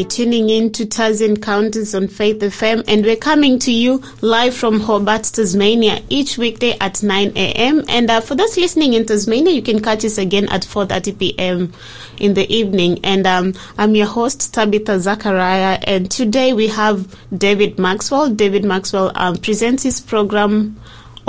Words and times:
You're 0.00 0.08
tuning 0.08 0.48
in 0.48 0.72
to 0.72 0.86
Taz 0.86 1.20
Encounters 1.20 1.94
on 1.94 2.08
Faith 2.08 2.38
FM, 2.38 2.84
and 2.88 3.04
we're 3.04 3.16
coming 3.16 3.58
to 3.58 3.70
you 3.70 4.02
live 4.22 4.54
from 4.54 4.80
Hobart, 4.80 5.24
Tasmania, 5.24 6.02
each 6.08 6.38
weekday 6.38 6.74
at 6.80 7.02
9 7.02 7.32
a.m. 7.36 7.84
And 7.86 8.10
uh, 8.10 8.22
for 8.22 8.34
those 8.34 8.56
listening 8.56 8.94
in 8.94 9.04
Tasmania, 9.04 9.52
you 9.52 9.60
can 9.60 9.82
catch 9.82 10.02
us 10.06 10.16
again 10.16 10.48
at 10.48 10.62
4:30 10.62 11.18
p.m. 11.18 11.74
in 12.18 12.32
the 12.32 12.50
evening. 12.50 13.00
And 13.04 13.26
um, 13.26 13.52
I'm 13.76 13.94
your 13.94 14.06
host 14.06 14.54
Tabitha 14.54 15.00
Zachariah, 15.00 15.78
and 15.82 16.10
today 16.10 16.54
we 16.54 16.68
have 16.68 17.14
David 17.36 17.78
Maxwell. 17.78 18.30
David 18.30 18.64
Maxwell 18.64 19.12
um, 19.16 19.36
presents 19.36 19.82
his 19.82 20.00
program 20.00 20.79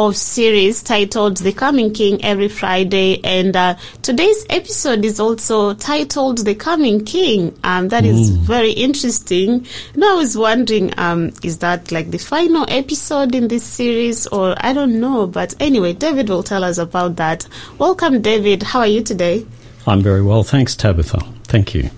of 0.08 0.18
series 0.18 0.82
titled 0.82 1.38
The 1.38 1.54
Coming 1.54 1.94
King 1.94 2.24
every 2.24 2.48
Friday. 2.48 3.24
And 3.24 3.56
uh, 3.56 3.76
today's 4.02 4.46
episode 4.50 5.06
is 5.06 5.20
also 5.20 5.74
titled 5.74 6.40
The 6.40 6.56
Coming 6.56 7.06
King. 7.06 7.58
Um, 7.64 7.90
that 7.90 8.06
is 8.06 8.30
very 8.30 8.72
interesting. 8.72 9.66
And 9.94 10.04
I 10.04 10.16
was 10.16 10.38
wondering, 10.38 10.94
um, 10.98 11.32
is 11.44 11.60
that 11.60 11.92
like 11.92 12.12
the 12.12 12.18
final 12.18 12.66
episode 12.68 13.36
in 13.36 13.48
this 13.48 13.64
series 13.64 14.28
or 14.28 14.56
I 14.60 14.74
don't 14.74 15.00
know. 15.00 15.28
But 15.28 15.56
anyway, 15.60 15.94
David 15.94 16.30
will 16.30 16.44
tell 16.44 16.64
us 16.64 16.78
about 16.78 17.18
that. 17.18 17.48
Welcome, 17.78 18.22
David. 18.22 18.64
How 18.64 18.80
are 18.80 18.88
you 18.88 19.04
today? 19.04 19.46
I'm 19.86 20.02
very 20.02 20.22
well, 20.22 20.44
thanks, 20.44 20.76
Tabitha. 20.76 21.20
Thank 21.44 21.74
you. 21.74 21.90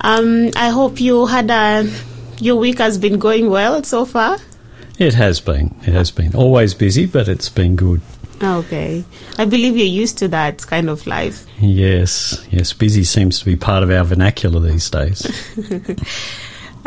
Um, 0.00 0.50
I 0.56 0.68
hope 0.68 1.00
you 1.00 1.26
had 1.26 1.50
a, 1.50 1.90
your 2.40 2.56
week 2.56 2.78
has 2.78 2.98
been 2.98 3.18
going 3.18 3.50
well 3.50 3.82
so 3.82 4.04
far. 4.04 4.38
It 4.98 5.14
has 5.14 5.40
been. 5.40 5.74
It 5.82 5.92
has 5.92 6.10
been. 6.10 6.34
Always 6.34 6.74
busy, 6.74 7.06
but 7.06 7.28
it's 7.28 7.48
been 7.48 7.76
good. 7.76 8.00
Okay. 8.42 9.04
I 9.38 9.44
believe 9.44 9.76
you're 9.76 9.86
used 9.86 10.18
to 10.18 10.28
that 10.28 10.66
kind 10.66 10.90
of 10.90 11.06
life. 11.06 11.46
Yes, 11.58 12.46
yes. 12.50 12.72
Busy 12.72 13.04
seems 13.04 13.38
to 13.38 13.44
be 13.44 13.56
part 13.56 13.82
of 13.82 13.90
our 13.90 14.04
vernacular 14.04 14.60
these 14.60 14.88
days. 14.90 15.26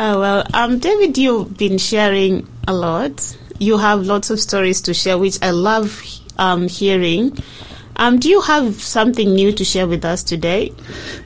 Oh, 0.02 0.18
well, 0.18 0.46
um, 0.54 0.78
David, 0.78 1.18
you've 1.18 1.58
been 1.58 1.76
sharing 1.76 2.48
a 2.66 2.72
lot. 2.72 3.36
You 3.58 3.76
have 3.76 4.06
lots 4.06 4.30
of 4.30 4.40
stories 4.40 4.80
to 4.82 4.94
share, 4.94 5.18
which 5.18 5.36
I 5.42 5.50
love 5.50 6.02
um, 6.38 6.68
hearing. 6.68 7.36
Um, 7.96 8.18
do 8.18 8.28
you 8.28 8.40
have 8.42 8.80
something 8.80 9.34
new 9.34 9.52
to 9.52 9.64
share 9.64 9.86
with 9.86 10.04
us 10.04 10.22
today? 10.22 10.72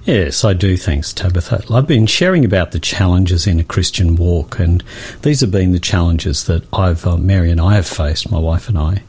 yes, 0.05 0.45
I 0.45 0.55
do. 0.55 0.77
Thanks, 0.77 1.13
Tabitha. 1.13 1.65
I've 1.71 1.87
been 1.87 2.07
sharing 2.07 2.45
about 2.45 2.73
the 2.73 2.81
challenges 2.81 3.47
in 3.47 3.61
a 3.61 3.65
Christian 3.65 4.17
walk, 4.17 4.59
and 4.59 4.83
these 5.23 5.41
have 5.41 5.51
been 5.51 5.73
the 5.73 5.79
challenges 5.79 6.45
that 6.45 6.65
I've, 6.73 7.07
uh, 7.07 7.17
Mary 7.17 7.51
and 7.51 7.61
I 7.61 7.75
have 7.75 7.87
faced, 7.87 8.31
my 8.31 8.39
wife 8.39 8.69
and 8.69 8.79
I. 8.79 9.03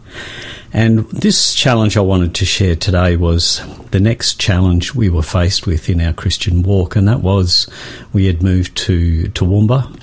And 0.73 1.09
this 1.09 1.53
challenge 1.53 1.95
I 1.95 2.02
wanted 2.02 2.36
to 2.36 2.45
share 2.45 2.75
today 2.75 3.16
was 3.16 3.62
the 3.92 4.00
next 4.02 4.40
challenge 4.42 4.94
we 4.94 5.09
were 5.09 5.23
faced 5.23 5.66
with 5.66 5.90
in 5.90 6.02
our 6.02 6.12
Christian 6.12 6.64
walk, 6.64 6.95
and 6.95 7.08
that 7.08 7.22
was 7.22 7.67
we 8.12 8.25
had 8.25 8.44
moved 8.44 8.75
to 8.78 9.23
Toowoomba. 9.30 10.02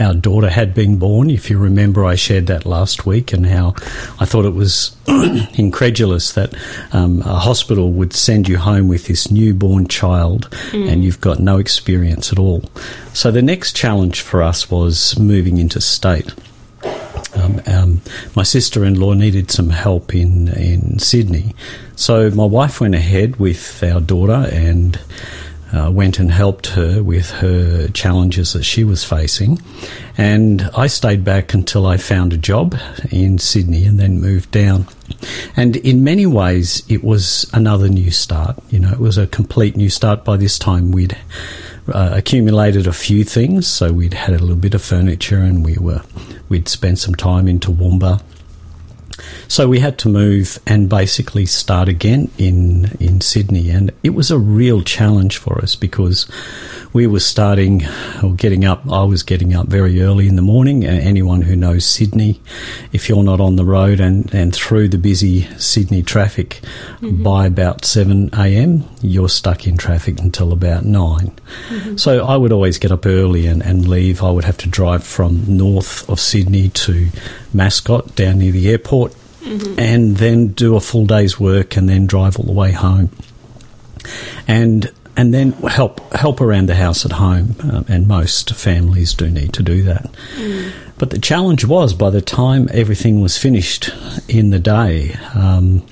Our 0.00 0.14
daughter 0.14 0.48
had 0.48 0.72
been 0.72 0.98
born. 0.98 1.28
If 1.28 1.50
you 1.50 1.58
remember, 1.58 2.04
I 2.04 2.14
shared 2.14 2.46
that 2.46 2.64
last 2.64 3.04
week, 3.04 3.32
and 3.32 3.46
how 3.46 3.74
I 4.18 4.24
thought 4.24 4.46
it 4.46 4.54
was 4.54 4.96
incredulous 5.54 6.32
that 6.32 6.54
um, 6.92 7.20
a 7.22 7.38
hospital 7.38 7.92
would 7.92 8.14
send 8.14 8.48
you 8.48 8.56
home 8.56 8.88
with 8.88 9.06
this 9.06 9.30
newborn 9.30 9.88
child 9.88 10.48
and 10.72 11.04
you've 11.04 11.20
got 11.20 11.40
no 11.40 11.58
experience 11.58 12.32
at 12.32 12.38
all. 12.38 12.64
So 13.12 13.30
the 13.30 13.42
next 13.42 13.76
challenge 13.76 14.22
for 14.22 14.42
us 14.42 14.70
was 14.70 15.18
moving 15.18 15.58
into 15.58 15.80
state. 15.80 16.32
Um, 17.34 17.60
um, 17.66 18.00
my 18.34 18.42
sister-in-law 18.42 19.14
needed 19.14 19.50
some 19.50 19.70
help 19.70 20.14
in 20.14 20.48
in 20.48 20.98
Sydney, 20.98 21.54
so 21.96 22.30
my 22.30 22.44
wife 22.44 22.80
went 22.80 22.94
ahead 22.94 23.36
with 23.36 23.82
our 23.82 24.00
daughter 24.00 24.48
and 24.52 24.98
uh, 25.72 25.90
went 25.90 26.18
and 26.18 26.30
helped 26.30 26.68
her 26.68 27.02
with 27.02 27.30
her 27.30 27.88
challenges 27.88 28.52
that 28.52 28.64
she 28.64 28.84
was 28.84 29.04
facing. 29.04 29.60
And 30.18 30.68
I 30.76 30.86
stayed 30.86 31.24
back 31.24 31.54
until 31.54 31.86
I 31.86 31.96
found 31.96 32.32
a 32.32 32.36
job 32.36 32.76
in 33.10 33.38
Sydney 33.38 33.86
and 33.86 33.98
then 33.98 34.20
moved 34.20 34.50
down. 34.50 34.86
And 35.56 35.76
in 35.76 36.04
many 36.04 36.26
ways, 36.26 36.82
it 36.88 37.02
was 37.02 37.48
another 37.52 37.88
new 37.88 38.10
start. 38.10 38.58
You 38.70 38.80
know, 38.80 38.92
it 38.92 39.00
was 39.00 39.18
a 39.18 39.26
complete 39.26 39.76
new 39.76 39.88
start. 39.88 40.24
By 40.24 40.36
this 40.36 40.58
time, 40.58 40.90
we'd 40.90 41.16
uh, 41.88 42.10
accumulated 42.12 42.86
a 42.86 42.92
few 42.92 43.24
things. 43.24 43.66
So 43.66 43.92
we'd 43.92 44.14
had 44.14 44.34
a 44.34 44.38
little 44.38 44.56
bit 44.56 44.74
of 44.74 44.82
furniture 44.82 45.38
and 45.38 45.64
we 45.64 45.76
were, 45.78 46.02
we'd 46.48 46.68
spent 46.68 46.98
some 46.98 47.14
time 47.14 47.48
in 47.48 47.60
Toowoomba. 47.60 48.22
So 49.48 49.68
we 49.68 49.80
had 49.80 49.98
to 49.98 50.08
move 50.08 50.58
and 50.66 50.88
basically 50.88 51.46
start 51.46 51.88
again 51.88 52.30
in 52.38 52.96
in 53.00 53.20
Sydney, 53.20 53.70
and 53.70 53.92
it 54.02 54.10
was 54.10 54.30
a 54.30 54.38
real 54.38 54.82
challenge 54.82 55.38
for 55.38 55.60
us 55.60 55.76
because 55.76 56.26
we 56.92 57.06
were 57.06 57.20
starting 57.20 57.82
or 58.22 58.34
getting 58.34 58.64
up. 58.64 58.82
I 58.90 59.04
was 59.04 59.22
getting 59.22 59.54
up 59.54 59.66
very 59.66 60.02
early 60.02 60.28
in 60.28 60.36
the 60.36 60.42
morning. 60.42 60.84
And 60.84 60.98
anyone 61.00 61.42
who 61.42 61.56
knows 61.56 61.84
Sydney, 61.84 62.40
if 62.92 63.08
you're 63.08 63.22
not 63.22 63.40
on 63.40 63.56
the 63.56 63.64
road 63.64 64.00
and 64.00 64.32
and 64.34 64.54
through 64.54 64.88
the 64.88 64.98
busy 64.98 65.42
Sydney 65.58 66.02
traffic 66.02 66.60
mm-hmm. 67.00 67.22
by 67.22 67.46
about 67.46 67.84
seven 67.84 68.30
a.m., 68.34 68.84
you're 69.00 69.28
stuck 69.28 69.66
in 69.66 69.76
traffic 69.76 70.20
until 70.20 70.52
about 70.52 70.84
9 70.84 71.00
mm-hmm. 71.00 71.96
So 71.96 72.24
I 72.24 72.36
would 72.36 72.52
always 72.52 72.78
get 72.78 72.92
up 72.92 73.06
early 73.06 73.46
and, 73.46 73.62
and 73.62 73.88
leave. 73.88 74.22
I 74.22 74.30
would 74.30 74.44
have 74.44 74.58
to 74.58 74.68
drive 74.68 75.04
from 75.04 75.44
north 75.56 76.08
of 76.08 76.20
Sydney 76.20 76.68
to 76.68 77.08
Mascot 77.54 78.14
down 78.14 78.38
near 78.38 78.52
the 78.52 78.70
airport 78.70 79.14
and 79.78 80.16
then 80.18 80.48
do 80.48 80.76
a 80.76 80.80
full 80.80 81.04
day's 81.06 81.38
work 81.38 81.76
and 81.76 81.88
then 81.88 82.06
drive 82.06 82.38
all 82.38 82.44
the 82.46 82.52
way 82.52 82.72
home. 82.72 83.10
And 84.46 84.92
and 85.16 85.34
then 85.34 85.52
help 85.52 86.00
help 86.14 86.40
around 86.40 86.68
the 86.68 86.74
house 86.74 87.04
at 87.04 87.12
home, 87.12 87.54
um, 87.70 87.84
and 87.88 88.08
most 88.08 88.54
families 88.54 89.14
do 89.14 89.28
need 89.28 89.52
to 89.54 89.62
do 89.62 89.82
that. 89.82 90.10
But 90.98 91.10
the 91.10 91.18
challenge 91.18 91.64
was 91.64 91.92
by 91.94 92.10
the 92.10 92.22
time 92.22 92.68
everything 92.72 93.20
was 93.20 93.36
finished 93.36 93.90
in 94.28 94.50
the 94.50 94.58
day, 94.58 95.16
um, 95.34 95.84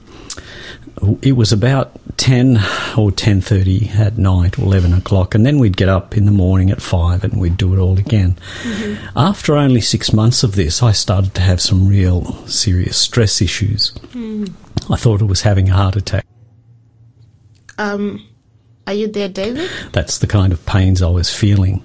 it 1.23 1.33
was 1.33 1.53
about 1.53 1.99
10 2.19 2.57
or 2.97 3.11
10.30 3.11 3.95
at 3.97 4.19
night, 4.19 4.59
11 4.59 4.93
o'clock, 4.93 5.35
and 5.35 5.47
then 5.47 5.59
we'd 5.59 5.77
get 5.77 5.89
up 5.89 6.17
in 6.17 6.27
the 6.27 6.31
morning 6.33 6.71
at 6.71 6.83
5 6.83 7.25
and 7.25 7.41
we'd 7.41 7.57
do 7.57 7.73
it 7.75 7.79
all 7.79 7.99
again. 7.99 8.37
After 9.17 9.57
only 9.57 9.81
six 9.81 10.13
months 10.13 10.43
of 10.43 10.55
this, 10.57 10.83
I 10.83 10.93
started 10.93 11.35
to 11.37 11.41
have 11.41 11.61
some 11.61 11.89
real 11.89 12.47
serious 12.47 12.97
stress 12.97 13.41
issues. 13.41 13.95
I 14.91 14.97
thought 14.97 15.23
I 15.23 15.25
was 15.25 15.43
having 15.43 15.71
a 15.71 15.75
heart 15.75 15.97
attack. 15.97 16.27
Um, 17.79 18.27
are 18.87 18.93
you 18.93 19.09
there, 19.09 19.29
David? 19.29 19.71
That's 19.93 20.19
the 20.19 20.27
kind 20.27 20.53
of 20.53 20.65
pains 20.67 21.01
I 21.01 21.09
was 21.09 21.35
feeling. 21.35 21.83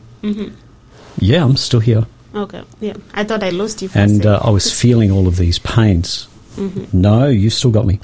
Yeah, 1.17 1.43
I'm 1.45 1.55
still 1.55 1.79
here. 1.79 2.05
Okay, 2.33 2.63
yeah. 2.81 2.95
I 3.13 3.23
thought 3.23 3.43
I 3.43 3.49
lost 3.51 3.81
you 3.81 3.87
for 3.87 3.97
And 3.97 4.25
uh, 4.25 4.41
I 4.43 4.49
was 4.49 4.77
feeling 4.77 5.11
all 5.11 5.27
of 5.27 5.37
these 5.37 5.59
pains. 5.59 6.27
No, 6.91 7.27
you 7.27 7.49
still 7.49 7.71
got 7.71 7.85
me. 7.85 7.99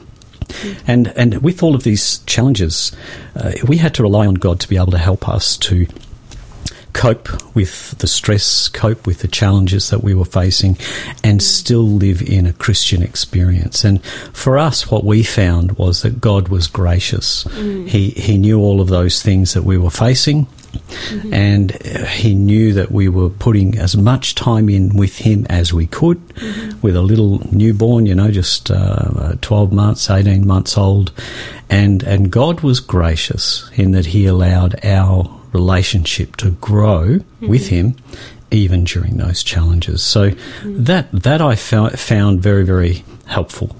And 0.87 1.13
and 1.15 1.41
with 1.41 1.63
all 1.63 1.75
of 1.75 1.83
these 1.83 2.19
challenges, 2.19 2.91
uh, 3.35 3.53
we 3.67 3.77
had 3.77 3.93
to 3.95 4.03
rely 4.03 4.27
on 4.27 4.35
God 4.35 4.59
to 4.61 4.69
be 4.69 4.77
able 4.77 4.91
to 4.91 4.97
help 4.97 5.27
us 5.27 5.57
to 5.57 5.87
cope 6.93 7.55
with 7.55 7.97
the 7.99 8.07
stress, 8.07 8.67
cope 8.69 9.05
with 9.05 9.19
the 9.19 9.27
challenges 9.27 9.89
that 9.89 10.03
we 10.03 10.13
were 10.13 10.25
facing, 10.25 10.77
and 11.23 11.39
mm. 11.39 11.43
still 11.43 11.87
live 11.87 12.21
in 12.21 12.45
a 12.45 12.53
Christian 12.53 13.03
experience. 13.03 13.83
And 13.83 14.03
for 14.33 14.57
us, 14.57 14.89
what 14.89 15.03
we 15.03 15.23
found 15.23 15.73
was 15.73 16.01
that 16.01 16.21
God 16.21 16.49
was 16.49 16.67
gracious. 16.67 17.43
Mm. 17.45 17.87
He 17.87 18.09
He 18.11 18.37
knew 18.37 18.59
all 18.59 18.81
of 18.81 18.87
those 18.87 19.21
things 19.21 19.53
that 19.53 19.63
we 19.63 19.77
were 19.77 19.91
facing. 19.91 20.47
Mm-hmm. 20.73 21.33
And 21.33 21.71
uh, 21.85 22.05
he 22.05 22.33
knew 22.33 22.73
that 22.73 22.91
we 22.91 23.09
were 23.09 23.29
putting 23.29 23.77
as 23.77 23.97
much 23.97 24.35
time 24.35 24.69
in 24.69 24.95
with 24.95 25.17
him 25.17 25.45
as 25.49 25.73
we 25.73 25.87
could, 25.87 26.25
mm-hmm. 26.29 26.79
with 26.81 26.95
a 26.95 27.01
little 27.01 27.39
newborn, 27.53 28.05
you 28.05 28.15
know, 28.15 28.31
just 28.31 28.71
uh, 28.71 29.09
uh, 29.15 29.35
12 29.41 29.73
months, 29.73 30.09
18 30.09 30.47
months 30.47 30.77
old. 30.77 31.11
And, 31.69 32.03
and 32.03 32.31
God 32.31 32.61
was 32.61 32.79
gracious 32.79 33.69
in 33.75 33.91
that 33.91 34.07
he 34.07 34.25
allowed 34.25 34.83
our 34.85 35.40
relationship 35.53 36.35
to 36.37 36.51
grow 36.51 37.19
with 37.41 37.67
him 37.67 37.95
even 38.51 38.83
during 38.83 39.17
those 39.17 39.43
challenges. 39.43 40.03
So 40.03 40.31
that, 40.63 41.09
that 41.11 41.41
I 41.41 41.55
found, 41.55 41.97
found 41.97 42.41
very, 42.41 42.63
very 42.65 43.03
helpful 43.25 43.75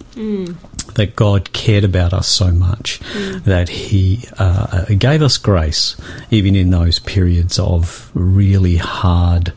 that 0.96 1.16
God 1.16 1.54
cared 1.54 1.84
about 1.84 2.14
us 2.14 2.28
so 2.28 2.52
much 2.52 3.00
that 3.44 3.70
He 3.70 4.26
uh, 4.38 4.86
gave 4.98 5.22
us 5.22 5.38
grace 5.38 5.96
even 6.30 6.56
in 6.56 6.70
those 6.70 7.00
periods 7.00 7.60
of 7.60 8.12
really 8.14 8.78
hard. 8.78 9.54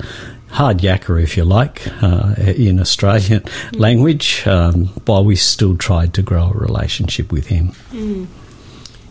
Hard 0.51 0.79
yakka, 0.79 1.21
if 1.21 1.37
you 1.37 1.45
like, 1.45 1.83
uh, 2.01 2.37
in 2.39 2.79
Australian 2.79 3.43
language, 3.73 4.47
um, 4.47 4.87
while 5.07 5.25
we 5.25 5.35
still 5.35 5.77
tried 5.77 6.15
to 6.15 6.23
grow 6.23 6.51
a 6.51 6.53
relationship 6.53 7.33
with 7.33 7.49
him. 7.49 7.73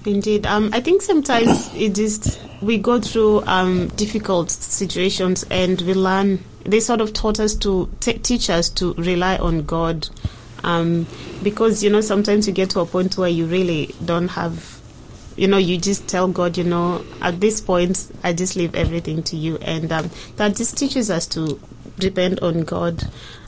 Indeed. 0.06 0.46
Um, 0.46 0.70
I 0.72 0.80
think 0.80 1.02
sometimes 1.02 1.70
it 1.76 1.98
is 1.98 2.40
we 2.64 2.78
go 2.78 3.00
through 3.00 3.44
um, 3.46 3.88
difficult 3.90 4.52
situations 4.52 5.46
and 5.50 5.82
we 5.82 5.94
learn. 5.94 6.44
They 6.66 6.80
sort 6.80 7.02
of 7.02 7.14
taught 7.14 7.40
us 7.40 7.56
to 7.56 7.90
t- 8.00 8.18
teach 8.20 8.50
us 8.50 8.70
to 8.70 8.94
rely 8.94 9.38
on 9.38 9.64
God, 9.64 10.08
um, 10.64 11.06
because 11.44 11.84
you 11.84 11.90
know 11.90 12.02
sometimes 12.02 12.48
you 12.48 12.54
get 12.54 12.70
to 12.72 12.80
a 12.80 12.86
point 12.86 13.18
where 13.18 13.30
you 13.30 13.46
really 13.46 13.94
don't 14.06 14.30
have 14.30 14.80
you 15.36 15.48
know, 15.48 15.58
you 15.58 15.78
just 15.78 16.08
tell 16.08 16.28
God, 16.28 16.58
you 16.58 16.64
know, 16.64 17.04
at 17.22 17.40
this 17.40 17.60
point, 17.60 18.12
I 18.24 18.34
just 18.34 18.56
leave 18.56 18.76
everything 18.76 19.24
to 19.24 19.36
you. 19.36 19.58
And 19.58 19.92
um, 19.92 20.12
that 20.36 20.56
just 20.56 20.78
teaches 20.78 21.10
us 21.10 21.26
to 21.28 21.60
depend 21.98 22.40
on 22.42 22.62
God. 22.62 23.04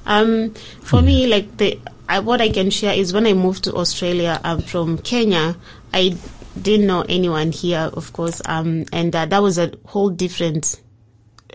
Um, 0.06 0.54
for 0.82 1.02
me, 1.02 1.28
like 1.28 1.58
the 1.58 1.80
I, 2.08 2.20
what 2.20 2.40
I 2.40 2.50
can 2.50 2.70
share 2.70 2.94
is 2.94 3.14
when 3.14 3.26
I 3.26 3.34
moved 3.34 3.64
to 3.64 3.74
Australia 3.74 4.40
um, 4.44 4.62
from 4.62 5.00
Kenya, 5.00 5.56
I 5.94 6.16
didn't 6.62 6.88
know 6.88 7.02
anyone 7.08 7.52
here, 7.52 7.90
of 7.94 8.14
course, 8.14 8.42
um, 8.46 8.86
and 8.92 9.16
uh, 9.16 9.26
that 9.26 9.42
was 9.42 9.58
a 9.58 9.72
whole 9.86 10.10
different 10.10 10.82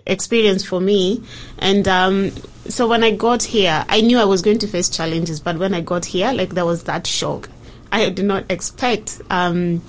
experience 0.07 0.65
for 0.65 0.81
me. 0.81 1.23
And 1.59 1.87
um, 1.89 2.31
so 2.69 2.89
when 2.89 3.03
I 3.05 3.13
got 3.13 3.43
here, 3.43 3.85
I 3.89 4.01
knew 4.01 4.19
I 4.19 4.25
was 4.25 4.43
going 4.43 4.59
to 4.61 4.67
face 4.67 4.89
challenges, 4.89 5.41
but 5.41 5.59
when 5.59 5.75
I 5.75 5.81
got 5.81 6.05
here, 6.05 6.33
like 6.33 6.51
there 6.51 6.67
was 6.67 6.85
that 6.85 7.07
shock. 7.07 7.49
I 7.93 8.09
did 8.11 8.25
not 8.25 8.51
expect 8.51 9.21
um, 9.31 9.83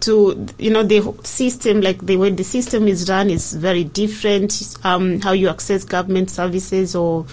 to, 0.00 0.46
you 0.58 0.70
know, 0.70 0.82
the 0.82 1.14
system, 1.22 1.82
like 1.82 2.04
the 2.04 2.16
way 2.16 2.30
the 2.30 2.44
system 2.44 2.88
is 2.88 3.10
run 3.10 3.28
is 3.28 3.52
very 3.52 3.84
different. 3.84 4.76
Um, 4.84 5.20
how 5.20 5.32
you 5.32 5.48
access 5.48 5.84
government 5.84 6.30
services 6.30 6.96
or, 6.96 7.26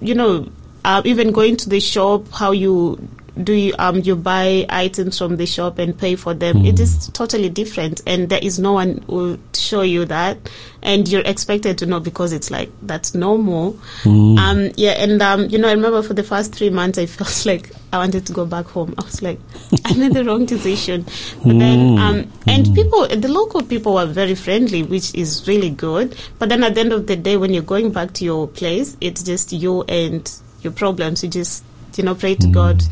you 0.00 0.14
know, 0.14 0.48
uh, 0.84 1.02
even 1.04 1.32
going 1.32 1.56
to 1.58 1.68
the 1.68 1.80
shop, 1.80 2.28
how 2.32 2.52
you 2.52 3.08
do 3.40 3.52
you 3.54 3.74
um 3.78 4.00
you 4.00 4.14
buy 4.14 4.66
items 4.68 5.16
from 5.16 5.36
the 5.36 5.46
shop 5.46 5.78
and 5.78 5.98
pay 5.98 6.14
for 6.14 6.34
them 6.34 6.56
mm. 6.56 6.68
it 6.68 6.78
is 6.78 7.08
totally 7.08 7.48
different 7.48 8.02
and 8.06 8.28
there 8.28 8.38
is 8.42 8.58
no 8.58 8.72
one 8.74 9.02
will 9.06 9.38
show 9.54 9.80
you 9.80 10.04
that 10.04 10.36
and 10.82 11.08
you're 11.08 11.22
expected 11.22 11.78
to 11.78 11.86
know 11.86 11.98
because 11.98 12.32
it's 12.32 12.50
like 12.50 12.70
that's 12.82 13.14
normal 13.14 13.72
mm. 14.02 14.38
um 14.38 14.70
yeah 14.76 14.90
and 14.92 15.22
um 15.22 15.48
you 15.48 15.56
know 15.56 15.68
i 15.68 15.72
remember 15.72 16.02
for 16.02 16.12
the 16.12 16.22
first 16.22 16.54
three 16.54 16.68
months 16.68 16.98
i 16.98 17.06
felt 17.06 17.46
like 17.46 17.70
i 17.92 17.98
wanted 17.98 18.26
to 18.26 18.34
go 18.34 18.44
back 18.44 18.66
home 18.66 18.94
i 18.98 19.02
was 19.02 19.22
like 19.22 19.38
i 19.86 19.94
made 19.94 20.12
the 20.12 20.24
wrong 20.24 20.44
decision 20.44 21.02
but 21.02 21.52
mm. 21.54 21.58
then 21.58 21.98
um 21.98 22.16
and 22.46 22.66
mm. 22.66 22.74
people 22.74 23.08
the 23.08 23.28
local 23.28 23.62
people 23.62 23.94
were 23.94 24.06
very 24.06 24.34
friendly 24.34 24.82
which 24.82 25.14
is 25.14 25.46
really 25.48 25.70
good 25.70 26.14
but 26.38 26.50
then 26.50 26.62
at 26.62 26.74
the 26.74 26.80
end 26.80 26.92
of 26.92 27.06
the 27.06 27.16
day 27.16 27.38
when 27.38 27.54
you're 27.54 27.62
going 27.62 27.90
back 27.90 28.12
to 28.12 28.26
your 28.26 28.46
place 28.46 28.94
it's 29.00 29.22
just 29.22 29.52
you 29.52 29.82
and 29.84 30.38
your 30.60 30.72
problems 30.72 31.22
you 31.22 31.30
just 31.30 31.64
you 31.96 32.04
know 32.04 32.14
pray 32.14 32.34
to 32.34 32.46
god 32.48 32.82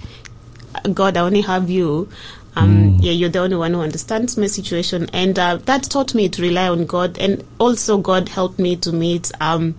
God, 0.92 1.16
I 1.16 1.20
only 1.20 1.40
have 1.42 1.70
you. 1.70 2.08
Um, 2.56 2.98
mm. 2.98 3.02
Yeah, 3.02 3.12
you're 3.12 3.28
the 3.28 3.38
only 3.40 3.56
one 3.56 3.74
who 3.74 3.80
understands 3.80 4.36
my 4.36 4.46
situation, 4.46 5.08
and 5.12 5.38
uh, 5.38 5.56
that 5.66 5.84
taught 5.84 6.14
me 6.14 6.28
to 6.28 6.42
rely 6.42 6.68
on 6.68 6.84
God. 6.86 7.18
And 7.18 7.44
also, 7.58 7.98
God 7.98 8.28
helped 8.28 8.58
me 8.58 8.76
to 8.76 8.92
meet 8.92 9.30
um, 9.40 9.76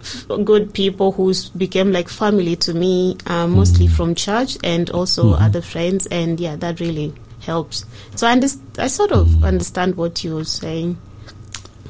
f- 0.00 0.26
good 0.44 0.72
people 0.74 1.12
who 1.12 1.34
became 1.56 1.90
like 1.92 2.08
family 2.08 2.56
to 2.56 2.74
me, 2.74 3.16
uh, 3.26 3.48
mostly 3.48 3.88
mm. 3.88 3.96
from 3.96 4.14
church 4.14 4.56
and 4.62 4.90
also 4.90 5.34
mm. 5.34 5.40
other 5.40 5.60
friends. 5.60 6.06
And 6.06 6.38
yeah, 6.38 6.54
that 6.56 6.78
really 6.78 7.12
helps. 7.40 7.84
So 8.14 8.28
I, 8.28 8.36
underst- 8.36 8.78
I 8.78 8.86
sort 8.86 9.10
of 9.10 9.26
mm. 9.26 9.44
understand 9.44 9.96
what 9.96 10.22
you're 10.22 10.44
saying. 10.44 10.96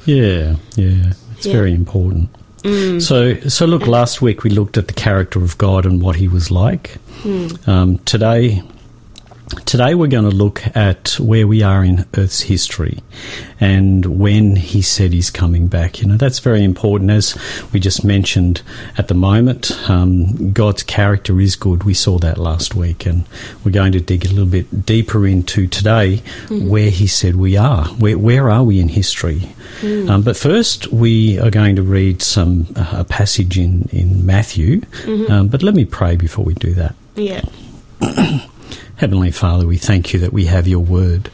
Yeah, 0.05 0.55
yeah, 0.75 1.13
it's 1.37 1.45
yeah. 1.45 1.53
very 1.53 1.73
important. 1.73 2.29
Mm. 2.65 2.99
So, 3.01 3.39
so 3.47 3.65
look. 3.65 3.85
Last 3.85 4.21
week 4.21 4.43
we 4.43 4.49
looked 4.49 4.75
at 4.77 4.87
the 4.87 4.93
character 4.93 5.43
of 5.43 5.57
God 5.57 5.85
and 5.85 6.01
what 6.01 6.15
He 6.15 6.27
was 6.27 6.49
like. 6.49 6.97
Mm. 7.21 7.67
Um, 7.67 7.97
today, 7.99 8.63
Today 9.65 9.93
we're 9.93 10.07
going 10.07 10.27
to 10.27 10.35
look 10.35 10.63
at 10.75 11.19
where 11.19 11.45
we 11.45 11.61
are 11.61 11.83
in 11.83 12.05
Earth's 12.17 12.41
history 12.41 13.03
and 13.59 14.19
when 14.19 14.55
he 14.55 14.81
said 14.81 15.13
he's 15.13 15.29
coming 15.29 15.67
back. 15.67 16.01
You 16.01 16.07
know, 16.07 16.17
that's 16.17 16.39
very 16.39 16.63
important. 16.63 17.11
As 17.11 17.37
we 17.71 17.79
just 17.79 18.03
mentioned 18.03 18.63
at 18.97 19.07
the 19.07 19.13
moment, 19.13 19.71
um, 19.87 20.51
God's 20.51 20.81
character 20.81 21.39
is 21.39 21.55
good. 21.55 21.83
We 21.83 21.93
saw 21.93 22.17
that 22.19 22.39
last 22.39 22.73
week 22.73 23.05
and 23.05 23.25
we're 23.63 23.71
going 23.71 23.91
to 23.91 24.01
dig 24.01 24.25
a 24.25 24.29
little 24.29 24.47
bit 24.47 24.83
deeper 24.83 25.27
into 25.27 25.67
today 25.67 26.23
mm-hmm. 26.45 26.67
where 26.67 26.89
he 26.89 27.05
said 27.05 27.35
we 27.35 27.55
are. 27.55 27.85
Where, 27.89 28.17
where 28.17 28.49
are 28.49 28.63
we 28.63 28.79
in 28.79 28.89
history? 28.89 29.53
Mm. 29.81 30.09
Um, 30.09 30.21
but 30.23 30.35
first 30.35 30.87
we 30.87 31.37
are 31.39 31.51
going 31.51 31.75
to 31.75 31.83
read 31.83 32.23
some, 32.23 32.65
uh, 32.75 32.93
a 32.97 33.03
passage 33.03 33.59
in, 33.59 33.87
in 33.91 34.25
Matthew. 34.25 34.81
Mm-hmm. 34.81 35.31
Um, 35.31 35.47
but 35.49 35.61
let 35.61 35.75
me 35.75 35.85
pray 35.85 36.15
before 36.15 36.43
we 36.45 36.55
do 36.55 36.73
that. 36.73 36.95
Yeah. 37.15 37.45
Heavenly 38.97 39.31
Father, 39.31 39.67
we 39.67 39.77
thank 39.77 40.13
you 40.13 40.19
that 40.19 40.31
we 40.31 40.45
have 40.45 40.67
your 40.67 40.79
word. 40.79 41.29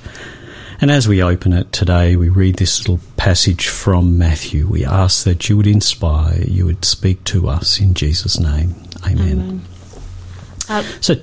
And 0.80 0.90
as 0.90 1.08
we 1.08 1.22
open 1.22 1.54
it 1.54 1.72
today, 1.72 2.16
we 2.16 2.28
read 2.28 2.56
this 2.56 2.80
little 2.80 3.00
passage 3.18 3.68
from 3.68 4.18
Matthew. 4.18 4.68
We 4.68 4.84
ask 4.84 5.26
that 5.26 5.48
you 5.48 5.58
would 5.58 5.68
inspire, 5.68 6.42
you 6.42 6.66
would 6.66 6.84
speak 6.84 7.24
to 7.26 7.48
us 7.48 7.80
in 7.80 7.94
Jesus' 7.94 8.40
name. 8.40 8.76
Amen. 9.06 9.22
Amen. 9.22 9.62
Uh, 10.68 10.84
so, 11.02 11.16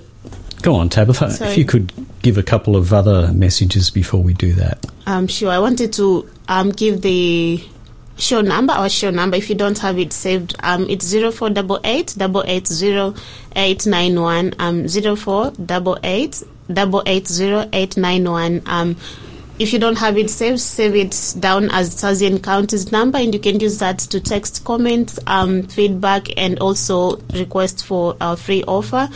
go 0.62 0.76
on, 0.76 0.88
Tabitha. 0.88 1.30
Sorry. 1.32 1.50
If 1.50 1.58
you 1.58 1.64
could 1.64 1.92
give 2.22 2.38
a 2.38 2.42
couple 2.44 2.76
of 2.76 2.92
other 2.92 3.32
messages 3.32 3.90
before 3.90 4.22
we 4.22 4.32
do 4.32 4.52
that. 4.52 4.86
Um, 5.06 5.26
sure. 5.26 5.50
I 5.50 5.58
wanted 5.58 5.92
to 5.94 6.30
um, 6.46 6.70
give 6.70 7.02
the 7.02 7.60
show 8.18 8.40
number 8.40 8.74
or 8.74 8.88
show 8.88 9.10
number 9.10 9.36
if 9.36 9.48
you 9.48 9.54
don't 9.54 9.78
have 9.78 9.98
it 9.98 10.12
saved 10.12 10.56
um 10.60 10.86
it's 10.90 11.06
zero 11.06 11.30
four 11.30 11.48
double 11.50 11.80
eight 11.84 12.14
double 12.18 12.44
eight 12.46 12.66
zero 12.66 13.14
eight 13.56 13.86
nine 13.86 14.20
one 14.20 14.52
um 14.58 14.88
zero 14.88 15.14
four 15.16 15.50
double 15.52 15.96
eight 16.02 16.42
double 16.72 17.02
eight 17.06 17.26
zero 17.28 17.68
eight 17.72 17.96
nine 17.96 18.28
one 18.28 18.60
um 18.66 18.96
if 19.58 19.72
you 19.72 19.78
don't 19.80 19.98
have 19.98 20.16
it 20.16 20.30
saved, 20.30 20.60
save 20.60 20.94
it 20.94 21.34
down 21.40 21.68
as 21.70 21.96
Taz 21.96 22.24
Encounters 22.24 22.92
number, 22.92 23.18
and 23.18 23.34
you 23.34 23.40
can 23.40 23.58
use 23.58 23.78
that 23.80 23.98
to 23.98 24.20
text 24.20 24.64
comments, 24.64 25.18
um, 25.26 25.64
feedback, 25.64 26.28
and 26.36 26.60
also 26.60 27.16
request 27.34 27.84
for 27.84 28.16
a 28.20 28.36
free 28.36 28.62
offer. 28.68 29.08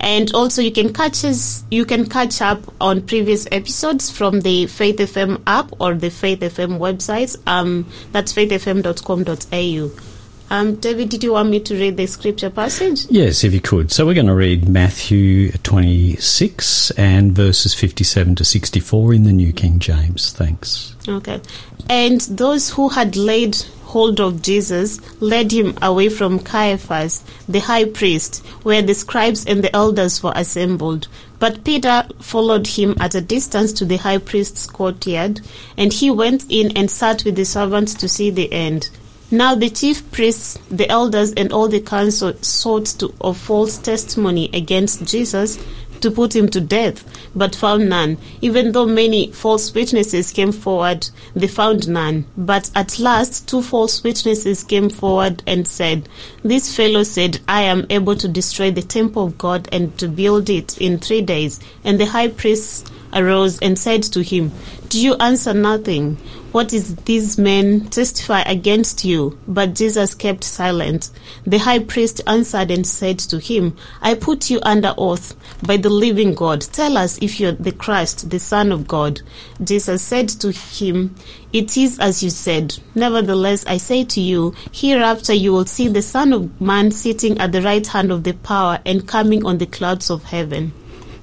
And 0.00 0.32
also, 0.32 0.62
you 0.62 0.72
can 0.72 0.92
catch 0.92 1.24
us, 1.24 1.62
you 1.70 1.84
can 1.84 2.08
catch 2.08 2.40
up 2.40 2.60
on 2.80 3.02
previous 3.02 3.46
episodes 3.52 4.10
from 4.10 4.40
the 4.40 4.66
Faith 4.66 4.96
FM 4.96 5.42
app 5.46 5.70
or 5.78 5.94
the 5.94 6.10
Faith 6.10 6.40
FM 6.40 6.78
website. 6.78 7.36
Um, 7.46 7.86
that's 8.12 8.32
faithfm.com.au. 8.32 10.10
Um, 10.52 10.74
David, 10.76 11.10
did 11.10 11.22
you 11.22 11.34
want 11.34 11.48
me 11.48 11.60
to 11.60 11.74
read 11.74 11.96
the 11.96 12.06
scripture 12.06 12.50
passage? 12.50 13.06
Yes, 13.08 13.44
if 13.44 13.54
you 13.54 13.60
could. 13.60 13.92
So 13.92 14.04
we're 14.04 14.14
going 14.14 14.26
to 14.26 14.34
read 14.34 14.68
Matthew 14.68 15.52
26 15.52 16.90
and 16.92 17.32
verses 17.32 17.72
57 17.72 18.34
to 18.34 18.44
64 18.44 19.14
in 19.14 19.22
the 19.22 19.32
New 19.32 19.52
King 19.52 19.78
James. 19.78 20.32
Thanks. 20.32 20.96
Okay. 21.06 21.40
And 21.88 22.20
those 22.22 22.70
who 22.70 22.88
had 22.88 23.14
laid 23.14 23.56
hold 23.90 24.20
of 24.20 24.40
Jesus 24.40 25.00
led 25.20 25.50
him 25.50 25.76
away 25.82 26.08
from 26.08 26.38
Caiaphas, 26.38 27.24
the 27.48 27.58
high 27.58 27.84
priest, 27.84 28.44
where 28.62 28.82
the 28.82 28.94
scribes 28.94 29.44
and 29.44 29.64
the 29.64 29.74
elders 29.74 30.22
were 30.22 30.32
assembled. 30.36 31.08
But 31.40 31.64
Peter 31.64 32.04
followed 32.20 32.66
him 32.66 32.96
at 33.00 33.16
a 33.16 33.20
distance 33.20 33.72
to 33.74 33.84
the 33.84 33.96
high 33.96 34.18
priest's 34.18 34.66
courtyard, 34.66 35.40
and 35.76 35.92
he 35.92 36.10
went 36.10 36.44
in 36.48 36.76
and 36.76 36.90
sat 36.90 37.24
with 37.24 37.34
the 37.34 37.44
servants 37.44 37.94
to 37.94 38.08
see 38.08 38.30
the 38.30 38.52
end. 38.52 38.90
Now 39.32 39.54
the 39.54 39.70
chief 39.70 40.10
priests, 40.10 40.58
the 40.70 40.88
elders, 40.88 41.32
and 41.32 41.52
all 41.52 41.68
the 41.68 41.80
council 41.80 42.34
sought 42.42 42.86
to 42.98 43.12
of 43.20 43.36
false 43.36 43.78
testimony 43.78 44.50
against 44.52 45.04
Jesus 45.04 45.58
to 46.00 46.10
put 46.10 46.34
him 46.34 46.48
to 46.48 46.60
death, 46.60 47.04
but 47.34 47.54
found 47.54 47.88
none. 47.88 48.18
Even 48.40 48.72
though 48.72 48.86
many 48.86 49.30
false 49.32 49.72
witnesses 49.74 50.32
came 50.32 50.52
forward, 50.52 51.08
they 51.34 51.46
found 51.46 51.88
none. 51.88 52.26
But 52.36 52.70
at 52.74 52.98
last, 52.98 53.48
two 53.48 53.62
false 53.62 54.02
witnesses 54.02 54.64
came 54.64 54.90
forward 54.90 55.42
and 55.46 55.66
said, 55.66 56.08
This 56.42 56.74
fellow 56.74 57.02
said, 57.02 57.40
I 57.46 57.62
am 57.62 57.86
able 57.90 58.16
to 58.16 58.28
destroy 58.28 58.70
the 58.70 58.82
temple 58.82 59.24
of 59.24 59.38
God 59.38 59.68
and 59.72 59.96
to 59.98 60.08
build 60.08 60.50
it 60.50 60.78
in 60.78 60.98
three 60.98 61.22
days. 61.22 61.60
And 61.84 62.00
the 62.00 62.06
high 62.06 62.28
priest 62.28 62.89
arose 63.12 63.58
and 63.60 63.78
said 63.78 64.02
to 64.04 64.22
him, 64.22 64.52
Do 64.88 65.00
you 65.00 65.14
answer 65.16 65.54
nothing? 65.54 66.16
What 66.52 66.72
is 66.72 66.96
these 66.96 67.38
men 67.38 67.86
testify 67.90 68.42
against 68.42 69.04
you? 69.04 69.38
But 69.46 69.76
Jesus 69.76 70.16
kept 70.16 70.42
silent. 70.42 71.10
The 71.46 71.58
high 71.58 71.78
priest 71.78 72.20
answered 72.26 72.72
and 72.72 72.84
said 72.84 73.20
to 73.20 73.38
him, 73.38 73.76
I 74.02 74.14
put 74.14 74.50
you 74.50 74.58
under 74.62 74.92
oath 74.98 75.36
by 75.64 75.76
the 75.76 75.90
living 75.90 76.34
God. 76.34 76.62
Tell 76.62 76.96
us 76.96 77.22
if 77.22 77.38
you're 77.38 77.52
the 77.52 77.70
Christ, 77.70 78.30
the 78.30 78.40
Son 78.40 78.72
of 78.72 78.88
God. 78.88 79.20
Jesus 79.62 80.02
said 80.02 80.28
to 80.30 80.50
him, 80.50 81.14
It 81.52 81.76
is 81.76 82.00
as 82.00 82.24
you 82.24 82.30
said. 82.30 82.76
Nevertheless, 82.96 83.64
I 83.66 83.76
say 83.76 84.02
to 84.06 84.20
you, 84.20 84.52
hereafter 84.72 85.32
you 85.32 85.52
will 85.52 85.66
see 85.66 85.86
the 85.86 86.02
Son 86.02 86.32
of 86.32 86.60
Man 86.60 86.90
sitting 86.90 87.38
at 87.38 87.52
the 87.52 87.62
right 87.62 87.86
hand 87.86 88.10
of 88.10 88.24
the 88.24 88.32
power 88.32 88.80
and 88.84 89.06
coming 89.06 89.46
on 89.46 89.58
the 89.58 89.66
clouds 89.66 90.10
of 90.10 90.24
heaven. 90.24 90.72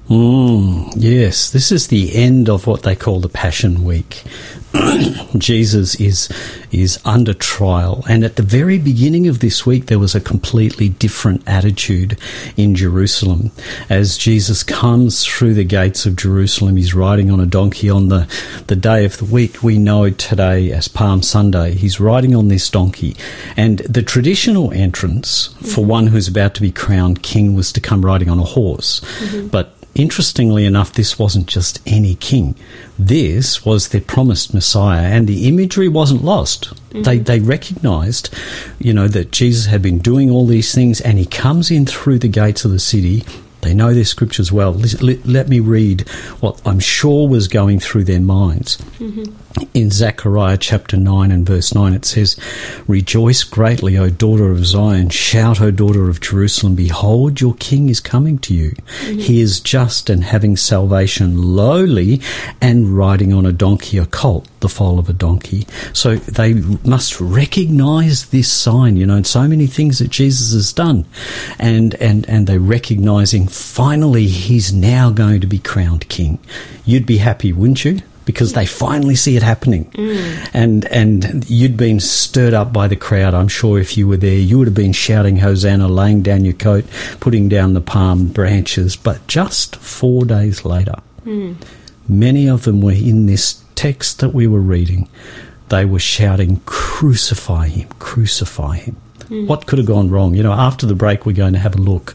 Mm, 0.08 0.94
yes, 0.96 1.50
this 1.50 1.70
is 1.70 1.88
the 1.88 2.14
end 2.14 2.48
of 2.48 2.66
what 2.66 2.82
they 2.82 2.96
call 2.96 3.20
the 3.20 3.28
Passion 3.28 3.84
Week. 3.84 4.24
Jesus 5.38 5.94
is 5.96 6.30
is 6.70 6.98
under 7.04 7.34
trial, 7.34 8.04
and 8.08 8.24
at 8.24 8.36
the 8.36 8.42
very 8.42 8.78
beginning 8.78 9.26
of 9.28 9.40
this 9.40 9.66
week, 9.66 9.86
there 9.86 9.98
was 9.98 10.14
a 10.14 10.20
completely 10.20 10.88
different 10.88 11.42
attitude 11.46 12.18
in 12.56 12.74
Jerusalem. 12.74 13.50
As 13.90 14.16
Jesus 14.16 14.62
comes 14.62 15.26
through 15.26 15.54
the 15.54 15.64
gates 15.64 16.06
of 16.06 16.16
Jerusalem, 16.16 16.76
he's 16.76 16.94
riding 16.94 17.30
on 17.30 17.40
a 17.40 17.46
donkey 17.46 17.90
on 17.90 18.08
the 18.08 18.26
the 18.66 18.76
day 18.76 19.04
of 19.04 19.18
the 19.18 19.26
week 19.26 19.62
we 19.62 19.78
know 19.78 20.08
today 20.08 20.72
as 20.72 20.88
Palm 20.88 21.22
Sunday. 21.22 21.72
He's 21.74 22.00
riding 22.00 22.34
on 22.34 22.48
this 22.48 22.70
donkey, 22.70 23.14
and 23.58 23.80
the 23.80 24.02
traditional 24.02 24.72
entrance 24.72 25.54
for 25.74 25.84
one 25.84 26.06
who's 26.06 26.28
about 26.28 26.54
to 26.54 26.62
be 26.62 26.72
crowned 26.72 27.22
king 27.22 27.54
was 27.54 27.72
to 27.72 27.80
come 27.80 28.04
riding 28.04 28.30
on 28.30 28.38
a 28.38 28.44
horse, 28.44 29.00
mm-hmm. 29.00 29.48
but 29.48 29.77
interestingly 29.98 30.64
enough, 30.64 30.92
this 30.92 31.18
wasn't 31.18 31.46
just 31.46 31.80
any 31.86 32.14
king. 32.14 32.54
This 32.98 33.64
was 33.64 33.88
their 33.88 34.00
promised 34.00 34.54
Messiah, 34.54 35.06
and 35.06 35.26
the 35.26 35.48
imagery 35.48 35.88
wasn't 35.88 36.24
lost. 36.24 36.70
Mm-hmm. 36.70 37.02
They 37.02 37.18
they 37.18 37.40
recognised, 37.40 38.34
you 38.78 38.92
know, 38.92 39.08
that 39.08 39.32
Jesus 39.32 39.66
had 39.66 39.82
been 39.82 39.98
doing 39.98 40.30
all 40.30 40.46
these 40.46 40.74
things, 40.74 41.00
and 41.00 41.18
he 41.18 41.26
comes 41.26 41.70
in 41.70 41.86
through 41.86 42.18
the 42.18 42.28
gates 42.28 42.64
of 42.64 42.70
the 42.70 42.78
city 42.78 43.24
they 43.68 43.74
know 43.74 43.92
their 43.92 44.06
scriptures 44.06 44.50
well. 44.50 44.72
Let, 44.72 45.26
let, 45.26 45.48
me 45.50 45.60
read 45.60 46.08
what 46.40 46.58
I'm 46.64 46.80
sure 46.80 47.28
was 47.28 47.48
going 47.48 47.80
through 47.80 48.04
their 48.04 48.18
minds. 48.18 48.78
Mm-hmm. 48.98 49.34
In 49.74 49.90
Zechariah 49.90 50.56
chapter 50.56 50.96
9 50.96 51.30
and 51.30 51.44
verse 51.44 51.74
9, 51.74 51.92
it 51.92 52.06
says, 52.06 52.38
Rejoice 52.86 53.44
greatly, 53.44 53.98
O 53.98 54.08
daughter 54.08 54.50
of 54.50 54.64
Zion. 54.64 55.10
Shout, 55.10 55.60
O 55.60 55.70
daughter 55.70 56.08
of 56.08 56.20
Jerusalem. 56.20 56.76
Behold, 56.76 57.42
your 57.42 57.54
king 57.54 57.90
is 57.90 58.00
coming 58.00 58.38
to 58.38 58.54
you. 58.54 58.70
Mm-hmm. 58.70 59.18
He 59.18 59.40
is 59.40 59.60
just 59.60 60.08
and 60.08 60.24
having 60.24 60.56
salvation, 60.56 61.54
lowly, 61.54 62.22
and 62.62 62.96
riding 62.96 63.34
on 63.34 63.44
a 63.44 63.52
donkey, 63.52 63.98
a 63.98 64.06
colt, 64.06 64.48
the 64.60 64.68
foal 64.68 64.98
of 64.98 65.10
a 65.10 65.12
donkey. 65.12 65.66
So 65.92 66.16
they 66.16 66.54
must 66.54 67.20
recognize 67.20 68.26
this 68.30 68.50
sign, 68.50 68.96
you 68.96 69.04
know, 69.04 69.16
and 69.16 69.26
so 69.26 69.46
many 69.46 69.66
things 69.66 69.98
that 69.98 70.08
Jesus 70.08 70.54
has 70.54 70.72
done. 70.72 71.04
And, 71.58 71.94
and, 71.96 72.26
and 72.28 72.46
they're 72.46 72.60
recognizing 72.60 73.48
finally 73.58 74.26
he's 74.26 74.72
now 74.72 75.10
going 75.10 75.40
to 75.40 75.46
be 75.46 75.58
crowned 75.58 76.08
king. 76.08 76.38
You'd 76.84 77.06
be 77.06 77.18
happy, 77.18 77.52
wouldn't 77.52 77.84
you? 77.84 78.00
Because 78.24 78.52
they 78.52 78.66
finally 78.66 79.14
see 79.14 79.36
it 79.36 79.42
happening, 79.42 79.86
mm. 79.92 80.50
and 80.52 80.84
and 80.86 81.48
you'd 81.48 81.78
been 81.78 81.98
stirred 81.98 82.52
up 82.52 82.74
by 82.74 82.86
the 82.86 82.94
crowd. 82.94 83.32
I'm 83.32 83.48
sure 83.48 83.78
if 83.78 83.96
you 83.96 84.06
were 84.06 84.18
there, 84.18 84.36
you 84.36 84.58
would 84.58 84.66
have 84.66 84.74
been 84.74 84.92
shouting 84.92 85.38
Hosanna, 85.38 85.88
laying 85.88 86.20
down 86.20 86.44
your 86.44 86.52
coat, 86.52 86.84
putting 87.20 87.48
down 87.48 87.72
the 87.72 87.80
palm 87.80 88.28
branches. 88.28 88.96
But 88.96 89.26
just 89.28 89.76
four 89.76 90.26
days 90.26 90.66
later, 90.66 90.96
mm. 91.24 91.56
many 92.06 92.50
of 92.50 92.64
them 92.64 92.82
were 92.82 92.92
in 92.92 93.24
this 93.24 93.64
text 93.74 94.20
that 94.20 94.34
we 94.34 94.46
were 94.46 94.60
reading. 94.60 95.08
They 95.70 95.86
were 95.86 95.98
shouting, 95.98 96.60
"Crucify 96.66 97.68
him! 97.68 97.88
Crucify 97.98 98.76
him!" 98.76 98.96
Mm. 99.30 99.46
What 99.46 99.66
could 99.66 99.78
have 99.78 99.86
gone 99.86 100.10
wrong? 100.10 100.34
You 100.34 100.42
know, 100.42 100.52
after 100.52 100.86
the 100.86 100.94
break, 100.94 101.26
we're 101.26 101.32
going 101.32 101.52
to 101.52 101.58
have 101.58 101.76
a 101.76 101.80
look 101.80 102.14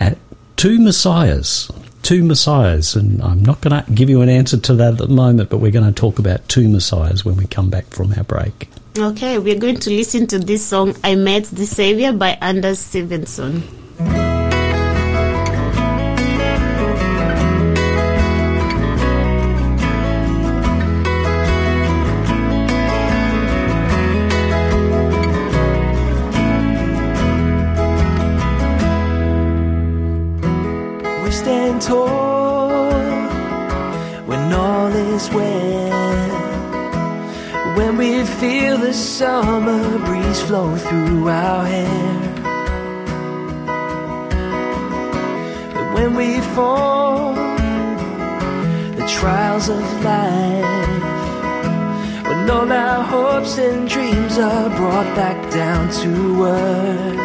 at 0.00 0.18
two 0.56 0.78
messiahs. 0.78 1.70
Two 2.02 2.22
messiahs, 2.22 2.94
and 2.94 3.20
I'm 3.22 3.42
not 3.42 3.60
going 3.60 3.82
to 3.82 3.90
give 3.92 4.08
you 4.08 4.20
an 4.20 4.28
answer 4.28 4.56
to 4.56 4.74
that 4.74 4.92
at 4.92 4.98
the 4.98 5.08
moment, 5.08 5.50
but 5.50 5.58
we're 5.58 5.72
going 5.72 5.92
to 5.92 5.92
talk 5.92 6.18
about 6.18 6.48
two 6.48 6.68
messiahs 6.68 7.24
when 7.24 7.36
we 7.36 7.46
come 7.46 7.68
back 7.68 7.86
from 7.86 8.12
our 8.12 8.24
break. 8.24 8.68
Okay, 8.96 9.38
we're 9.38 9.58
going 9.58 9.78
to 9.78 9.90
listen 9.90 10.26
to 10.28 10.38
this 10.38 10.64
song, 10.64 10.94
I 11.02 11.16
Met 11.16 11.44
the 11.44 11.66
Savior 11.66 12.12
by 12.12 12.38
Anders 12.40 12.78
Stevenson. 12.78 13.64
Summer 38.96 39.98
breeze 40.04 40.42
flow 40.42 40.76
through 40.76 41.28
our 41.28 41.64
hair. 41.64 42.20
But 45.74 45.94
when 45.94 46.14
we 46.14 46.40
fall, 46.54 47.34
the 49.00 49.06
trials 49.08 49.70
of 49.70 49.84
life, 50.04 51.02
when 52.28 52.50
all 52.50 52.70
our 52.70 53.02
hopes 53.04 53.56
and 53.56 53.88
dreams 53.88 54.36
are 54.36 54.68
brought 54.76 55.16
back 55.16 55.50
down 55.50 55.90
to 56.02 56.44
earth. 56.44 57.20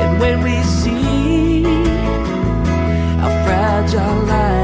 And 0.00 0.20
when 0.20 0.42
we 0.44 0.62
see 0.62 1.64
how 3.20 3.30
fragile 3.44 4.22
life 4.26 4.40
and 4.40 4.48
the 4.48 4.59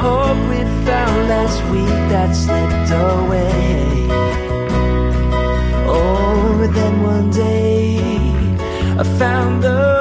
hope 0.00 0.38
we 0.48 0.58
found 0.86 1.28
last 1.28 1.60
week 1.72 2.00
that 2.12 2.34
slipped 2.34 2.90
away. 2.90 4.06
Oh, 5.86 6.56
but 6.58 6.72
then 6.74 7.02
one 7.02 7.30
day 7.30 7.98
I 8.98 9.04
found 9.18 9.62
the 9.62 9.99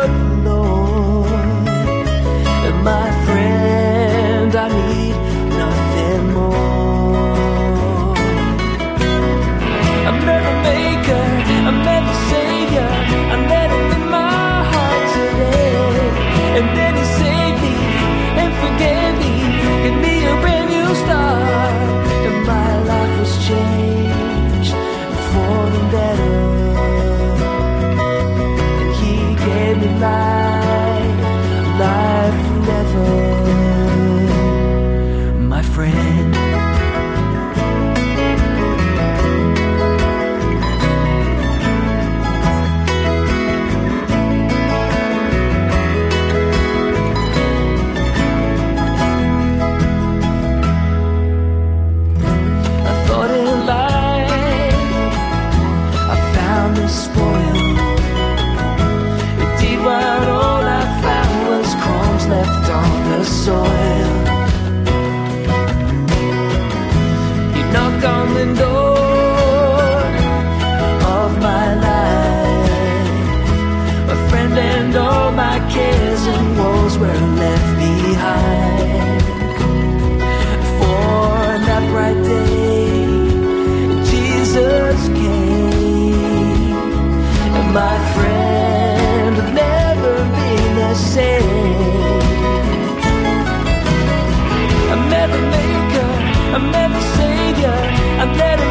I 98.30 98.38
met 98.38 98.69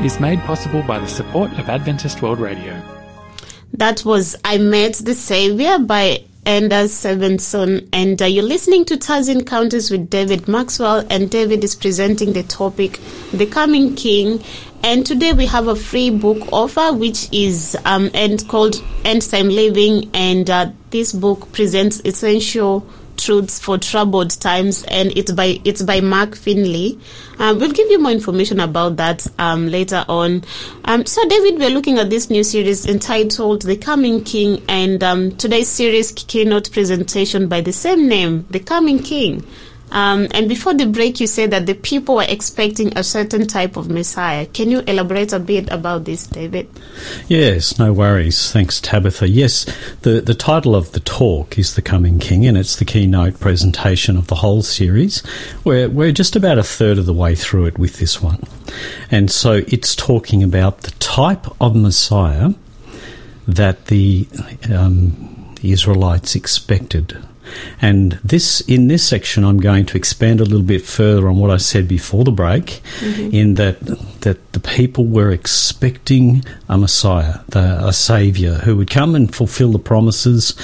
is 0.00 0.20
made 0.20 0.40
possible 0.40 0.82
by 0.82 0.98
the 0.98 1.06
support 1.06 1.52
of 1.58 1.68
Adventist 1.68 2.22
World 2.22 2.38
Radio. 2.38 2.80
That 3.74 4.04
was 4.04 4.36
I 4.44 4.58
Met 4.58 4.94
the 4.94 5.14
Savior 5.14 5.78
by 5.78 6.24
Anders 6.44 6.92
Svensson, 6.92 7.88
and 7.92 8.20
uh, 8.20 8.24
you're 8.24 8.42
listening 8.42 8.84
to 8.86 8.96
Taz 8.96 9.28
Encounters 9.28 9.90
with 9.90 10.10
David 10.10 10.48
Maxwell, 10.48 11.06
and 11.08 11.30
David 11.30 11.62
is 11.62 11.74
presenting 11.74 12.32
the 12.32 12.42
topic, 12.42 13.00
The 13.32 13.46
Coming 13.46 13.94
King. 13.94 14.42
And 14.82 15.06
today 15.06 15.32
we 15.32 15.46
have 15.46 15.68
a 15.68 15.76
free 15.76 16.10
book 16.10 16.52
offer, 16.52 16.92
which 16.92 17.32
is 17.32 17.76
um, 17.84 18.10
and 18.14 18.46
called 18.48 18.82
End 19.04 19.22
Time 19.22 19.48
Living, 19.48 20.10
and 20.12 20.50
uh, 20.50 20.70
this 20.90 21.12
book 21.12 21.52
presents 21.52 22.02
essential 22.04 22.86
truths 23.22 23.60
for 23.60 23.78
troubled 23.78 24.30
times, 24.40 24.84
and 24.84 25.16
it's 25.16 25.32
by 25.32 25.60
it's 25.64 25.82
by 25.82 26.00
Mark 26.00 26.36
Finley. 26.36 26.98
Um, 27.38 27.58
we'll 27.58 27.72
give 27.72 27.90
you 27.90 28.00
more 28.00 28.12
information 28.12 28.60
about 28.60 28.96
that 28.96 29.26
um, 29.38 29.68
later 29.68 30.04
on. 30.08 30.44
Um, 30.84 31.06
so, 31.06 31.26
David, 31.28 31.58
we're 31.58 31.70
looking 31.70 31.98
at 31.98 32.10
this 32.10 32.30
new 32.30 32.44
series 32.44 32.86
entitled 32.86 33.62
"The 33.62 33.76
Coming 33.76 34.24
King," 34.24 34.62
and 34.68 35.02
um, 35.02 35.36
today's 35.36 35.68
series 35.68 36.12
keynote 36.12 36.70
presentation 36.72 37.48
by 37.48 37.60
the 37.60 37.72
same 37.72 38.08
name, 38.08 38.46
"The 38.50 38.60
Coming 38.60 38.98
King." 38.98 39.44
Um, 39.92 40.28
and 40.32 40.48
before 40.48 40.72
the 40.72 40.86
break, 40.86 41.20
you 41.20 41.26
said 41.26 41.50
that 41.50 41.66
the 41.66 41.74
people 41.74 42.14
were 42.16 42.26
expecting 42.26 42.96
a 42.96 43.04
certain 43.04 43.46
type 43.46 43.76
of 43.76 43.90
Messiah. 43.90 44.46
Can 44.46 44.70
you 44.70 44.80
elaborate 44.80 45.34
a 45.34 45.38
bit 45.38 45.70
about 45.70 46.06
this, 46.06 46.26
David? 46.26 46.66
Yes, 47.28 47.78
no 47.78 47.92
worries. 47.92 48.50
Thanks, 48.50 48.80
Tabitha. 48.80 49.28
Yes, 49.28 49.66
the, 50.00 50.22
the 50.22 50.34
title 50.34 50.74
of 50.74 50.92
the 50.92 51.00
talk 51.00 51.58
is 51.58 51.74
The 51.74 51.82
Coming 51.82 52.18
King, 52.18 52.46
and 52.46 52.56
it's 52.56 52.76
the 52.76 52.86
keynote 52.86 53.38
presentation 53.38 54.16
of 54.16 54.28
the 54.28 54.36
whole 54.36 54.62
series. 54.62 55.22
We're, 55.62 55.90
we're 55.90 56.12
just 56.12 56.36
about 56.36 56.56
a 56.56 56.64
third 56.64 56.96
of 56.96 57.04
the 57.04 57.12
way 57.12 57.34
through 57.34 57.66
it 57.66 57.78
with 57.78 57.98
this 57.98 58.22
one. 58.22 58.42
And 59.10 59.30
so 59.30 59.60
it's 59.68 59.94
talking 59.94 60.42
about 60.42 60.82
the 60.82 60.92
type 60.92 61.46
of 61.60 61.76
Messiah 61.76 62.54
that 63.46 63.86
the 63.86 64.26
um, 64.72 65.54
Israelites 65.62 66.34
expected 66.34 67.22
and 67.80 68.12
this, 68.24 68.60
in 68.62 68.88
this 68.88 69.06
section, 69.06 69.44
I'm 69.44 69.58
going 69.58 69.86
to 69.86 69.96
expand 69.96 70.40
a 70.40 70.44
little 70.44 70.62
bit 70.62 70.82
further 70.82 71.28
on 71.28 71.38
what 71.38 71.50
I 71.50 71.56
said 71.56 71.88
before 71.88 72.24
the 72.24 72.32
break, 72.32 72.82
mm-hmm. 73.00 73.34
in 73.34 73.54
that 73.54 73.78
that 74.20 74.52
the 74.52 74.60
people 74.60 75.06
were 75.06 75.30
expecting 75.30 76.44
a 76.68 76.78
Messiah, 76.78 77.40
the, 77.48 77.86
a 77.86 77.92
Saviour, 77.92 78.54
who 78.54 78.76
would 78.76 78.90
come 78.90 79.14
and 79.14 79.34
fulfil 79.34 79.72
the 79.72 79.78
promises 79.78 80.54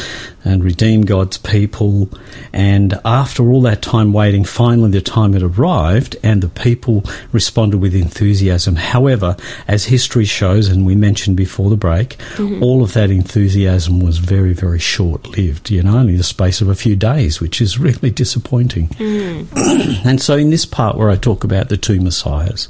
and 0.45 0.65
redeem 0.65 1.03
God's 1.03 1.39
people. 1.39 2.09
And 2.53 2.99
after 3.05 3.51
all 3.51 3.61
that 3.63 3.83
time 3.83 4.13
waiting, 4.13 4.45
finally 4.45 4.91
the 4.91 5.01
time 5.01 5.33
had 5.33 5.43
arrived, 5.43 6.17
and 6.23 6.43
the 6.43 6.49
people 6.49 7.05
responded 7.33 7.79
with 7.79 7.95
enthusiasm. 7.95 8.77
However, 8.77 9.37
as 9.67 9.87
history 9.87 10.25
shows, 10.25 10.69
and 10.69 10.87
we 10.87 10.95
mentioned 10.95 11.37
before 11.37 11.71
the 11.71 11.77
break, 11.77 12.17
mm-hmm. 12.35 12.63
all 12.63 12.83
of 12.83 12.93
that 12.95 13.11
enthusiasm 13.11 14.01
was 14.01 14.19
very, 14.19 14.53
very 14.53 14.79
short 14.79 15.27
lived, 15.37 15.71
you 15.71 15.83
know, 15.83 15.97
only 15.97 16.17
the 16.17 16.23
space 16.23 16.61
of 16.61 16.69
a 16.69 16.75
few 16.75 16.97
days, 16.97 17.41
which 17.41 17.61
is 17.61 17.79
really 17.89 18.11
disappointing. 18.11 18.89
Mm. 18.89 20.05
and 20.05 20.21
so, 20.21 20.37
in 20.37 20.51
this 20.51 20.65
part 20.65 20.97
where 20.97 21.11
I 21.11 21.17
talk 21.17 21.45
about 21.45 21.69
the 21.69 21.77
two 21.77 22.01
messiahs, 22.01 22.69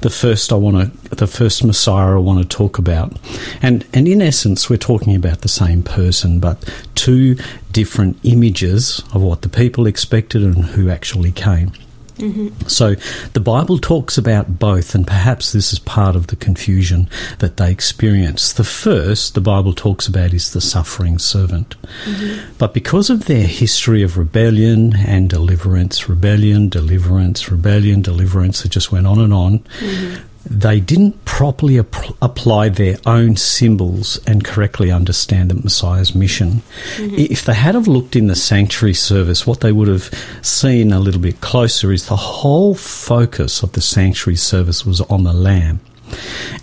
the 0.00 0.10
first 0.10 0.52
I 0.52 0.56
want 0.56 0.92
to, 1.08 1.16
the 1.16 1.26
first 1.26 1.64
messiah 1.64 2.16
I 2.16 2.18
want 2.18 2.42
to 2.42 2.56
talk 2.56 2.78
about, 2.78 3.16
and 3.60 3.84
and 3.92 4.08
in 4.08 4.22
essence, 4.22 4.68
we're 4.70 4.76
talking 4.76 5.14
about 5.14 5.42
the 5.42 5.48
same 5.48 5.82
person, 5.82 6.40
but 6.40 6.62
two 7.02 7.36
different 7.72 8.16
images 8.22 9.02
of 9.12 9.20
what 9.20 9.42
the 9.42 9.48
people 9.48 9.88
expected 9.88 10.40
and 10.40 10.64
who 10.64 10.88
actually 10.88 11.32
came. 11.32 11.72
Mm-hmm. 12.18 12.68
So 12.68 12.94
the 13.32 13.40
Bible 13.40 13.78
talks 13.78 14.16
about 14.16 14.60
both, 14.60 14.94
and 14.94 15.04
perhaps 15.04 15.52
this 15.52 15.72
is 15.72 15.80
part 15.80 16.14
of 16.14 16.28
the 16.28 16.36
confusion 16.36 17.08
that 17.40 17.56
they 17.56 17.72
experience. 17.72 18.52
The 18.52 18.62
first 18.62 19.34
the 19.34 19.40
Bible 19.40 19.72
talks 19.72 20.06
about 20.06 20.32
is 20.32 20.52
the 20.52 20.60
suffering 20.60 21.18
servant. 21.18 21.74
Mm-hmm. 22.04 22.52
But 22.58 22.72
because 22.72 23.10
of 23.10 23.24
their 23.24 23.48
history 23.48 24.04
of 24.04 24.16
rebellion 24.16 24.94
and 24.94 25.28
deliverance, 25.28 26.08
rebellion, 26.08 26.68
deliverance, 26.68 27.50
rebellion, 27.50 28.00
deliverance, 28.02 28.64
it 28.64 28.68
just 28.68 28.92
went 28.92 29.08
on 29.08 29.18
and 29.18 29.34
on. 29.34 29.58
Mm-hmm 29.80 30.28
they 30.44 30.80
didn't 30.80 31.24
properly 31.24 31.78
ap- 31.78 32.16
apply 32.20 32.68
their 32.68 32.96
own 33.06 33.36
symbols 33.36 34.18
and 34.26 34.44
correctly 34.44 34.90
understand 34.90 35.50
the 35.50 35.54
Messiah's 35.54 36.14
mission. 36.14 36.62
Mm-hmm. 36.96 37.14
If 37.18 37.44
they 37.44 37.54
had 37.54 37.74
have 37.74 37.88
looked 37.88 38.16
in 38.16 38.26
the 38.26 38.36
sanctuary 38.36 38.94
service, 38.94 39.46
what 39.46 39.60
they 39.60 39.72
would 39.72 39.88
have 39.88 40.10
seen 40.42 40.92
a 40.92 41.00
little 41.00 41.20
bit 41.20 41.40
closer 41.40 41.92
is 41.92 42.06
the 42.06 42.16
whole 42.16 42.74
focus 42.74 43.62
of 43.62 43.72
the 43.72 43.80
sanctuary 43.80 44.36
service 44.36 44.84
was 44.84 45.00
on 45.02 45.24
the 45.24 45.32
Lamb. 45.32 45.80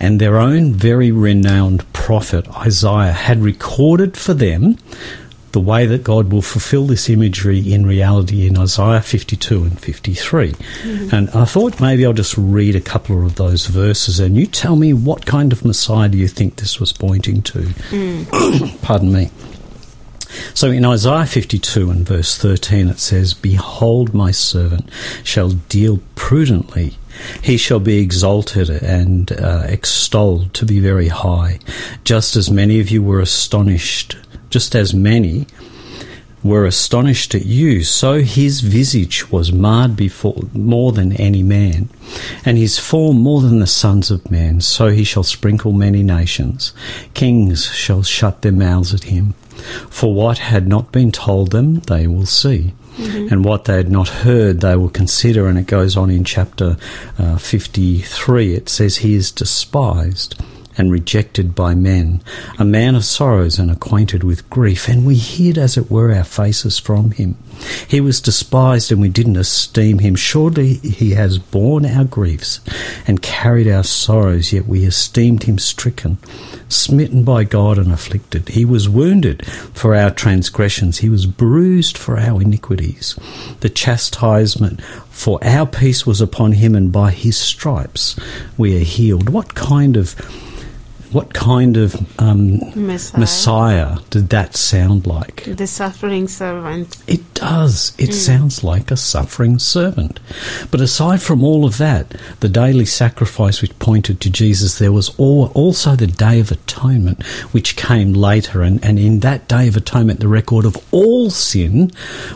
And 0.00 0.20
their 0.20 0.38
own 0.38 0.74
very 0.74 1.10
renowned 1.10 1.90
prophet 1.92 2.48
Isaiah 2.56 3.12
had 3.12 3.42
recorded 3.42 4.16
for 4.16 4.34
them 4.34 4.78
the 5.52 5.60
way 5.60 5.86
that 5.86 6.04
God 6.04 6.32
will 6.32 6.42
fulfill 6.42 6.86
this 6.86 7.08
imagery 7.08 7.72
in 7.72 7.86
reality 7.86 8.46
in 8.46 8.58
Isaiah 8.58 9.00
52 9.00 9.62
and 9.64 9.80
53. 9.80 10.52
Mm-hmm. 10.52 11.14
And 11.14 11.30
I 11.30 11.44
thought 11.44 11.80
maybe 11.80 12.06
I'll 12.06 12.12
just 12.12 12.36
read 12.36 12.76
a 12.76 12.80
couple 12.80 13.24
of 13.24 13.36
those 13.36 13.66
verses 13.66 14.20
and 14.20 14.36
you 14.36 14.46
tell 14.46 14.76
me 14.76 14.92
what 14.92 15.26
kind 15.26 15.52
of 15.52 15.64
Messiah 15.64 16.08
do 16.08 16.18
you 16.18 16.28
think 16.28 16.56
this 16.56 16.78
was 16.78 16.92
pointing 16.92 17.42
to? 17.42 17.58
Mm. 17.58 18.82
Pardon 18.82 19.12
me. 19.12 19.30
So 20.54 20.70
in 20.70 20.84
Isaiah 20.84 21.26
52 21.26 21.90
and 21.90 22.06
verse 22.06 22.38
13 22.38 22.88
it 22.88 23.00
says, 23.00 23.34
Behold, 23.34 24.14
my 24.14 24.30
servant 24.30 24.88
shall 25.24 25.50
deal 25.50 26.00
prudently. 26.14 26.96
He 27.42 27.56
shall 27.56 27.80
be 27.80 27.98
exalted 27.98 28.70
and 28.70 29.32
uh, 29.32 29.64
extolled 29.66 30.54
to 30.54 30.64
be 30.64 30.78
very 30.78 31.08
high, 31.08 31.58
just 32.04 32.36
as 32.36 32.50
many 32.50 32.80
of 32.80 32.90
you 32.90 33.02
were 33.02 33.20
astonished 33.20 34.16
just 34.50 34.74
as 34.74 34.92
many 34.92 35.46
were 36.42 36.64
astonished 36.64 37.34
at 37.34 37.44
you, 37.44 37.84
so 37.84 38.20
his 38.20 38.60
visage 38.60 39.30
was 39.30 39.52
marred 39.52 39.94
before 39.94 40.42
more 40.54 40.92
than 40.92 41.12
any 41.14 41.42
man, 41.42 41.88
and 42.44 42.56
his 42.56 42.78
form 42.78 43.18
more 43.18 43.40
than 43.40 43.60
the 43.60 43.66
sons 43.66 44.10
of 44.10 44.30
men. 44.30 44.60
So 44.60 44.88
he 44.88 45.04
shall 45.04 45.22
sprinkle 45.22 45.72
many 45.72 46.02
nations. 46.02 46.72
Kings 47.14 47.66
shall 47.66 48.02
shut 48.02 48.42
their 48.42 48.52
mouths 48.52 48.94
at 48.94 49.04
him. 49.04 49.34
For 49.90 50.14
what 50.14 50.38
had 50.38 50.66
not 50.66 50.92
been 50.92 51.12
told 51.12 51.50
them, 51.50 51.80
they 51.80 52.06
will 52.06 52.26
see. 52.26 52.72
Mm-hmm. 52.96 53.32
And 53.32 53.44
what 53.44 53.66
they 53.66 53.76
had 53.76 53.90
not 53.90 54.08
heard, 54.08 54.60
they 54.60 54.76
will 54.76 54.88
consider. 54.88 55.46
And 55.46 55.58
it 55.58 55.66
goes 55.66 55.96
on 55.96 56.10
in 56.10 56.24
chapter 56.24 56.76
uh, 57.18 57.36
53. 57.36 58.54
It 58.54 58.68
says, 58.68 58.98
He 58.98 59.14
is 59.14 59.30
despised 59.30 60.34
and 60.80 60.90
rejected 60.90 61.54
by 61.54 61.74
men, 61.74 62.22
a 62.58 62.64
man 62.64 62.94
of 62.94 63.04
sorrows 63.04 63.58
and 63.58 63.70
acquainted 63.70 64.24
with 64.24 64.48
grief, 64.48 64.88
and 64.88 65.04
we 65.04 65.14
hid, 65.14 65.58
as 65.58 65.76
it 65.76 65.90
were, 65.90 66.10
our 66.10 66.24
faces 66.24 66.78
from 66.78 67.10
him. 67.10 67.36
He 67.86 68.00
was 68.00 68.22
despised, 68.22 68.90
and 68.90 68.98
we 68.98 69.10
didn't 69.10 69.36
esteem 69.36 69.98
him. 69.98 70.14
Surely 70.14 70.74
he 70.74 71.10
has 71.10 71.36
borne 71.36 71.84
our 71.84 72.04
griefs 72.04 72.60
and 73.06 73.20
carried 73.20 73.68
our 73.68 73.84
sorrows, 73.84 74.54
yet 74.54 74.66
we 74.66 74.86
esteemed 74.86 75.42
him 75.42 75.58
stricken, 75.58 76.16
smitten 76.70 77.24
by 77.24 77.44
God, 77.44 77.76
and 77.76 77.92
afflicted. 77.92 78.48
He 78.48 78.64
was 78.64 78.88
wounded 78.88 79.44
for 79.46 79.94
our 79.94 80.10
transgressions, 80.10 80.98
he 80.98 81.10
was 81.10 81.26
bruised 81.26 81.98
for 81.98 82.18
our 82.18 82.40
iniquities. 82.40 83.16
The 83.60 83.68
chastisement 83.68 84.82
for 85.10 85.38
our 85.44 85.66
peace 85.66 86.06
was 86.06 86.22
upon 86.22 86.52
him, 86.52 86.74
and 86.74 86.90
by 86.90 87.10
his 87.10 87.36
stripes 87.36 88.16
we 88.56 88.80
are 88.80 88.84
healed. 88.84 89.28
What 89.28 89.54
kind 89.54 89.98
of 89.98 90.16
what 91.12 91.34
kind 91.34 91.76
of 91.76 91.94
um, 92.20 92.58
Messiah. 92.74 93.20
Messiah. 93.20 93.98
did 94.10 94.28
that 94.30 94.54
sound 94.56 95.06
like? 95.06 95.44
The 95.44 95.66
suffering 95.66 96.28
servant. 96.28 96.96
It 97.06 97.34
does. 97.34 97.94
It 97.98 98.10
mm. 98.10 98.14
sounds 98.14 98.62
like 98.62 98.90
a 98.90 98.96
suffering 98.96 99.58
servant. 99.58 100.20
But 100.70 100.80
aside 100.80 101.20
from 101.20 101.42
all 101.42 101.64
of 101.64 101.78
that, 101.78 102.14
the 102.40 102.48
daily 102.48 102.84
sacrifice 102.84 103.60
which 103.60 103.78
pointed 103.78 104.20
to 104.20 104.30
Jesus, 104.30 104.78
there 104.78 104.92
was 104.92 105.08
also 105.18 105.96
the 105.96 106.06
Day 106.06 106.38
of 106.38 106.52
Atonement, 106.52 107.22
which 107.52 107.76
came 107.76 108.12
later. 108.12 108.62
And, 108.62 108.84
and 108.84 108.98
in 108.98 109.20
that 109.20 109.48
Day 109.48 109.68
of 109.68 109.76
Atonement, 109.76 110.20
the 110.20 110.28
record 110.28 110.64
of 110.64 110.76
all 110.92 111.30
sin 111.30 111.90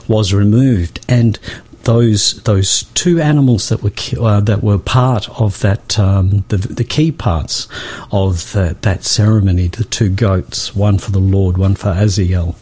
was 0.09 0.35
removed. 0.35 1.05
And 1.09 1.39
those 1.85 2.42
those 2.42 2.85
two 2.94 3.20
animals 3.20 3.68
that 3.68 3.83
were 3.83 3.92
uh, 4.20 4.40
that 4.40 4.62
were 4.62 4.79
part 4.79 5.29
of 5.40 5.61
that 5.61 5.99
um, 5.99 6.44
the, 6.49 6.57
the 6.57 6.85
key 6.85 7.12
parts 7.12 7.68
of 8.11 8.53
the, 8.53 8.77
that 8.83 9.05
ceremony, 9.05 9.68
the 9.68 9.85
two 9.85 10.09
goats, 10.09 10.75
one 10.75 10.99
for 10.99 11.11
the 11.11 11.18
Lord, 11.18 11.57
one 11.57 11.75
for 11.75 11.88
Aziel. 11.92 12.57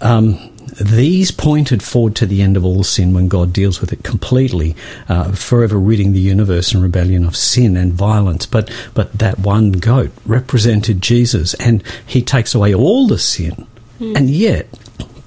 Um, 0.00 0.50
these 0.80 1.32
pointed 1.32 1.82
forward 1.82 2.14
to 2.16 2.26
the 2.26 2.40
end 2.40 2.56
of 2.56 2.64
all 2.64 2.84
sin 2.84 3.12
when 3.12 3.26
God 3.26 3.52
deals 3.52 3.80
with 3.80 3.92
it 3.92 4.04
completely, 4.04 4.76
uh, 5.08 5.32
forever 5.32 5.76
ridding 5.76 6.12
the 6.12 6.20
universe 6.20 6.72
and 6.72 6.82
rebellion 6.82 7.24
of 7.24 7.36
sin 7.36 7.76
and 7.76 7.92
violence. 7.92 8.46
But 8.46 8.70
but 8.94 9.12
that 9.12 9.40
one 9.40 9.72
goat 9.72 10.12
represented 10.24 11.02
Jesus, 11.02 11.54
and 11.54 11.82
He 12.06 12.22
takes 12.22 12.54
away 12.54 12.74
all 12.74 13.06
the 13.08 13.18
sin, 13.18 13.66
mm. 13.98 14.16
and 14.16 14.30
yet 14.30 14.68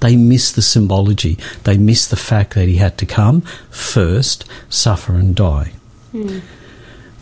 they 0.02 0.16
miss 0.16 0.52
the 0.52 0.62
symbology. 0.62 1.38
They 1.64 1.78
miss 1.78 2.08
the 2.08 2.16
fact 2.16 2.54
that 2.56 2.68
he 2.68 2.76
had 2.76 2.98
to 2.98 3.06
come 3.06 3.42
first, 3.70 4.46
suffer, 4.70 5.14
and 5.14 5.36
die. 5.36 5.74
Mm. 6.14 6.42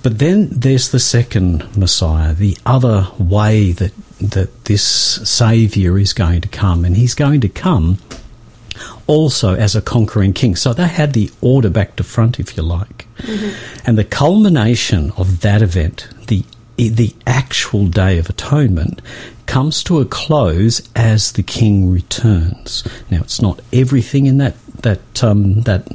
But 0.01 0.17
then 0.19 0.49
there's 0.49 0.89
the 0.89 0.99
second 0.99 1.77
Messiah, 1.77 2.33
the 2.33 2.57
other 2.65 3.07
way 3.19 3.71
that 3.73 3.93
that 4.19 4.65
this 4.65 4.83
Saviour 4.83 5.97
is 5.97 6.13
going 6.13 6.41
to 6.41 6.47
come, 6.47 6.83
and 6.83 6.97
he's 6.97 7.15
going 7.15 7.41
to 7.41 7.49
come 7.49 7.99
also 9.07 9.55
as 9.55 9.75
a 9.75 9.81
conquering 9.81 10.33
king. 10.33 10.55
So 10.55 10.73
they 10.73 10.87
had 10.87 11.13
the 11.13 11.31
order 11.41 11.69
back 11.69 11.95
to 11.97 12.03
front, 12.03 12.39
if 12.39 12.55
you 12.55 12.63
like. 12.63 13.07
And 13.85 13.97
the 13.97 14.03
culmination 14.03 15.11
of 15.17 15.41
that 15.41 15.61
event, 15.61 16.07
the 16.27 16.43
the 16.87 17.13
actual 17.27 17.87
Day 17.87 18.17
of 18.17 18.29
Atonement, 18.29 19.01
comes 19.45 19.83
to 19.83 19.99
a 19.99 20.05
close 20.05 20.81
as 20.95 21.33
the 21.33 21.43
King 21.43 21.91
returns. 21.91 22.87
Now, 23.11 23.19
it's 23.19 23.41
not 23.41 23.59
everything 23.73 24.27
in 24.27 24.37
that 24.37 24.55
that 24.83 25.23
um, 25.23 25.61
that 25.61 25.87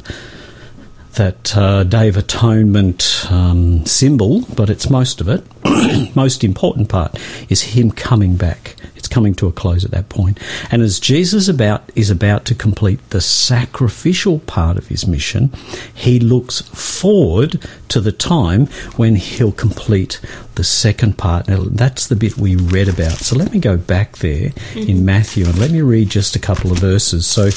that 1.14 1.56
uh, 1.56 1.84
Day 1.84 2.08
of 2.08 2.16
Atonement 2.16 3.26
um, 3.30 3.86
symbol, 3.86 4.42
but 4.54 4.68
it's 4.68 4.90
most 4.90 5.20
of 5.20 5.28
it. 5.28 5.44
most 6.16 6.44
important 6.44 6.88
part 6.88 7.18
is 7.48 7.62
him 7.62 7.90
coming 7.90 8.36
back. 8.36 8.76
Coming 9.14 9.34
to 9.36 9.46
a 9.46 9.52
close 9.52 9.84
at 9.84 9.92
that 9.92 10.08
point. 10.08 10.40
And 10.72 10.82
as 10.82 10.98
Jesus 10.98 11.46
about 11.46 11.88
is 11.94 12.10
about 12.10 12.44
to 12.46 12.54
complete 12.56 12.98
the 13.10 13.20
sacrificial 13.20 14.40
part 14.40 14.76
of 14.76 14.88
his 14.88 15.06
mission, 15.06 15.52
he 15.94 16.18
looks 16.18 16.62
forward 16.62 17.64
to 17.90 18.00
the 18.00 18.10
time 18.10 18.66
when 18.96 19.14
he'll 19.14 19.52
complete 19.52 20.20
the 20.56 20.64
second 20.64 21.16
part. 21.16 21.46
Now, 21.46 21.62
that's 21.62 22.08
the 22.08 22.16
bit 22.16 22.36
we 22.36 22.56
read 22.56 22.88
about. 22.88 23.18
So 23.18 23.36
let 23.36 23.52
me 23.52 23.60
go 23.60 23.76
back 23.76 24.18
there 24.18 24.48
mm-hmm. 24.50 24.90
in 24.90 25.04
Matthew 25.04 25.46
and 25.46 25.56
let 25.58 25.70
me 25.70 25.80
read 25.80 26.08
just 26.08 26.34
a 26.34 26.40
couple 26.40 26.72
of 26.72 26.78
verses. 26.78 27.24
So 27.24 27.50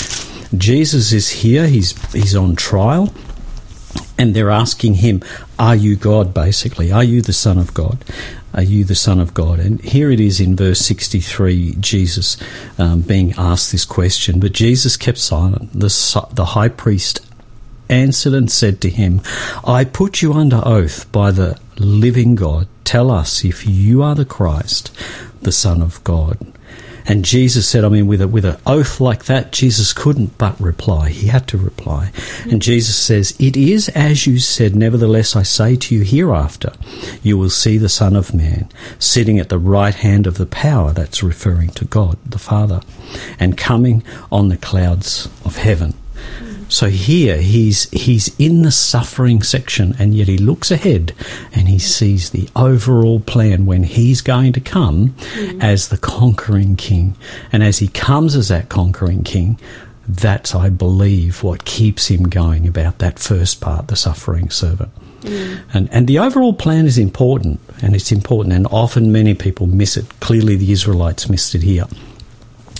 Jesus 0.55 1.11
is 1.11 1.29
here. 1.41 1.65
He's 1.65 1.99
he's 2.13 2.35
on 2.35 2.55
trial 2.55 3.11
and 4.19 4.35
they're 4.35 4.51
asking 4.51 4.95
him, 4.95 5.23
Are 5.57 5.75
you 5.75 5.95
God, 5.95 6.35
basically? 6.35 6.91
Are 6.91 7.03
you 7.03 7.23
the 7.23 7.33
Son 7.33 7.57
of 7.57 7.73
God? 7.73 8.03
Are 8.57 8.63
you 8.63 8.83
the 8.83 8.95
Son 8.95 9.19
of 9.19 9.35
God? 9.35 9.59
And 9.59 9.79
here 9.81 10.09
it 10.09 10.19
is 10.19 10.39
in 10.39 10.55
verse 10.55 10.79
63, 10.79 11.75
Jesus 11.79 12.37
um, 12.79 13.01
being 13.01 13.35
asked 13.37 13.71
this 13.71 13.85
question. 13.85 14.39
But 14.39 14.51
Jesus 14.51 14.97
kept 14.97 15.19
silent. 15.19 15.73
The, 15.73 16.27
the 16.33 16.45
high 16.45 16.69
priest 16.69 17.23
answered 17.87 18.33
and 18.33 18.51
said 18.51 18.81
to 18.81 18.89
him, 18.89 19.21
I 19.63 19.85
put 19.85 20.23
you 20.23 20.33
under 20.33 20.63
oath 20.65 21.09
by 21.11 21.29
the 21.29 21.59
living 21.77 22.33
God. 22.33 22.67
Tell 22.83 23.11
us 23.11 23.45
if 23.45 23.67
you 23.67 24.01
are 24.01 24.15
the 24.15 24.25
Christ, 24.25 24.91
the 25.39 25.51
Son 25.51 25.79
of 25.79 26.03
God. 26.03 26.39
And 27.07 27.23
Jesus 27.23 27.67
said, 27.67 27.85
I 27.85 27.89
mean, 27.89 28.05
with 28.05 28.21
a, 28.21 28.27
with 28.27 28.43
an 28.43 28.57
oath 28.65 28.99
like 28.99 29.25
that, 29.25 29.53
Jesus 29.53 29.93
couldn't 29.93 30.37
but 30.37 30.59
reply. 30.59 31.09
He 31.09 31.27
had 31.27 31.47
to 31.47 31.57
reply. 31.57 32.11
And 32.51 32.61
Jesus 32.61 32.97
says, 32.97 33.33
It 33.39 33.55
is 33.55 33.87
as 33.89 34.27
you 34.27 34.39
said, 34.39 34.75
nevertheless 34.75 35.35
I 35.35 35.43
say 35.43 35.77
to 35.77 35.95
you 35.95 36.03
hereafter, 36.03 36.73
you 37.23 37.37
will 37.37 37.49
see 37.49 37.77
the 37.77 37.89
Son 37.89 38.15
of 38.15 38.33
Man 38.33 38.69
sitting 38.99 39.39
at 39.39 39.49
the 39.49 39.57
right 39.57 39.95
hand 39.95 40.27
of 40.27 40.37
the 40.37 40.45
power, 40.45 40.91
that's 40.91 41.23
referring 41.23 41.69
to 41.71 41.85
God, 41.85 42.17
the 42.25 42.39
Father, 42.39 42.81
and 43.39 43.57
coming 43.57 44.03
on 44.29 44.49
the 44.49 44.57
clouds 44.57 45.29
of 45.45 45.57
heaven. 45.57 45.93
So 46.69 46.89
here 46.89 47.37
he's 47.37 47.89
he's 47.91 48.35
in 48.37 48.63
the 48.63 48.71
suffering 48.71 49.41
section, 49.41 49.95
and 49.99 50.13
yet 50.13 50.27
he 50.27 50.37
looks 50.37 50.69
ahead 50.71 51.13
and 51.53 51.67
he 51.67 51.79
sees 51.79 52.29
the 52.29 52.49
overall 52.55 53.19
plan 53.19 53.65
when 53.65 53.83
he's 53.83 54.21
going 54.21 54.53
to 54.53 54.59
come 54.59 55.09
mm. 55.09 55.63
as 55.63 55.87
the 55.87 55.97
conquering 55.97 56.75
king, 56.75 57.15
and 57.51 57.63
as 57.63 57.79
he 57.79 57.87
comes 57.87 58.35
as 58.35 58.49
that 58.49 58.69
conquering 58.69 59.23
king. 59.23 59.59
That's, 60.09 60.55
I 60.55 60.69
believe, 60.69 61.43
what 61.43 61.65
keeps 61.65 62.07
him 62.07 62.29
going 62.29 62.65
about 62.65 62.99
that 62.99 63.19
first 63.19 63.59
part, 63.59 63.89
the 63.89 63.97
suffering 63.97 64.49
servant. 64.49 64.89
Mm. 65.23 65.59
And, 65.73 65.89
and 65.91 66.07
the 66.07 66.19
overall 66.19 66.53
plan 66.53 66.85
is 66.85 66.97
important, 66.97 67.59
and 67.81 67.93
it's 67.93 68.09
important, 68.09 68.55
and 68.55 68.67
often 68.67 69.11
many 69.11 69.33
people 69.33 69.67
miss 69.67 69.97
it. 69.97 70.05
Clearly, 70.21 70.55
the 70.55 70.71
Israelites 70.71 71.29
missed 71.29 71.55
it 71.55 71.63
here. 71.63 71.87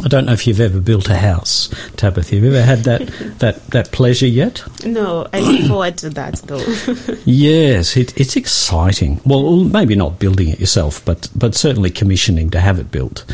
I 0.03 0.07
don't 0.07 0.25
know 0.25 0.33
if 0.33 0.45
you've 0.45 0.59
ever 0.59 0.79
built 0.79 1.09
a 1.09 1.17
house, 1.17 1.69
Tabitha. 1.95 2.35
Have 2.35 2.43
you 2.43 2.49
ever 2.49 2.61
had 2.63 2.79
that, 2.79 3.07
that, 3.39 3.65
that 3.67 3.91
pleasure 3.91 4.27
yet? 4.27 4.63
No, 4.85 5.27
I 5.33 5.39
look 5.39 5.67
forward 5.67 5.97
to 5.99 6.09
that 6.11 6.35
though. 6.43 6.63
Yes, 7.25 7.97
it, 7.97 8.17
it's 8.19 8.35
exciting. 8.35 9.19
Well, 9.25 9.63
maybe 9.63 9.95
not 9.95 10.17
building 10.19 10.49
it 10.49 10.59
yourself, 10.59 11.03
but 11.03 11.29
but 11.35 11.55
certainly 11.55 11.89
commissioning 11.89 12.49
to 12.51 12.59
have 12.59 12.79
it 12.79 12.89
built. 12.89 13.25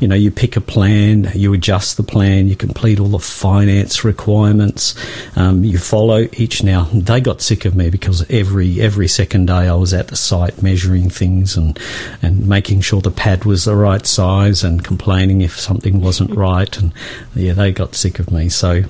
You 0.00 0.06
know, 0.08 0.14
you 0.14 0.30
pick 0.30 0.56
a 0.56 0.60
plan, 0.60 1.30
you 1.34 1.52
adjust 1.52 1.96
the 1.96 2.02
plan, 2.02 2.48
you 2.48 2.54
complete 2.56 3.00
all 3.00 3.08
the 3.08 3.18
finance 3.18 4.04
requirements, 4.04 4.94
um, 5.36 5.64
you 5.64 5.78
follow 5.78 6.28
each. 6.34 6.62
Now 6.62 6.84
they 6.92 7.20
got 7.20 7.40
sick 7.42 7.64
of 7.64 7.74
me 7.74 7.90
because 7.90 8.24
every 8.30 8.80
every 8.80 9.08
second 9.08 9.46
day 9.46 9.68
I 9.68 9.74
was 9.74 9.92
at 9.92 10.08
the 10.08 10.16
site 10.16 10.62
measuring 10.62 11.10
things 11.10 11.56
and 11.56 11.78
and 12.22 12.46
making 12.46 12.82
sure 12.82 13.00
the 13.00 13.10
pad 13.10 13.44
was 13.44 13.64
the 13.64 13.74
right 13.76 14.06
size 14.06 14.62
and 14.62 14.84
complaining 14.84 15.40
if 15.40 15.58
something 15.58 16.00
wasn't 16.10 16.36
right. 16.36 16.76
And 16.78 16.92
yeah, 17.36 17.52
they 17.52 17.70
got 17.72 17.94
sick 17.94 18.18
of 18.18 18.30
me. 18.32 18.48
So 18.48 18.82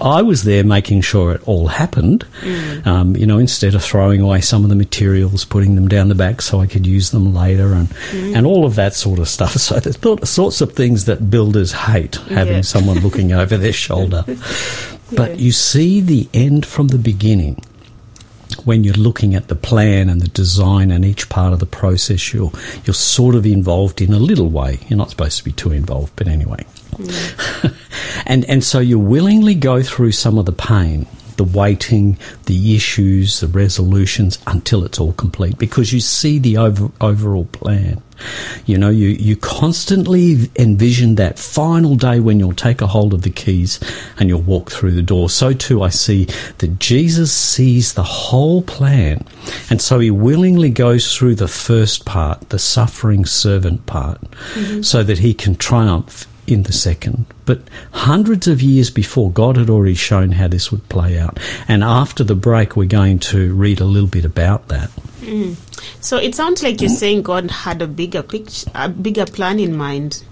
I 0.00 0.22
was 0.22 0.44
there 0.44 0.64
making 0.64 1.02
sure 1.02 1.32
it 1.34 1.42
all 1.46 1.66
happened. 1.68 2.24
Um, 2.86 3.14
you 3.16 3.26
know, 3.26 3.38
instead 3.38 3.74
of 3.74 3.82
throwing 3.84 4.20
away 4.22 4.40
some 4.40 4.64
of 4.64 4.70
the 4.70 4.76
materials, 4.76 5.44
putting 5.44 5.74
them 5.74 5.86
down 5.88 6.08
the 6.08 6.14
back 6.14 6.40
so 6.40 6.60
I 6.60 6.66
could 6.66 6.86
use 6.86 7.10
them 7.10 7.34
later, 7.34 7.74
and 7.74 7.88
and 8.34 8.46
all 8.46 8.64
of 8.64 8.74
that 8.76 8.94
sort 8.94 9.18
of 9.18 9.28
stuff. 9.28 9.52
So 9.62 9.78
the 9.80 9.92
th- 9.92 10.24
sorts 10.26 10.60
of 10.60 10.72
things 10.72 11.04
that 11.04 11.30
builders 11.30 11.72
hate 11.72 12.16
having 12.30 12.54
Yeah. 12.54 12.60
someone 12.62 12.98
looking 13.00 13.32
over 13.32 13.56
their 13.58 13.72
shoulder. 13.86 14.24
But 15.14 15.30
Yeah. 15.32 15.36
you 15.44 15.52
see 15.52 16.00
the 16.00 16.28
end 16.32 16.64
from 16.66 16.88
the 16.88 16.98
beginning 16.98 17.56
when 18.64 18.84
you're 18.84 18.94
looking 18.94 19.34
at 19.34 19.48
the 19.48 19.54
plan 19.54 20.08
and 20.08 20.20
the 20.20 20.28
design 20.28 20.90
and 20.90 21.04
each 21.04 21.28
part 21.28 21.52
of 21.52 21.58
the 21.58 21.66
process, 21.66 22.32
you're 22.32 22.52
you're 22.84 22.94
sort 22.94 23.34
of 23.34 23.46
involved 23.46 24.00
in 24.00 24.12
a 24.12 24.18
little 24.18 24.48
way. 24.48 24.78
You're 24.88 24.98
not 24.98 25.10
supposed 25.10 25.38
to 25.38 25.44
be 25.44 25.52
too 25.52 25.72
involved, 25.72 26.12
but 26.16 26.28
anyway. 26.28 26.64
and 28.26 28.44
and 28.46 28.62
so 28.62 28.78
you 28.80 28.98
willingly 28.98 29.54
go 29.54 29.82
through 29.82 30.12
some 30.12 30.38
of 30.38 30.46
the 30.46 30.52
pain, 30.52 31.06
the 31.36 31.44
waiting, 31.44 32.18
the 32.46 32.74
issues, 32.74 33.40
the 33.40 33.48
resolutions 33.48 34.38
until 34.46 34.84
it's 34.84 34.98
all 34.98 35.12
complete 35.12 35.58
because 35.58 35.92
you 35.92 36.00
see 36.00 36.38
the 36.38 36.56
over, 36.56 36.90
overall 37.00 37.46
plan. 37.46 38.02
You 38.66 38.78
know, 38.78 38.90
you, 38.90 39.08
you 39.08 39.36
constantly 39.36 40.50
envision 40.56 41.16
that 41.16 41.38
final 41.38 41.96
day 41.96 42.20
when 42.20 42.38
you'll 42.38 42.52
take 42.52 42.80
a 42.80 42.86
hold 42.86 43.14
of 43.14 43.22
the 43.22 43.30
keys 43.30 43.80
and 44.18 44.28
you'll 44.28 44.42
walk 44.42 44.70
through 44.70 44.92
the 44.92 45.02
door. 45.02 45.30
So 45.30 45.52
too, 45.52 45.82
I 45.82 45.88
see 45.88 46.26
that 46.58 46.78
Jesus 46.78 47.32
sees 47.32 47.94
the 47.94 48.02
whole 48.02 48.62
plan. 48.62 49.26
And 49.70 49.80
so 49.80 49.98
he 49.98 50.10
willingly 50.10 50.70
goes 50.70 51.16
through 51.16 51.36
the 51.36 51.48
first 51.48 52.04
part, 52.04 52.48
the 52.50 52.58
suffering 52.58 53.24
servant 53.24 53.86
part, 53.86 54.20
mm-hmm. 54.20 54.82
so 54.82 55.02
that 55.02 55.18
he 55.18 55.34
can 55.34 55.56
triumph 55.56 56.26
in 56.46 56.64
the 56.64 56.72
second. 56.72 57.26
But 57.44 57.60
hundreds 57.92 58.48
of 58.48 58.62
years 58.62 58.90
before, 58.90 59.30
God 59.30 59.56
had 59.56 59.70
already 59.70 59.94
shown 59.94 60.32
how 60.32 60.48
this 60.48 60.70
would 60.70 60.88
play 60.88 61.18
out. 61.18 61.38
And 61.68 61.82
after 61.84 62.24
the 62.24 62.34
break, 62.34 62.76
we're 62.76 62.88
going 62.88 63.18
to 63.20 63.54
read 63.54 63.80
a 63.80 63.84
little 63.84 64.08
bit 64.08 64.24
about 64.24 64.68
that. 64.68 64.90
so 66.00 66.16
it 66.16 66.34
sounds 66.34 66.62
like 66.62 66.80
you're 66.80 66.90
saying 66.90 67.22
God 67.22 67.50
had 67.50 67.82
a 67.82 67.86
bigger 67.86 68.22
picture, 68.22 68.70
a 68.74 68.88
bigger 68.88 69.26
plan 69.26 69.58
in 69.58 69.76
mind. 69.76 70.22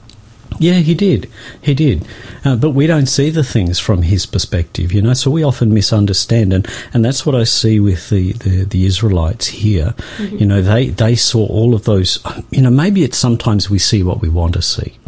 Yeah, 0.58 0.74
he 0.74 0.94
did. 0.94 1.30
He 1.62 1.74
did. 1.74 2.06
Uh, 2.44 2.56
but 2.56 2.70
we 2.70 2.86
don't 2.86 3.06
see 3.06 3.30
the 3.30 3.44
things 3.44 3.78
from 3.78 4.02
his 4.02 4.26
perspective, 4.26 4.92
you 4.92 5.00
know, 5.00 5.14
so 5.14 5.30
we 5.30 5.42
often 5.42 5.72
misunderstand. 5.72 6.52
And, 6.52 6.68
and 6.92 7.04
that's 7.04 7.24
what 7.24 7.34
I 7.34 7.44
see 7.44 7.80
with 7.80 8.10
the, 8.10 8.32
the, 8.32 8.64
the 8.64 8.84
Israelites 8.84 9.46
here. 9.46 9.94
You 10.18 10.46
know, 10.46 10.60
they, 10.60 10.88
they 10.88 11.14
saw 11.14 11.46
all 11.46 11.74
of 11.74 11.84
those, 11.84 12.18
you 12.50 12.60
know, 12.60 12.70
maybe 12.70 13.04
it's 13.04 13.16
sometimes 13.16 13.70
we 13.70 13.78
see 13.78 14.02
what 14.02 14.20
we 14.20 14.28
want 14.28 14.54
to 14.54 14.62
see, 14.62 14.98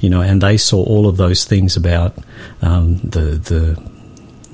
you 0.00 0.10
know, 0.10 0.20
and 0.20 0.40
they 0.40 0.56
saw 0.56 0.82
all 0.84 1.06
of 1.08 1.16
those 1.16 1.44
things 1.44 1.76
about 1.76 2.16
um, 2.62 2.98
the, 2.98 3.36
the, 3.36 3.82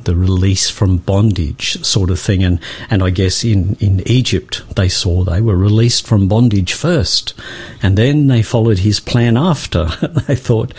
the 0.05 0.15
release 0.15 0.69
from 0.71 0.99
bondage 0.99 1.83
sort 1.85 2.11
of 2.11 2.19
thing. 2.19 2.43
And 2.43 2.61
and 2.89 3.03
I 3.03 3.11
guess 3.11 3.45
in 3.45 3.77
in 3.81 4.03
Egypt 4.07 4.63
they 4.77 4.89
saw 4.89 5.25
they 5.25 5.41
were 5.41 5.57
released 5.57 6.07
from 6.07 6.29
bondage 6.29 6.73
first. 6.73 7.35
And 7.83 7.97
then 7.97 8.27
they 8.27 8.43
followed 8.43 8.79
his 8.79 9.01
plan 9.01 9.37
after. 9.37 9.89
They 10.27 10.37
thought 10.37 10.75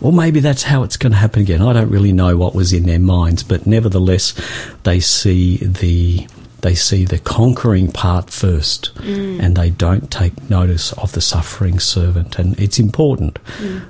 well 0.00 0.12
maybe 0.12 0.40
that's 0.40 0.64
how 0.64 0.82
it's 0.82 0.96
going 0.96 1.12
to 1.12 1.18
happen 1.18 1.42
again. 1.42 1.62
I 1.62 1.72
don't 1.72 1.90
really 1.90 2.12
know 2.12 2.36
what 2.36 2.54
was 2.54 2.72
in 2.72 2.86
their 2.86 2.98
minds 2.98 3.42
but 3.42 3.66
nevertheless 3.66 4.34
they 4.82 5.00
see 5.00 5.58
the 5.58 6.26
they 6.64 6.74
see 6.74 7.04
the 7.04 7.18
conquering 7.18 7.92
part 7.92 8.30
first 8.30 8.90
and 9.02 9.54
they 9.54 9.68
don't 9.68 10.10
take 10.10 10.48
notice 10.48 10.94
of 10.94 11.12
the 11.12 11.20
suffering 11.20 11.78
servant. 11.78 12.38
And 12.38 12.58
it's 12.58 12.78
important 12.78 13.38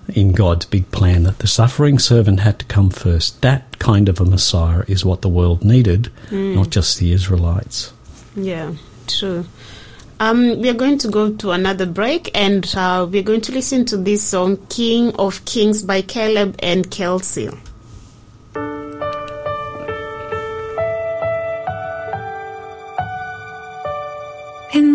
in 0.09 0.33
God's 0.33 0.67
big 0.67 0.91
plan 0.91 1.23
that 1.23 1.39
the 1.39 1.47
suffering 1.47 2.01
servant 2.01 2.41
had 2.41 2.59
to 2.59 2.65
come 2.65 2.91
first. 2.91 3.41
That 3.43 3.79
kind 3.79 4.09
of 4.09 4.21
a 4.21 4.25
messiah 4.25 4.83
is 4.89 5.05
what 5.05 5.23
the 5.23 5.29
world 5.29 5.65
needed 5.65 6.11
not 6.33 6.71
just 6.71 6.99
the 6.99 7.13
Israelites. 7.13 7.93
Yeah, 8.35 8.75
true. 9.07 9.45
Um, 10.19 10.61
we 10.61 10.69
are 10.69 10.75
going 10.75 10.99
to 10.99 11.09
go 11.09 11.33
to 11.37 11.53
another 11.53 11.87
break 11.87 12.31
and 12.35 12.73
uh, 12.75 13.07
we're 13.09 13.23
going 13.23 13.43
to 13.43 13.53
listen 13.53 13.85
to 13.87 13.97
this 13.97 14.23
song, 14.25 14.65
King 14.69 15.15
of 15.17 15.45
Kings 15.45 15.85
by 15.85 16.03
Caleb 16.03 16.57
and 16.61 16.91
Kelsey. 16.91 17.51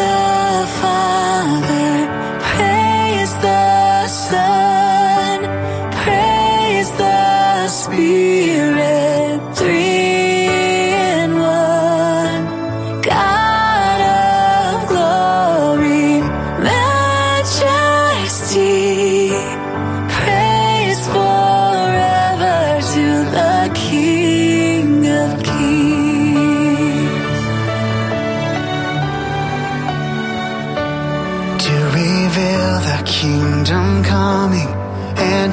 The 0.00 0.29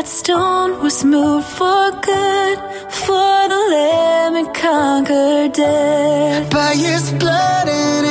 That 0.00 0.08
stone 0.08 0.80
was 0.82 1.04
moved 1.04 1.46
for 1.46 1.90
good. 2.00 2.58
For 3.04 3.38
the 3.52 3.62
Lamb 3.72 4.34
had 4.34 4.54
conquered 4.54 5.52
death. 5.52 6.50
By 6.50 6.72
his 6.74 7.12
blood 7.12 7.68
and 7.68 8.09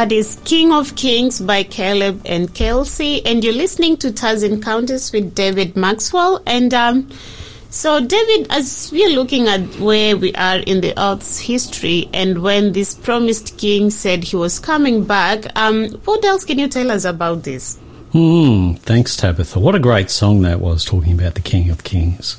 That 0.00 0.12
is 0.12 0.38
King 0.46 0.72
of 0.72 0.96
Kings 0.96 1.42
by 1.42 1.62
Caleb 1.62 2.22
and 2.24 2.54
Kelsey, 2.54 3.22
and 3.26 3.44
you're 3.44 3.52
listening 3.52 3.98
to 3.98 4.10
Taz 4.10 4.42
Encounters 4.42 5.12
with 5.12 5.34
David 5.34 5.76
Maxwell. 5.76 6.42
And 6.46 6.72
um, 6.72 7.10
so, 7.68 8.00
David, 8.00 8.46
as 8.48 8.88
we're 8.94 9.10
looking 9.10 9.46
at 9.46 9.60
where 9.78 10.16
we 10.16 10.32
are 10.36 10.60
in 10.60 10.80
the 10.80 10.98
Earth's 10.98 11.40
history, 11.40 12.08
and 12.14 12.42
when 12.42 12.72
this 12.72 12.94
promised 12.94 13.58
king 13.58 13.90
said 13.90 14.24
he 14.24 14.36
was 14.36 14.58
coming 14.58 15.04
back, 15.04 15.44
um, 15.54 15.90
what 16.06 16.24
else 16.24 16.46
can 16.46 16.58
you 16.58 16.68
tell 16.68 16.90
us 16.90 17.04
about 17.04 17.42
this? 17.42 17.78
Hmm. 18.12 18.72
Thanks, 18.74 19.16
Tabitha. 19.16 19.60
What 19.60 19.76
a 19.76 19.78
great 19.78 20.10
song 20.10 20.42
that 20.42 20.60
was, 20.60 20.84
talking 20.84 21.12
about 21.12 21.34
the 21.34 21.40
King 21.40 21.70
of 21.70 21.84
Kings. 21.84 22.36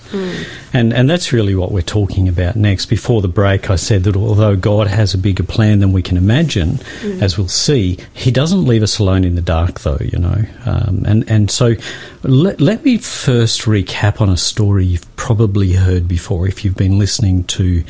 And 0.73 0.93
and 0.93 1.09
that's 1.09 1.31
really 1.31 1.55
what 1.55 1.71
we're 1.71 1.81
talking 1.81 2.27
about 2.27 2.57
next. 2.57 2.87
Before 2.87 3.21
the 3.21 3.29
break, 3.29 3.69
I 3.69 3.77
said 3.77 4.03
that 4.03 4.17
although 4.17 4.57
God 4.57 4.87
has 4.87 5.13
a 5.13 5.17
bigger 5.17 5.43
plan 5.43 5.79
than 5.79 5.93
we 5.93 6.01
can 6.01 6.17
imagine, 6.17 6.79
as 7.21 7.37
we'll 7.37 7.47
see, 7.47 7.97
He 8.13 8.31
doesn't 8.31 8.65
leave 8.65 8.83
us 8.83 8.99
alone 8.99 9.23
in 9.23 9.35
the 9.35 9.41
dark, 9.41 9.79
though. 9.79 9.99
You 10.01 10.19
know, 10.19 10.43
um, 10.65 11.03
and 11.07 11.29
and 11.29 11.49
so 11.49 11.75
let, 12.23 12.61
let 12.61 12.85
me 12.85 12.97
first 12.97 13.61
recap 13.61 14.21
on 14.21 14.29
a 14.29 14.37
story 14.37 14.85
you've 14.85 15.15
probably 15.15 15.73
heard 15.73 16.07
before 16.07 16.47
if 16.47 16.63
you've 16.63 16.75
been 16.75 16.99
listening 16.99 17.43
to 17.45 17.83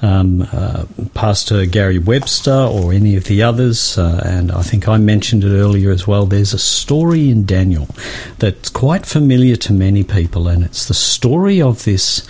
um, 0.00 0.48
uh, 0.52 0.86
Pastor 1.12 1.66
Gary 1.66 1.98
Webster 1.98 2.50
or 2.52 2.92
any 2.92 3.16
of 3.16 3.24
the 3.24 3.42
others. 3.42 3.98
Uh, 3.98 4.22
and 4.24 4.50
I 4.50 4.62
think 4.62 4.88
I 4.88 4.96
mentioned 4.96 5.44
it 5.44 5.54
earlier 5.54 5.90
as 5.90 6.06
well. 6.06 6.24
There's 6.24 6.54
a 6.54 6.58
story 6.58 7.30
in 7.30 7.44
Daniel 7.44 7.88
that's 8.38 8.70
quite 8.70 9.04
familiar 9.04 9.56
to 9.56 9.72
many 9.72 10.02
people, 10.02 10.48
and 10.48 10.64
it's 10.64 10.86
the 10.88 10.94
story 10.94 11.60
of 11.60 11.84
this 11.84 12.26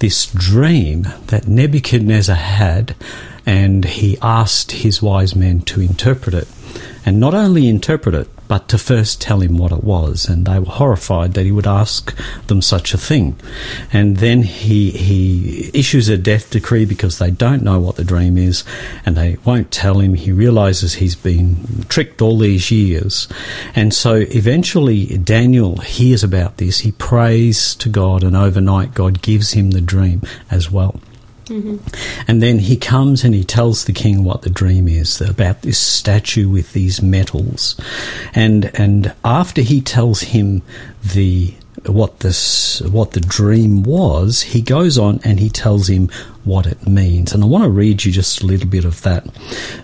this 0.00 0.26
dream 0.26 1.08
that 1.28 1.48
Nebuchadnezzar 1.48 2.36
had, 2.36 2.94
and 3.46 3.84
he 3.84 4.18
asked 4.20 4.72
his 4.72 5.00
wise 5.00 5.34
men 5.34 5.62
to 5.62 5.80
interpret 5.80 6.34
it, 6.34 6.48
and 7.06 7.18
not 7.18 7.34
only 7.34 7.68
interpret 7.68 8.14
it, 8.14 8.28
but 8.48 8.68
to 8.68 8.78
first 8.78 9.20
tell 9.20 9.40
him 9.40 9.58
what 9.58 9.72
it 9.72 9.84
was. 9.84 10.28
And 10.28 10.46
they 10.46 10.58
were 10.58 10.64
horrified 10.64 11.34
that 11.34 11.44
he 11.44 11.52
would 11.52 11.66
ask 11.66 12.16
them 12.46 12.62
such 12.62 12.94
a 12.94 12.98
thing. 12.98 13.38
And 13.92 14.16
then 14.16 14.42
he, 14.42 14.90
he 14.90 15.70
issues 15.74 16.08
a 16.08 16.16
death 16.16 16.50
decree 16.50 16.86
because 16.86 17.18
they 17.18 17.30
don't 17.30 17.62
know 17.62 17.78
what 17.78 17.96
the 17.96 18.04
dream 18.04 18.38
is 18.38 18.64
and 19.04 19.16
they 19.16 19.36
won't 19.44 19.70
tell 19.70 20.00
him. 20.00 20.14
He 20.14 20.32
realizes 20.32 20.94
he's 20.94 21.14
been 21.14 21.84
tricked 21.88 22.22
all 22.22 22.38
these 22.38 22.70
years. 22.70 23.28
And 23.74 23.92
so 23.92 24.14
eventually 24.14 25.18
Daniel 25.18 25.76
hears 25.78 26.24
about 26.24 26.56
this. 26.56 26.80
He 26.80 26.92
prays 26.92 27.74
to 27.76 27.88
God 27.88 28.24
and 28.24 28.34
overnight 28.34 28.94
God 28.94 29.22
gives 29.22 29.52
him 29.52 29.70
the 29.72 29.80
dream 29.80 30.22
as 30.50 30.70
well. 30.70 31.00
And 32.26 32.42
then 32.42 32.58
he 32.58 32.76
comes 32.76 33.24
and 33.24 33.34
he 33.34 33.44
tells 33.44 33.84
the 33.84 33.92
king 33.92 34.24
what 34.24 34.42
the 34.42 34.50
dream 34.50 34.88
is 34.88 35.20
about 35.20 35.62
this 35.62 35.78
statue 35.78 36.48
with 36.48 36.72
these 36.72 37.02
metals. 37.02 37.76
And 38.34 38.70
and 38.74 39.14
after 39.24 39.62
he 39.62 39.80
tells 39.80 40.20
him 40.20 40.62
the 41.02 41.54
what 41.86 42.20
this 42.20 42.80
what 42.82 43.12
the 43.12 43.20
dream 43.20 43.82
was, 43.82 44.42
he 44.42 44.60
goes 44.60 44.98
on 44.98 45.20
and 45.24 45.40
he 45.40 45.48
tells 45.48 45.88
him 45.88 46.08
what 46.44 46.66
it 46.66 46.86
means. 46.86 47.32
And 47.32 47.42
I 47.42 47.46
want 47.46 47.64
to 47.64 47.70
read 47.70 48.04
you 48.04 48.12
just 48.12 48.42
a 48.42 48.46
little 48.46 48.68
bit 48.68 48.84
of 48.84 49.02
that 49.02 49.26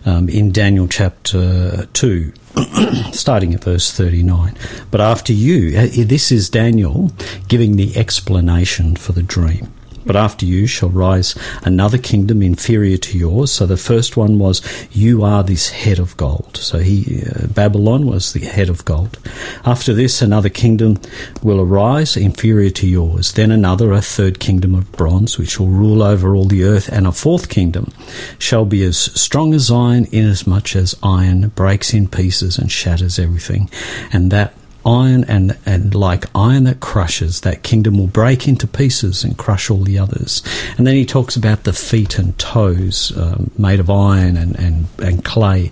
um, 0.05 0.29
in 0.29 0.53
Daniel 0.53 0.88
chapter 0.88 1.87
two. 1.92 2.33
starting 3.12 3.53
at 3.53 3.64
verse 3.64 3.90
39. 3.90 4.55
But 4.92 5.00
after 5.00 5.33
you, 5.33 5.77
uh, 5.77 5.88
this 6.07 6.31
is 6.31 6.48
Daniel 6.48 7.11
giving 7.48 7.74
the 7.74 7.96
explanation 7.96 8.94
for 8.94 9.11
the 9.11 9.24
dream. 9.24 9.72
But 10.07 10.17
after 10.17 10.47
you 10.47 10.67
shall 10.67 10.90
rise 10.90 11.35
another 11.64 11.99
kingdom 11.99 12.43
inferior 12.43 12.97
to 12.99 13.19
yours. 13.19 13.53
So 13.53 13.67
the 13.67 13.77
first 13.77 14.17
one 14.17 14.38
was, 14.38 14.62
you 14.93 15.23
are 15.25 15.43
this 15.43 15.71
head 15.71 15.99
of 15.99 16.17
gold. 16.17 16.57
So 16.57 16.79
he, 16.79 17.23
uh, 17.23 17.47
Babylon 17.47 18.07
was 18.07 18.33
the 18.33 18.40
head 18.40 18.69
of 18.69 18.85
gold. 18.85 19.19
After 19.64 19.95
this, 19.95 20.21
another 20.23 20.49
kingdom 20.49 21.01
will 21.43 21.61
arise 21.61 22.17
inferior 22.17 22.71
to 22.71 22.87
yours. 22.87 23.33
Then 23.33 23.51
another, 23.51 23.93
a 23.93 24.01
third 24.01 24.40
kingdom 24.40 24.75
of 24.75 24.90
bronze, 24.93 25.38
which 25.38 25.59
will 25.59 25.69
rule 25.69 26.03
over 26.03 26.35
all 26.35 26.45
the 26.45 26.64
earth. 26.64 26.88
And 26.88 27.07
a 27.07 27.12
fourth 27.12 27.49
kingdom 27.49 27.93
shall 28.38 28.64
be 28.64 28.83
as 28.85 28.99
strong 28.99 29.55
as 29.55 29.71
iron, 29.71 30.07
inasmuch 30.12 30.77
as 30.77 30.95
iron 31.03 31.49
breaks 31.49 31.95
in 31.95 32.09
pieces 32.09 32.59
and 32.59 32.71
shatters 32.71 33.19
everything. 33.19 33.71
And 34.12 34.31
that 34.31 34.55
iron 34.87 35.25
and, 35.25 35.57
and 35.64 35.94
like 35.94 36.27
iron 36.35 36.64
that 36.64 36.81
crushes, 36.81 37.40
that 37.42 37.62
kingdom 37.62 37.99
will 37.99 38.07
break 38.07 38.47
into 38.47 38.66
pieces 38.66 39.25
and 39.25 39.38
crush 39.38 39.70
all 39.70 39.83
the 39.83 39.99
others. 39.99 40.42
And 40.77 40.87
then 40.87 40.94
he 40.94 41.07
talks 41.07 41.37
about 41.37 41.64
the 41.64 41.73
feet 41.73 42.18
and 42.18 42.38
toes 42.38 43.16
um, 43.16 43.51
made 43.59 43.81
of 43.81 43.90
iron 43.90 44.37
and, 44.37 44.57
and, 44.57 44.87
and 44.99 45.25
clay. 45.25 45.70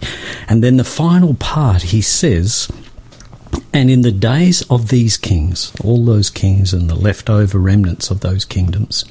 And 0.49 0.63
then 0.63 0.77
the 0.77 0.85
final 0.85 1.35
part, 1.35 1.83
he 1.83 2.01
says, 2.01 2.71
and 3.75 3.91
in 3.91 4.03
the 4.03 4.13
days 4.13 4.63
of 4.71 4.89
these 4.89 5.17
kings, 5.17 5.73
all 5.83 6.05
those 6.05 6.29
kings 6.29 6.75
and 6.75 6.91
the 6.91 6.95
leftover 6.95 7.59
remnants 7.59 8.11
of 8.11 8.21
those 8.21 8.45
kingdoms, 8.45 9.05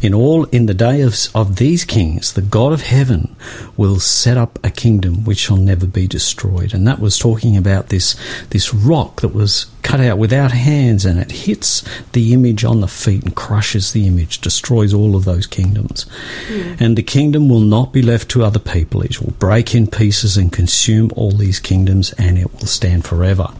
in 0.00 0.14
all 0.14 0.44
in 0.44 0.66
the 0.66 0.74
day 0.74 1.02
of, 1.02 1.16
of 1.34 1.56
these 1.56 1.84
kings, 1.84 2.32
the 2.32 2.42
God 2.42 2.72
of 2.72 2.82
heaven 2.82 3.34
will 3.76 3.98
set 3.98 4.36
up 4.36 4.58
a 4.64 4.70
kingdom 4.70 5.24
which 5.24 5.38
shall 5.38 5.56
never 5.56 5.86
be 5.86 6.06
destroyed. 6.06 6.72
And 6.72 6.86
that 6.86 7.00
was 7.00 7.18
talking 7.18 7.56
about 7.56 7.88
this 7.88 8.14
this 8.50 8.72
rock 8.72 9.22
that 9.22 9.34
was 9.34 9.66
cut 9.82 10.00
out 10.00 10.18
without 10.18 10.52
hands 10.52 11.04
and 11.04 11.18
it 11.18 11.32
hits 11.32 11.82
the 12.12 12.32
image 12.32 12.64
on 12.64 12.80
the 12.80 12.88
feet 12.88 13.24
and 13.24 13.34
crushes 13.34 13.92
the 13.92 14.06
image, 14.06 14.40
destroys 14.40 14.94
all 14.94 15.16
of 15.16 15.24
those 15.24 15.46
kingdoms. 15.46 16.06
Hmm. 16.46 16.74
And 16.78 16.96
the 16.96 17.02
kingdom 17.02 17.48
will 17.48 17.60
not 17.60 17.92
be 17.92 18.02
left 18.02 18.30
to 18.30 18.44
other 18.44 18.60
people. 18.60 19.02
It 19.02 19.20
will 19.20 19.32
break 19.32 19.74
in 19.74 19.88
pieces 19.88 20.36
and 20.36 20.52
consume 20.52 21.10
all 21.16 21.32
these 21.32 21.58
kingdoms 21.58 22.12
and 22.12 22.38
it 22.38 22.52
will 22.52 22.66
stand 22.66 23.04
forever. 23.04 23.52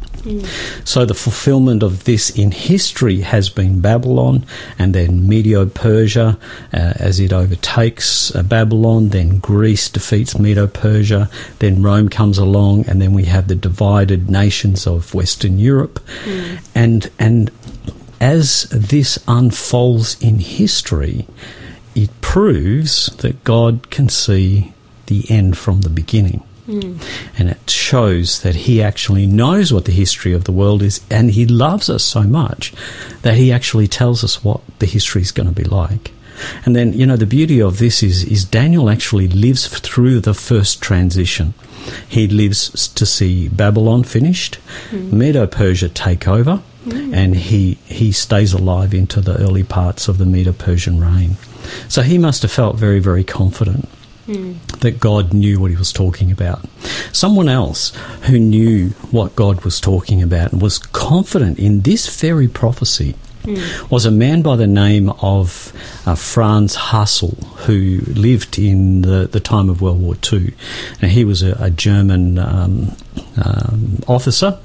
So 0.85 1.05
the 1.05 1.15
fulfillment 1.15 1.83
of 1.83 2.05
this 2.05 2.31
in 2.31 2.51
history 2.51 3.21
has 3.21 3.49
been 3.49 3.81
Babylon 3.81 4.45
and 4.79 4.95
then 4.95 5.29
Medo 5.29 5.67
Persia 5.67 6.39
uh, 6.73 6.93
as 6.97 7.21
it 7.21 7.33
overtakes 7.33 8.35
uh, 8.35 8.43
Babylon, 8.43 9.09
then 9.11 9.39
Greece 9.39 9.89
defeats 9.89 10.39
Medo 10.39 10.67
Persia, 10.67 11.31
then 11.59 11.83
Rome 11.83 12.09
comes 12.09 12.39
along, 12.39 12.87
and 12.87 13.01
then 13.01 13.13
we 13.13 13.25
have 13.25 13.49
the 13.49 13.55
divided 13.55 14.31
nations 14.31 14.87
of 14.87 15.15
Western 15.15 15.59
Europe. 15.59 16.01
And, 16.75 17.11
and 17.19 17.51
as 18.21 18.65
this 18.71 19.19
unfolds 19.27 20.21
in 20.21 20.39
history, 20.39 21.27
it 21.95 22.11
proves 22.21 23.07
that 23.17 23.43
God 23.45 23.91
can 23.91 24.09
see 24.09 24.73
the 25.07 25.25
end 25.31 25.57
from 25.59 25.81
the 25.81 25.89
beginning. 25.89 26.43
Mm. 26.71 27.03
And 27.37 27.51
it 27.51 27.69
shows 27.69 28.43
that 28.43 28.55
he 28.55 28.81
actually 28.81 29.27
knows 29.27 29.73
what 29.73 29.87
the 29.87 29.93
history 29.93 30.33
of 30.33 30.45
the 30.45 30.53
world 30.53 30.83
is, 30.83 31.01
and 31.11 31.33
he 31.33 31.45
loves 31.47 31.91
us 31.91 32.05
so 32.05 32.23
much 32.23 32.73
that 33.23 33.35
he 33.35 33.51
actually 33.53 33.89
tells 33.89 34.23
us 34.23 34.45
what 34.45 34.61
the 34.79 34.87
history 34.87 35.23
is 35.23 35.33
going 35.33 35.49
to 35.49 35.55
be 35.55 35.65
like. 35.65 36.13
And 36.65 36.75
then, 36.77 36.93
you 36.93 37.07
know, 37.07 37.17
the 37.17 37.27
beauty 37.27 37.61
of 37.61 37.79
this 37.79 38.03
is, 38.03 38.25
is 38.25 38.45
Daniel 38.45 38.89
actually 38.89 39.29
lives 39.29 39.67
through 39.67 40.21
the 40.21 40.33
first 40.33 40.81
transition. 40.81 41.55
He 42.09 42.29
lives 42.29 42.89
to 42.89 43.05
see 43.05 43.49
Babylon 43.49 44.05
finished, 44.05 44.59
mm. 44.91 45.13
Medo 45.13 45.47
Persia 45.47 45.89
take 45.89 46.29
over, 46.29 46.63
mm. 46.85 47.15
and 47.15 47.35
he, 47.35 47.75
he 47.87 48.13
stays 48.13 48.53
alive 48.53 48.95
into 48.95 49.21
the 49.21 49.37
early 49.39 49.65
parts 49.65 50.09
of 50.09 50.19
the 50.19 50.25
Medo 50.25 50.53
Persian 50.53 51.01
reign. 51.01 51.37
So 51.89 52.03
he 52.03 52.17
must 52.17 52.43
have 52.43 52.53
felt 52.53 52.77
very, 52.77 53.01
very 53.01 53.25
confident 53.25 53.89
that 54.81 54.99
God 55.01 55.33
knew 55.33 55.61
what 55.61 55.71
he 55.71 55.77
was 55.77 55.93
talking 55.93 56.31
about. 56.31 56.65
Someone 57.13 57.49
else 57.49 57.93
who 58.23 58.39
knew 58.39 58.91
what 59.11 59.35
God 59.37 59.65
was 59.65 59.81
talking 59.81 60.23
about 60.23 60.53
and 60.53 60.63
was 60.63 60.79
confident 60.79 61.59
in 61.59 61.81
this 61.81 62.21
very 62.21 62.49
prophecy 62.49 63.15
was 63.91 64.05
a 64.05 64.11
man 64.11 64.43
by 64.43 64.57
the 64.57 64.67
name 64.67 65.11
of 65.23 65.73
uh, 66.07 66.15
Franz 66.15 66.77
Hasel, 66.77 67.43
who 67.61 68.01
lived 68.07 68.59
in 68.59 69.03
the, 69.03 69.27
the 69.27 69.41
time 69.41 69.69
of 69.69 69.81
World 69.81 70.01
War 70.01 70.15
II. 70.31 70.53
Now, 71.01 71.09
he 71.09 71.25
was 71.25 71.43
a, 71.43 71.57
a 71.59 71.71
German 71.71 72.39
um, 72.39 72.97
um, 73.43 73.99
officer 74.07 74.59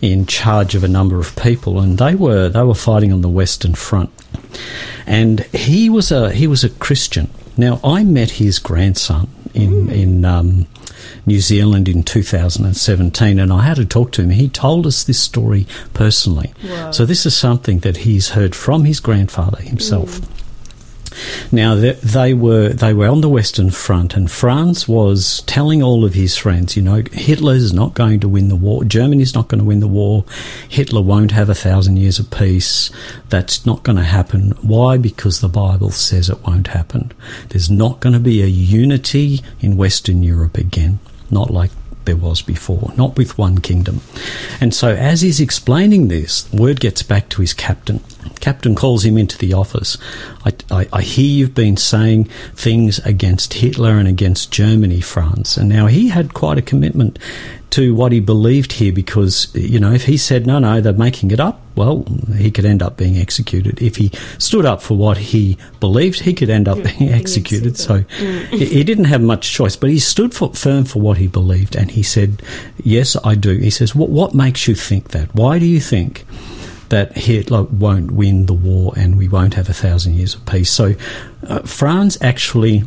in 0.00 0.26
charge 0.26 0.74
of 0.74 0.84
a 0.84 0.88
number 0.88 1.18
of 1.18 1.34
people, 1.36 1.80
and 1.80 1.98
they 1.98 2.14
were 2.14 2.48
they 2.48 2.62
were 2.62 2.74
fighting 2.74 3.12
on 3.12 3.22
the 3.22 3.28
Western 3.28 3.74
Front. 3.74 4.10
And 5.06 5.40
he 5.52 5.88
was 5.90 6.12
a 6.12 6.30
he 6.32 6.46
was 6.46 6.62
a 6.62 6.70
Christian. 6.70 7.30
Now, 7.56 7.80
I 7.82 8.04
met 8.04 8.32
his 8.32 8.58
grandson 8.58 9.28
in 9.54 9.88
in 9.90 10.24
um, 10.24 10.66
New 11.24 11.40
Zealand 11.40 11.88
in 11.88 12.02
2017, 12.02 13.38
and 13.38 13.52
I 13.52 13.62
had 13.62 13.76
to 13.76 13.84
talk 13.84 14.12
to 14.12 14.22
him. 14.22 14.30
He 14.30 14.48
told 14.48 14.86
us 14.86 15.04
this 15.04 15.18
story 15.18 15.66
personally. 15.94 16.52
So 16.92 17.06
this 17.06 17.26
is 17.26 17.34
something 17.36 17.80
that 17.80 17.98
he's 17.98 18.30
heard 18.30 18.54
from 18.54 18.84
his 18.84 19.00
grandfather 19.00 19.62
himself. 19.62 20.20
Now 21.52 21.74
they, 21.74 22.34
were 22.34 22.70
they 22.70 22.92
were 22.92 23.08
on 23.08 23.20
the 23.20 23.28
Western 23.28 23.70
Front, 23.70 24.14
and 24.14 24.30
Franz 24.30 24.88
was 24.88 25.42
telling 25.42 25.82
all 25.82 26.04
of 26.04 26.14
his 26.14 26.36
friends, 26.36 26.76
you 26.76 26.82
know, 26.82 27.02
Hitler's 27.12 27.72
not 27.72 27.94
going 27.94 28.20
to 28.20 28.28
win 28.28 28.48
the 28.48 28.56
war. 28.56 28.84
Germany's 28.84 29.34
not 29.34 29.48
going 29.48 29.60
to 29.60 29.64
win 29.64 29.80
the 29.80 29.88
war. 29.88 30.24
Hitler 30.68 31.02
won't 31.02 31.32
have 31.32 31.48
a 31.48 31.54
thousand 31.54 31.96
years 31.98 32.18
of 32.18 32.30
peace. 32.30 32.90
That's 33.28 33.64
not 33.66 33.82
going 33.82 33.96
to 33.96 34.04
happen. 34.04 34.52
Why? 34.62 34.98
Because 34.98 35.40
the 35.40 35.48
Bible 35.48 35.90
says 35.90 36.28
it 36.28 36.42
won't 36.46 36.68
happen. 36.68 37.12
There's 37.48 37.70
not 37.70 38.00
going 38.00 38.12
to 38.12 38.20
be 38.20 38.42
a 38.42 38.46
unity 38.46 39.40
in 39.60 39.76
Western 39.76 40.22
Europe 40.22 40.58
again. 40.58 40.98
Not 41.30 41.50
like 41.50 41.70
there 42.06 42.16
was 42.16 42.40
before, 42.40 42.92
not 42.96 43.16
with 43.16 43.36
one 43.36 43.58
kingdom. 43.58 44.00
And 44.60 44.74
so, 44.74 44.94
as 44.94 45.20
he's 45.20 45.40
explaining 45.40 46.08
this, 46.08 46.50
word 46.52 46.80
gets 46.80 47.02
back 47.02 47.28
to 47.30 47.42
his 47.42 47.52
captain. 47.52 48.00
Captain 48.40 48.74
calls 48.74 49.04
him 49.04 49.16
into 49.16 49.38
the 49.38 49.52
office. 49.52 49.96
I, 50.44 50.52
I, 50.70 50.88
I 50.92 51.02
hear 51.02 51.26
you've 51.26 51.54
been 51.54 51.76
saying 51.76 52.24
things 52.54 52.98
against 53.00 53.54
Hitler 53.54 53.98
and 53.98 54.08
against 54.08 54.52
Germany, 54.52 55.00
Franz. 55.00 55.56
And 55.56 55.68
now 55.68 55.86
he 55.86 56.08
had 56.08 56.34
quite 56.34 56.58
a 56.58 56.62
commitment 56.62 57.18
to 57.70 57.94
what 57.94 58.12
he 58.12 58.20
believed 58.20 58.72
here 58.72 58.92
because, 58.92 59.54
you 59.54 59.78
know, 59.78 59.92
if 59.92 60.04
he 60.04 60.16
said, 60.16 60.46
no, 60.46 60.58
no, 60.58 60.80
they're 60.80 60.92
making 60.92 61.30
it 61.30 61.40
up, 61.40 61.60
well, 61.74 62.04
he 62.36 62.50
could 62.50 62.64
end 62.64 62.82
up 62.82 62.96
being 62.96 63.18
executed. 63.18 63.82
If 63.82 63.96
he 63.96 64.10
stood 64.38 64.64
up 64.64 64.80
for 64.80 64.96
what 64.96 65.18
he 65.18 65.58
believed, 65.78 66.20
he 66.20 66.32
could 66.32 66.48
end 66.48 66.68
up 66.68 66.76
being 66.82 67.10
executed. 67.12 67.76
So 67.76 67.98
he, 68.50 68.64
he 68.64 68.84
didn't 68.84 69.04
have 69.06 69.20
much 69.20 69.52
choice, 69.52 69.76
but 69.76 69.90
he 69.90 69.98
stood 69.98 70.32
for, 70.32 70.54
firm 70.54 70.84
for 70.84 71.02
what 71.02 71.18
he 71.18 71.26
believed. 71.26 71.76
And 71.76 71.90
he 71.90 72.02
said, 72.02 72.40
yes, 72.82 73.16
I 73.22 73.34
do. 73.34 73.58
He 73.58 73.70
says, 73.70 73.94
what, 73.94 74.08
what 74.08 74.34
makes 74.34 74.66
you 74.66 74.74
think 74.74 75.08
that? 75.08 75.34
Why 75.34 75.58
do 75.58 75.66
you 75.66 75.80
think 75.80 76.24
that 76.88 77.16
Hitler 77.16 77.64
won't 77.64 78.10
win 78.10 78.46
the 78.46 78.54
war 78.54 78.92
and 78.96 79.16
we 79.18 79.28
won't 79.28 79.54
have 79.54 79.68
a 79.68 79.74
thousand 79.74 80.14
years 80.14 80.34
of 80.34 80.44
peace? 80.46 80.70
So 80.70 80.94
uh, 81.46 81.60
Franz 81.60 82.18
actually 82.20 82.84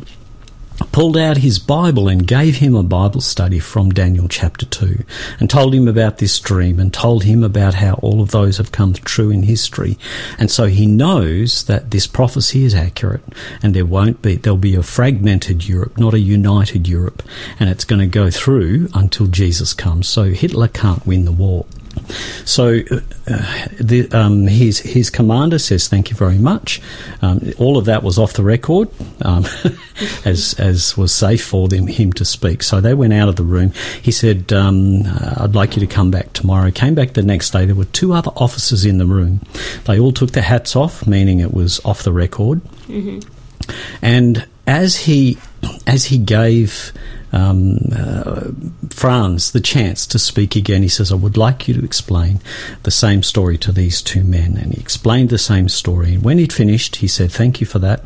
pulled 0.92 1.16
out 1.16 1.38
his 1.38 1.58
Bible 1.58 2.08
and 2.08 2.26
gave 2.26 2.56
him 2.56 2.74
a 2.74 2.82
Bible 2.82 3.20
study 3.20 3.58
from 3.58 3.90
Daniel 3.90 4.28
chapter 4.28 4.66
2 4.66 5.04
and 5.38 5.48
told 5.48 5.74
him 5.74 5.86
about 5.86 6.18
this 6.18 6.38
dream 6.40 6.80
and 6.80 6.92
told 6.92 7.24
him 7.24 7.44
about 7.44 7.74
how 7.74 7.94
all 7.94 8.20
of 8.20 8.30
those 8.30 8.56
have 8.56 8.72
come 8.72 8.92
true 8.94 9.30
in 9.30 9.44
history. 9.44 9.98
And 10.38 10.50
so 10.50 10.66
he 10.66 10.86
knows 10.86 11.64
that 11.64 11.90
this 11.90 12.06
prophecy 12.06 12.64
is 12.64 12.74
accurate 12.74 13.22
and 13.62 13.74
there 13.74 13.86
won't 13.86 14.22
be, 14.22 14.36
there'll 14.36 14.56
be 14.56 14.74
a 14.74 14.82
fragmented 14.82 15.68
Europe, 15.68 15.98
not 15.98 16.14
a 16.14 16.18
united 16.18 16.88
Europe. 16.88 17.22
And 17.58 17.68
it's 17.68 17.84
going 17.84 18.00
to 18.00 18.06
go 18.06 18.30
through 18.30 18.88
until 18.94 19.26
Jesus 19.26 19.74
comes. 19.74 20.08
So 20.08 20.24
Hitler 20.24 20.68
can't 20.68 21.06
win 21.06 21.24
the 21.24 21.32
war. 21.32 21.66
So 22.44 22.80
uh, 23.26 23.68
the, 23.80 24.08
um, 24.12 24.46
his 24.46 24.80
his 24.80 25.10
commander 25.10 25.58
says 25.58 25.88
thank 25.88 26.10
you 26.10 26.16
very 26.16 26.38
much. 26.38 26.80
Um, 27.22 27.52
all 27.58 27.76
of 27.76 27.84
that 27.86 28.02
was 28.02 28.18
off 28.18 28.32
the 28.34 28.42
record, 28.42 28.88
um, 29.22 29.44
as 30.24 30.54
as 30.58 30.96
was 30.96 31.12
safe 31.12 31.44
for 31.44 31.68
them 31.68 31.86
him 31.86 32.12
to 32.14 32.24
speak. 32.24 32.62
So 32.62 32.80
they 32.80 32.94
went 32.94 33.12
out 33.12 33.28
of 33.28 33.36
the 33.36 33.44
room. 33.44 33.72
He 34.02 34.12
said, 34.12 34.52
um, 34.52 35.02
"I'd 35.36 35.54
like 35.54 35.76
you 35.76 35.80
to 35.80 35.86
come 35.86 36.10
back 36.10 36.32
tomorrow." 36.32 36.70
Came 36.70 36.94
back 36.94 37.12
the 37.14 37.22
next 37.22 37.50
day. 37.50 37.66
There 37.66 37.74
were 37.74 37.84
two 37.86 38.12
other 38.12 38.30
officers 38.36 38.84
in 38.84 38.98
the 38.98 39.06
room. 39.06 39.40
They 39.84 39.98
all 39.98 40.12
took 40.12 40.32
their 40.32 40.42
hats 40.42 40.76
off, 40.76 41.06
meaning 41.06 41.40
it 41.40 41.52
was 41.52 41.80
off 41.84 42.02
the 42.02 42.12
record. 42.12 42.60
And 44.02 44.46
as 44.66 44.96
he 44.96 45.38
as 45.86 46.06
he 46.06 46.18
gave 46.18 46.92
um, 47.32 47.78
uh, 47.94 48.50
Franz 48.90 49.52
the 49.52 49.60
chance 49.60 50.06
to 50.08 50.18
speak 50.18 50.56
again, 50.56 50.82
he 50.82 50.88
says, 50.88 51.12
"I 51.12 51.16
would 51.16 51.36
like 51.36 51.68
you 51.68 51.74
to 51.74 51.84
explain 51.84 52.40
the 52.82 52.90
same 52.90 53.22
story 53.22 53.56
to 53.58 53.72
these 53.72 54.02
two 54.02 54.24
men." 54.24 54.56
And 54.56 54.72
he 54.72 54.80
explained 54.80 55.30
the 55.30 55.38
same 55.38 55.68
story. 55.68 56.14
And 56.14 56.24
when 56.24 56.38
he'd 56.38 56.52
finished, 56.52 56.96
he 56.96 57.08
said, 57.08 57.30
"Thank 57.30 57.60
you 57.60 57.66
for 57.66 57.78
that. 57.78 58.04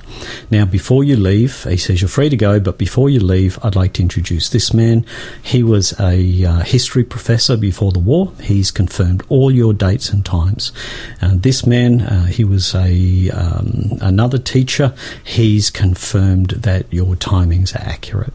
Now, 0.51 0.64
before 0.64 1.05
you 1.05 1.16
leave, 1.16 1.64
he 1.64 1.77
says 1.77 2.01
you're 2.01 2.09
free 2.09 2.29
to 2.29 2.37
go, 2.37 2.61
but 2.61 2.79
before 2.79 3.09
you 3.09 3.20
leave, 3.20 3.59
I'd 3.62 3.77
like 3.77 3.95
to 3.95 4.03
introduce 4.03 4.49
this 4.49 4.75
man. 4.75 5.07
He 5.43 5.62
was 5.62 5.99
a 5.99 6.45
uh, 6.45 6.61
history 6.61 7.05
professor 7.05 7.57
before 7.57 7.93
the 7.93 7.99
war. 7.99 8.33
He's 8.43 8.70
confirmed 8.70 9.22
all 9.29 9.51
your 9.51 9.72
dates 9.72 10.11
and 10.11 10.25
times. 10.25 10.72
And 11.20 11.43
this 11.43 11.66
man, 11.66 12.03
uh, 12.03 12.27
he 12.27 12.45
was 12.45 12.75
a 12.75 13.31
um, 13.31 13.99
another 14.01 14.39
teacher. 14.39 14.95
He's 15.25 15.70
confirmed 15.70 16.51
that 16.51 16.93
your 16.93 17.14
timings 17.16 17.75
are 17.75 17.89
accurate." 17.89 18.35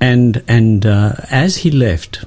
And 0.00 0.42
and 0.46 0.84
uh, 0.84 1.12
as 1.30 1.58
he 1.58 1.70
left, 1.70 2.24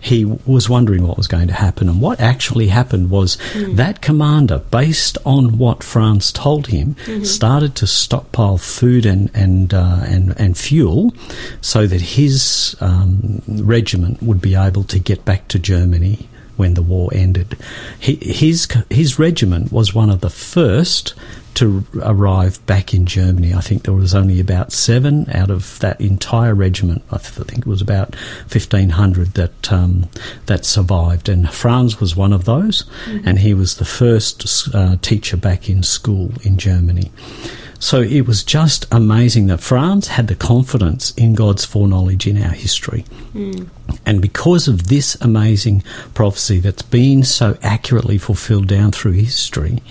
he 0.00 0.24
was 0.24 0.68
wondering 0.68 1.06
what 1.06 1.18
was 1.18 1.26
going 1.26 1.48
to 1.48 1.54
happen. 1.54 1.88
And 1.88 2.00
what 2.00 2.20
actually 2.20 2.68
happened 2.68 3.10
was 3.10 3.36
that 3.54 4.00
commander, 4.00 4.58
based 4.70 5.18
on 5.26 5.58
what 5.58 5.84
Franz 5.84 6.32
told 6.32 6.68
him, 6.68 6.96
started 7.24 7.74
to 7.76 7.86
stockpile 7.86 8.56
food 8.58 9.04
and 9.04 9.30
and 9.34 9.74
uh, 9.74 10.00
and 10.04 10.34
and 10.40 10.56
fuel, 10.56 11.12
so 11.60 11.86
that 11.86 12.00
his 12.00 12.74
um, 12.80 13.42
regiment 13.46 14.22
would 14.22 14.40
be 14.40 14.54
able 14.54 14.84
to 14.84 14.98
get 14.98 15.24
back 15.24 15.48
to 15.48 15.58
Germany 15.58 16.28
when 16.56 16.74
the 16.74 16.82
war 16.82 17.10
ended. 17.12 17.56
He, 17.98 18.16
his 18.16 18.68
his 18.88 19.18
regiment 19.18 19.70
was 19.70 19.94
one 19.94 20.08
of 20.10 20.20
the 20.20 20.30
first 20.30 21.14
to 21.54 21.84
arrive 22.02 22.64
back 22.66 22.94
in 22.94 23.06
Germany. 23.06 23.52
I 23.54 23.60
think 23.60 23.82
there 23.82 23.94
was 23.94 24.14
only 24.14 24.40
about 24.40 24.72
seven 24.72 25.28
out 25.30 25.50
of 25.50 25.78
that 25.80 26.00
entire 26.00 26.54
regiment. 26.54 27.02
I, 27.10 27.18
th- 27.18 27.38
I 27.40 27.44
think 27.44 27.58
it 27.60 27.66
was 27.66 27.82
about 27.82 28.14
fifteen 28.46 28.90
hundred 28.90 29.34
that 29.34 29.72
um, 29.72 30.08
that 30.46 30.64
survived, 30.64 31.28
and 31.28 31.50
Franz 31.50 32.00
was 32.00 32.16
one 32.16 32.32
of 32.32 32.44
those, 32.44 32.84
and 33.24 33.38
he 33.38 33.54
was 33.54 33.76
the 33.76 33.84
first 33.84 34.74
uh, 34.74 34.96
teacher 35.02 35.36
back 35.36 35.68
in 35.68 35.82
school 35.82 36.32
in 36.42 36.56
Germany. 36.56 37.10
So 37.78 38.02
it 38.02 38.26
was 38.26 38.44
just 38.44 38.86
amazing 38.92 39.46
that 39.46 39.60
Franz 39.60 40.08
had 40.08 40.28
the 40.28 40.34
confidence 40.34 41.12
in 41.12 41.34
God's 41.34 41.64
foreknowledge 41.64 42.26
in 42.26 42.36
our 42.36 42.52
history. 42.52 43.06
And 44.06 44.20
because 44.20 44.68
of 44.68 44.88
this 44.88 45.16
amazing 45.20 45.82
prophecy 46.14 46.60
that's 46.60 46.82
been 46.82 47.24
so 47.24 47.58
accurately 47.62 48.18
fulfilled 48.18 48.68
down 48.68 48.92
through 48.92 49.12
history, 49.12 49.82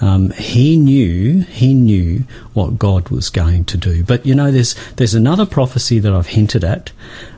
um, 0.00 0.30
he 0.32 0.76
knew 0.76 1.42
he 1.42 1.74
knew 1.74 2.24
what 2.54 2.78
God 2.78 3.08
was 3.08 3.30
going 3.30 3.64
to 3.66 3.76
do. 3.76 4.02
But 4.02 4.26
you 4.26 4.34
know, 4.34 4.50
there's 4.50 4.74
there's 4.96 5.14
another 5.14 5.46
prophecy 5.46 5.98
that 6.00 6.12
I've 6.12 6.28
hinted 6.28 6.64
at 6.64 6.90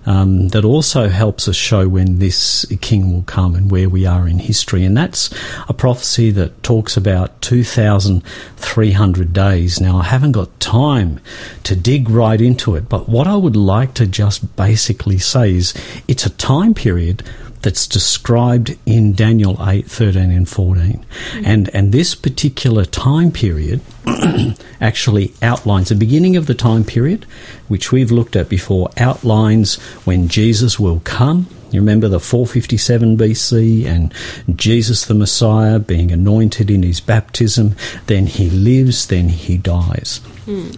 um, 0.06 0.48
that 0.48 0.64
also 0.64 1.08
helps 1.08 1.46
us 1.46 1.56
show 1.56 1.86
when 1.88 2.18
this 2.18 2.64
king 2.80 3.12
will 3.12 3.22
come 3.22 3.54
and 3.54 3.70
where 3.70 3.88
we 3.88 4.06
are 4.06 4.26
in 4.26 4.38
history, 4.38 4.84
and 4.84 4.96
that's 4.96 5.30
a 5.68 5.74
prophecy 5.74 6.30
that 6.32 6.62
talks 6.62 6.96
about 6.96 7.40
two 7.42 7.64
thousand 7.64 8.24
three 8.56 8.92
hundred 8.92 9.32
days. 9.32 9.80
Now, 9.80 9.98
I 9.98 10.04
haven't 10.04 10.32
got 10.32 10.58
time 10.60 11.20
to 11.64 11.76
dig 11.76 12.08
right 12.08 12.40
into 12.40 12.74
it, 12.76 12.88
but 12.88 13.08
what 13.08 13.26
I 13.26 13.36
would 13.36 13.56
like 13.56 13.94
to 13.94 14.06
just 14.06 14.56
basically 14.56 15.18
say 15.18 15.54
is 15.54 15.74
it's 16.08 16.26
a 16.26 16.30
time 16.30 16.74
period 16.74 17.22
that's 17.62 17.86
described 17.86 18.76
in 18.86 19.12
Daniel 19.12 19.56
8, 19.60 19.86
13 19.86 20.30
and 20.30 20.48
14. 20.48 21.04
And, 21.44 21.68
and 21.74 21.92
this 21.92 22.14
particular 22.14 22.84
time 22.84 23.30
period 23.30 23.80
actually 24.80 25.34
outlines 25.42 25.90
the 25.90 25.94
beginning 25.94 26.36
of 26.36 26.46
the 26.46 26.54
time 26.54 26.84
period, 26.84 27.24
which 27.68 27.92
we've 27.92 28.10
looked 28.10 28.34
at 28.34 28.48
before, 28.48 28.88
outlines 28.96 29.76
when 30.04 30.28
Jesus 30.28 30.80
will 30.80 31.00
come. 31.00 31.48
You 31.70 31.80
remember 31.80 32.08
the 32.08 32.18
457 32.18 33.16
BC 33.16 33.86
and 33.86 34.12
Jesus 34.56 35.04
the 35.04 35.14
Messiah 35.14 35.78
being 35.78 36.10
anointed 36.10 36.70
in 36.70 36.82
his 36.82 37.00
baptism, 37.00 37.76
then 38.06 38.26
he 38.26 38.50
lives, 38.50 39.06
then 39.06 39.28
he 39.28 39.56
dies. 39.56 40.18
Hmm. 40.46 40.70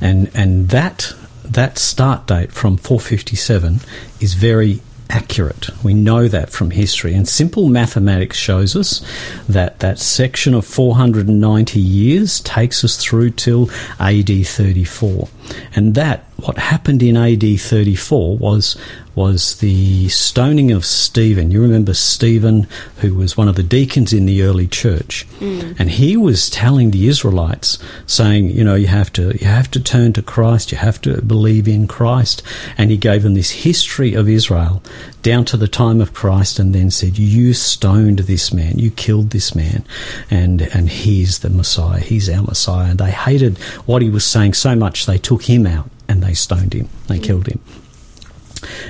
And 0.00 0.30
and 0.34 0.68
that 0.68 1.14
that 1.44 1.78
start 1.78 2.26
date 2.26 2.52
from 2.52 2.76
457 2.76 3.80
is 4.20 4.34
very 4.34 4.80
accurate. 5.12 5.68
We 5.84 5.94
know 5.94 6.26
that 6.26 6.50
from 6.50 6.70
history. 6.70 7.14
And 7.14 7.28
simple 7.28 7.68
mathematics 7.68 8.36
shows 8.38 8.74
us 8.74 9.04
that 9.48 9.80
that 9.80 9.98
section 9.98 10.54
of 10.54 10.64
490 10.66 11.78
years 11.78 12.40
takes 12.40 12.82
us 12.82 12.96
through 12.96 13.30
till 13.32 13.70
AD 14.00 14.46
34. 14.46 15.28
And 15.76 15.94
that, 15.94 16.24
what 16.42 16.58
happened 16.58 17.02
in 17.02 17.16
AD 17.16 17.60
34 17.60 18.36
was 18.36 18.76
was 19.14 19.56
the 19.56 20.08
stoning 20.08 20.72
of 20.72 20.86
Stephen. 20.86 21.50
You 21.50 21.60
remember 21.60 21.92
Stephen, 21.92 22.66
who 22.98 23.14
was 23.14 23.36
one 23.36 23.46
of 23.46 23.56
the 23.56 23.62
deacons 23.62 24.12
in 24.12 24.24
the 24.24 24.42
early 24.42 24.66
church, 24.66 25.26
mm. 25.38 25.78
and 25.78 25.90
he 25.90 26.16
was 26.16 26.48
telling 26.48 26.90
the 26.90 27.08
Israelites, 27.08 27.78
saying, 28.06 28.50
you 28.50 28.64
know, 28.64 28.74
you 28.74 28.86
have 28.86 29.12
to 29.12 29.36
you 29.38 29.46
have 29.46 29.70
to 29.72 29.80
turn 29.80 30.12
to 30.14 30.22
Christ, 30.22 30.72
you 30.72 30.78
have 30.78 31.00
to 31.02 31.20
believe 31.22 31.68
in 31.68 31.86
Christ, 31.86 32.42
and 32.78 32.90
he 32.90 32.96
gave 32.96 33.22
them 33.22 33.34
this 33.34 33.50
history 33.50 34.14
of 34.14 34.28
Israel 34.28 34.82
down 35.20 35.44
to 35.44 35.56
the 35.56 35.68
time 35.68 36.00
of 36.00 36.14
Christ, 36.14 36.58
and 36.58 36.74
then 36.74 36.90
said, 36.90 37.18
you 37.18 37.52
stoned 37.54 38.20
this 38.20 38.52
man, 38.52 38.78
you 38.78 38.90
killed 38.90 39.30
this 39.30 39.54
man, 39.54 39.84
and 40.30 40.62
and 40.62 40.88
he's 40.88 41.40
the 41.40 41.50
Messiah, 41.50 42.00
he's 42.00 42.30
our 42.30 42.42
Messiah. 42.42 42.90
And 42.90 42.98
they 42.98 43.10
hated 43.10 43.58
what 43.86 44.02
he 44.02 44.08
was 44.08 44.24
saying 44.24 44.54
so 44.54 44.74
much 44.74 45.06
they 45.06 45.18
took 45.18 45.42
him 45.42 45.66
out 45.66 45.90
and 46.12 46.22
they 46.22 46.34
stoned 46.34 46.74
him, 46.74 46.88
they 47.08 47.18
killed 47.18 47.46
him 47.46 47.58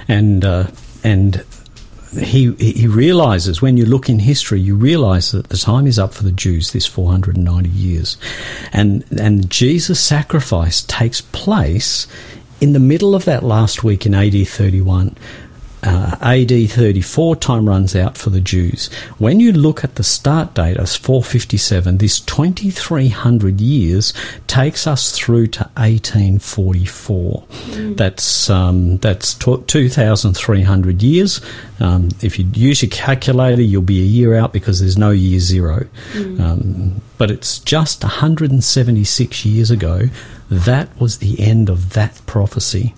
and 0.08 0.44
uh, 0.44 0.66
and 1.02 1.44
he 2.18 2.52
he 2.54 2.86
realizes 2.86 3.62
when 3.62 3.76
you 3.76 3.86
look 3.86 4.08
in 4.08 4.18
history, 4.18 4.60
you 4.60 4.76
realize 4.76 5.32
that 5.32 5.48
the 5.48 5.56
time 5.56 5.86
is 5.86 5.98
up 5.98 6.12
for 6.12 6.24
the 6.24 6.32
Jews. 6.32 6.72
This 6.72 6.86
490 6.86 7.68
years, 7.70 8.16
and 8.72 9.04
and 9.18 9.50
Jesus' 9.50 10.00
sacrifice 10.00 10.82
takes 10.82 11.20
place 11.20 12.06
in 12.60 12.74
the 12.74 12.80
middle 12.80 13.14
of 13.14 13.24
that 13.24 13.42
last 13.42 13.82
week 13.82 14.06
in 14.06 14.14
AD 14.14 14.46
31. 14.46 15.16
Uh, 15.84 16.16
AD 16.20 16.70
34 16.70 17.36
time 17.36 17.68
runs 17.68 17.96
out 17.96 18.16
for 18.16 18.30
the 18.30 18.40
Jews. 18.40 18.88
When 19.18 19.40
you 19.40 19.52
look 19.52 19.82
at 19.82 19.96
the 19.96 20.04
start 20.04 20.54
date 20.54 20.76
as 20.76 20.94
457, 20.94 21.98
this 21.98 22.20
2300 22.20 23.60
years 23.60 24.14
takes 24.46 24.86
us 24.86 25.10
through 25.18 25.48
to 25.48 25.64
1844. 25.76 27.44
That's 27.96 28.48
um, 28.48 28.98
that's 28.98 29.34
tw 29.34 29.66
2,300 29.66 31.02
years. 31.02 31.40
Um, 31.80 32.10
if 32.20 32.38
you 32.38 32.46
use 32.52 32.82
your 32.82 32.90
calculator, 32.90 33.62
you'll 33.62 33.82
be 33.82 34.02
a 34.02 34.04
year 34.04 34.36
out 34.36 34.52
because 34.52 34.78
there's 34.78 34.96
no 34.98 35.10
year 35.10 35.40
zero. 35.40 35.88
Um, 36.40 37.00
but 37.18 37.30
it's 37.30 37.58
just 37.58 38.02
176 38.04 39.44
years 39.44 39.70
ago. 39.70 40.02
That 40.48 40.88
was 41.00 41.18
the 41.18 41.40
end 41.40 41.68
of 41.68 41.94
that 41.94 42.20
prophecy. 42.26 42.94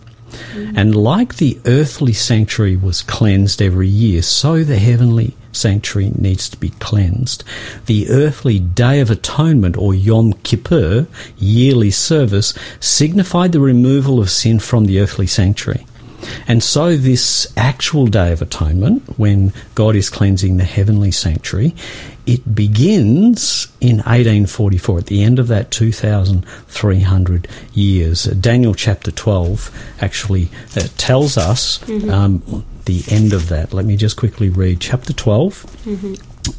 Mm. 0.55 0.73
And 0.77 0.95
like 0.95 1.37
the 1.37 1.59
earthly 1.67 2.13
sanctuary 2.13 2.77
was 2.77 3.03
cleansed 3.03 3.61
every 3.61 3.89
year, 3.89 4.23
so 4.23 4.65
the 4.65 4.79
heavenly 4.79 5.35
sanctuary 5.53 6.13
needs 6.17 6.49
to 6.51 6.57
be 6.57 6.71
cleansed. 6.71 7.45
The 7.87 8.09
earthly 8.11 8.59
Day 8.59 9.01
of 9.01 9.11
Atonement 9.11 9.77
or 9.77 9.95
Yom 9.95 10.33
Kippur 10.45 11.07
yearly 11.39 11.91
service 11.91 12.55
signified 12.81 13.53
the 13.53 13.61
removal 13.61 14.21
of 14.21 14.31
sin 14.31 14.59
from 14.59 14.87
the 14.87 15.01
earthly 15.01 15.27
sanctuary. 15.27 15.87
And 16.47 16.63
so, 16.63 16.97
this 16.97 17.53
actual 17.57 18.07
Day 18.07 18.33
of 18.33 18.41
Atonement, 18.41 19.19
when 19.19 19.53
God 19.75 19.95
is 19.95 20.09
cleansing 20.09 20.57
the 20.57 20.65
heavenly 20.65 21.11
sanctuary, 21.11 21.75
it 22.27 22.55
begins 22.55 23.69
in 23.81 23.97
1844, 23.99 24.99
at 24.99 25.07
the 25.07 25.23
end 25.23 25.39
of 25.39 25.49
that 25.49 25.71
2,300 25.71 27.49
years. 27.75 28.25
Daniel 28.25 28.75
chapter 28.75 29.11
12 29.11 29.71
actually 30.01 30.49
uh, 30.77 30.87
tells 30.97 31.37
us 31.37 31.87
um, 32.09 32.65
the 32.87 33.03
end 33.09 33.33
of 33.33 33.49
that. 33.49 33.73
Let 33.75 33.85
me 33.85 33.97
just 33.97 34.17
quickly 34.17 34.49
read 34.49 34.81
chapter 34.81 35.13
12 35.13 35.87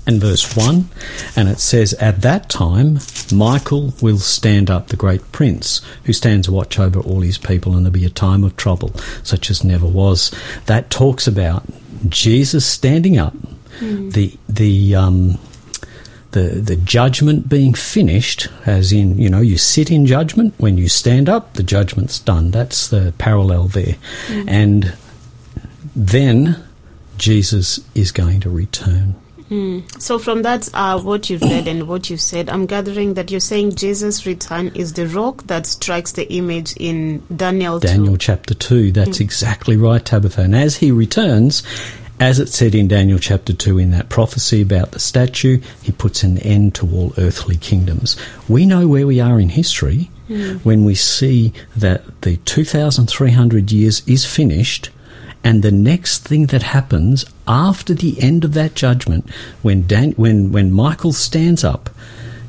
and 0.08 0.20
verse 0.20 0.56
1 0.58 0.90
and 1.36 1.48
it 1.48 1.60
says 1.60 1.94
at 1.96 2.22
that 2.22 2.50
time 2.50 2.98
michael 3.32 3.94
will 4.02 4.18
stand 4.18 4.68
up 4.72 4.88
the 4.88 4.96
great 4.96 5.32
prince 5.32 5.80
who 6.06 6.14
stands 6.14 6.50
watch 6.50 6.80
over 6.80 7.00
all 7.00 7.22
his 7.22 7.38
people 7.38 7.76
and 7.76 7.86
there'll 7.86 7.94
be 7.94 8.04
a 8.04 8.10
time 8.10 8.44
of 8.44 8.56
trouble 8.58 8.92
such 9.22 9.52
as 9.52 9.64
never 9.64 9.86
was. 9.86 10.32
That 10.66 10.90
talks 10.90 11.28
about 11.28 11.66
jesus 12.10 12.66
standing 12.66 13.18
up. 13.18 13.36
The 13.80 14.38
the 14.50 14.96
um 14.96 15.38
the, 16.36 16.50
the 16.60 16.76
judgment 16.76 17.48
being 17.48 17.74
finished, 17.74 18.50
as 18.66 18.92
in, 18.92 19.18
you 19.18 19.30
know, 19.30 19.40
you 19.40 19.58
sit 19.58 19.90
in 19.90 20.06
judgment. 20.06 20.54
When 20.58 20.78
you 20.78 20.90
stand 20.90 21.30
up, 21.30 21.54
the 21.54 21.64
judgment's 21.64 22.20
done. 22.20 22.52
That's 22.52 22.90
the 22.90 23.14
parallel 23.18 23.70
there. 23.70 23.96
Mm. 24.28 24.46
And 24.50 24.98
then 25.96 26.62
Jesus 27.18 27.80
is 27.96 28.12
going 28.12 28.42
to 28.42 28.50
return. 28.50 29.16
Hmm. 29.48 29.82
So 30.00 30.20
from 30.20 30.42
that, 30.42 30.68
uh, 30.74 31.00
what 31.00 31.30
you've 31.30 31.44
read 31.44 31.68
and 31.68 31.88
what 31.88 32.10
you've 32.10 32.20
said, 32.20 32.50
I'm 32.50 32.66
gathering 32.66 33.14
that 33.14 33.32
you're 33.32 33.40
saying 33.40 33.76
Jesus' 33.76 34.26
return 34.26 34.72
is 34.76 34.94
the 34.94 35.08
rock 35.08 35.44
that 35.44 35.68
strikes 35.68 36.14
the 36.14 36.30
image 36.34 36.74
in 36.78 37.24
Daniel. 37.34 37.80
2. 37.80 37.88
Daniel 37.88 38.18
chapter 38.18 38.56
2. 38.56 38.92
That's 38.92 39.20
hmm. 39.20 39.24
exactly 39.24 39.78
right, 39.78 40.04
Tabitha. 40.04 40.42
And 40.42 40.56
as 40.56 40.78
he 40.78 40.92
returns, 40.92 41.64
as 42.20 42.40
it 42.40 42.48
said 42.48 42.74
in 42.74 42.88
Daniel 42.88 43.20
chapter 43.20 43.52
2 43.52 43.78
in 43.78 43.92
that 43.92 44.10
prophecy 44.10 44.62
about 44.62 44.92
the 44.92 45.00
statue, 45.00 45.60
he 45.82 45.92
puts 45.92 46.24
an 46.24 46.38
end 46.38 46.74
to 46.76 46.90
all 46.90 47.14
earthly 47.18 47.58
kingdoms. 47.58 48.16
We 48.48 48.66
know 48.66 48.88
where 48.88 49.06
we 49.06 49.20
are 49.20 49.40
in 49.40 49.50
history 49.50 50.10
hmm. 50.28 50.54
when 50.58 50.86
we 50.86 50.96
see 50.96 51.52
that 51.76 52.22
the 52.22 52.38
2,300 52.38 53.72
years 53.72 54.02
is 54.08 54.26
finished. 54.26 54.90
And 55.44 55.62
the 55.62 55.72
next 55.72 56.28
thing 56.28 56.48
that 56.48 56.64
happens 56.64 57.26
after 57.48 57.94
the 57.94 58.20
end 58.22 58.44
of 58.44 58.54
that 58.54 58.76
judgment, 58.76 59.30
when 59.62 59.86
Dan, 59.86 60.14
when 60.14 60.52
when 60.52 60.72
Michael 60.72 61.14
stands 61.14 61.64
up, 61.64 61.90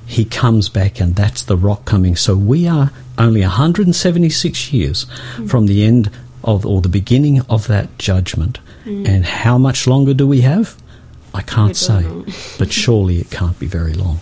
he 0.06 0.24
comes 0.24 0.68
back, 0.70 1.00
and 1.00 1.14
that's 1.14 1.42
the 1.42 1.58
rock 1.58 1.84
coming. 1.84 2.16
So 2.16 2.36
we 2.36 2.66
are 2.66 2.92
only 3.18 3.42
176 3.42 4.72
years 4.72 5.06
hmm. 5.34 5.46
from 5.46 5.66
the 5.66 5.84
end 5.84 6.10
of 6.44 6.64
or 6.64 6.80
the 6.80 6.88
beginning 6.88 7.40
of 7.50 7.66
that 7.66 7.98
judgment. 7.98 8.60
And 8.86 9.24
how 9.26 9.58
much 9.58 9.86
longer 9.86 10.14
do 10.14 10.26
we 10.26 10.42
have? 10.42 10.76
I 11.34 11.42
can't 11.42 11.76
say, 11.76 12.04
but 12.58 12.72
surely 12.72 13.18
it 13.18 13.30
can't 13.30 13.58
be 13.58 13.66
very 13.66 13.92
long. 13.92 14.20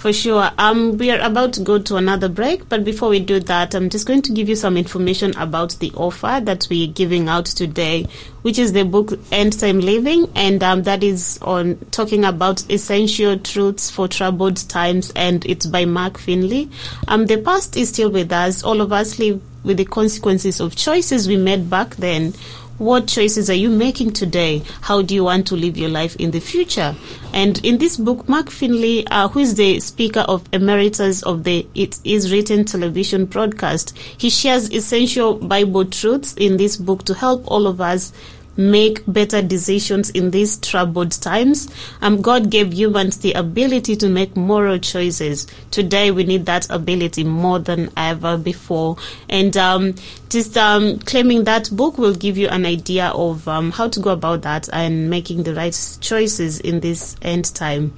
For 0.00 0.14
sure. 0.14 0.50
Um, 0.56 0.96
we 0.96 1.10
are 1.10 1.20
about 1.20 1.52
to 1.54 1.60
go 1.60 1.78
to 1.78 1.96
another 1.96 2.30
break, 2.30 2.70
but 2.70 2.84
before 2.84 3.10
we 3.10 3.20
do 3.20 3.38
that, 3.40 3.74
I'm 3.74 3.90
just 3.90 4.06
going 4.06 4.22
to 4.22 4.32
give 4.32 4.48
you 4.48 4.56
some 4.56 4.78
information 4.78 5.36
about 5.36 5.72
the 5.78 5.92
offer 5.94 6.40
that 6.42 6.66
we're 6.70 6.86
giving 6.86 7.28
out 7.28 7.44
today, 7.44 8.06
which 8.40 8.58
is 8.58 8.72
the 8.72 8.84
book 8.84 9.12
End 9.30 9.60
Time 9.60 9.80
Living, 9.80 10.32
and 10.34 10.62
um, 10.62 10.84
that 10.84 11.04
is 11.04 11.38
on 11.42 11.76
talking 11.90 12.24
about 12.24 12.64
essential 12.70 13.38
truths 13.38 13.90
for 13.90 14.08
troubled 14.08 14.66
times, 14.70 15.12
and 15.14 15.44
it's 15.44 15.66
by 15.66 15.84
Mark 15.84 16.16
Finley. 16.16 16.70
Um, 17.06 17.26
the 17.26 17.36
past 17.36 17.76
is 17.76 17.90
still 17.90 18.10
with 18.10 18.32
us. 18.32 18.64
All 18.64 18.80
of 18.80 18.94
us 18.94 19.18
live 19.18 19.42
with 19.64 19.76
the 19.76 19.84
consequences 19.84 20.60
of 20.60 20.74
choices 20.76 21.28
we 21.28 21.36
made 21.36 21.68
back 21.68 21.96
then. 21.96 22.32
What 22.80 23.08
choices 23.08 23.50
are 23.50 23.54
you 23.54 23.68
making 23.68 24.14
today? 24.14 24.62
How 24.80 25.02
do 25.02 25.14
you 25.14 25.24
want 25.24 25.46
to 25.48 25.54
live 25.54 25.76
your 25.76 25.90
life 25.90 26.16
in 26.16 26.30
the 26.30 26.40
future? 26.40 26.96
And 27.34 27.62
in 27.62 27.76
this 27.76 27.98
book, 27.98 28.26
Mark 28.26 28.48
Finley, 28.48 29.06
uh, 29.08 29.28
who 29.28 29.40
is 29.40 29.56
the 29.56 29.80
speaker 29.80 30.20
of 30.20 30.48
emeritus 30.50 31.22
of 31.24 31.44
the 31.44 31.66
It 31.74 31.98
Is 32.04 32.32
Written 32.32 32.64
television 32.64 33.26
broadcast, 33.26 33.98
he 34.16 34.30
shares 34.30 34.72
essential 34.72 35.34
Bible 35.34 35.84
truths 35.84 36.32
in 36.38 36.56
this 36.56 36.78
book 36.78 37.04
to 37.04 37.12
help 37.12 37.44
all 37.50 37.66
of 37.66 37.82
us 37.82 38.14
make 38.60 39.02
better 39.06 39.40
decisions 39.40 40.10
in 40.10 40.30
these 40.30 40.58
troubled 40.58 41.12
times. 41.12 41.68
Um, 42.02 42.20
God 42.20 42.50
gave 42.50 42.72
humans 42.74 43.18
the 43.18 43.32
ability 43.32 43.96
to 43.96 44.08
make 44.08 44.36
moral 44.36 44.78
choices. 44.78 45.46
Today, 45.70 46.10
we 46.10 46.24
need 46.24 46.46
that 46.46 46.68
ability 46.70 47.24
more 47.24 47.58
than 47.58 47.90
ever 47.96 48.36
before. 48.36 48.96
And 49.28 49.56
um, 49.56 49.94
just 50.28 50.56
um, 50.56 50.98
claiming 51.00 51.44
that 51.44 51.70
book 51.72 51.96
will 51.96 52.14
give 52.14 52.36
you 52.36 52.48
an 52.48 52.66
idea 52.66 53.08
of 53.08 53.48
um, 53.48 53.72
how 53.72 53.88
to 53.88 53.98
go 53.98 54.10
about 54.10 54.42
that 54.42 54.68
and 54.72 55.08
making 55.08 55.44
the 55.44 55.54
right 55.54 55.96
choices 56.00 56.60
in 56.60 56.80
this 56.80 57.16
end 57.22 57.54
time. 57.54 57.94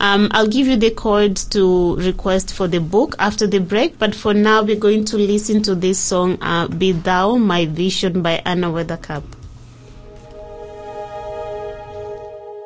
Um, 0.00 0.28
I'll 0.32 0.48
give 0.48 0.66
you 0.66 0.76
the 0.76 0.90
code 0.90 1.36
to 1.50 1.96
request 1.96 2.52
for 2.52 2.66
the 2.66 2.80
book 2.80 3.14
after 3.18 3.46
the 3.46 3.60
break, 3.60 3.98
but 3.98 4.14
for 4.14 4.34
now, 4.34 4.62
we're 4.62 4.74
going 4.76 5.04
to 5.06 5.16
listen 5.16 5.62
to 5.62 5.74
this 5.74 6.00
song, 6.00 6.36
uh, 6.40 6.66
Be 6.66 6.92
Thou 6.92 7.36
My 7.36 7.66
Vision 7.66 8.20
by 8.20 8.42
Anna 8.44 8.68
Weathercup. 8.68 9.22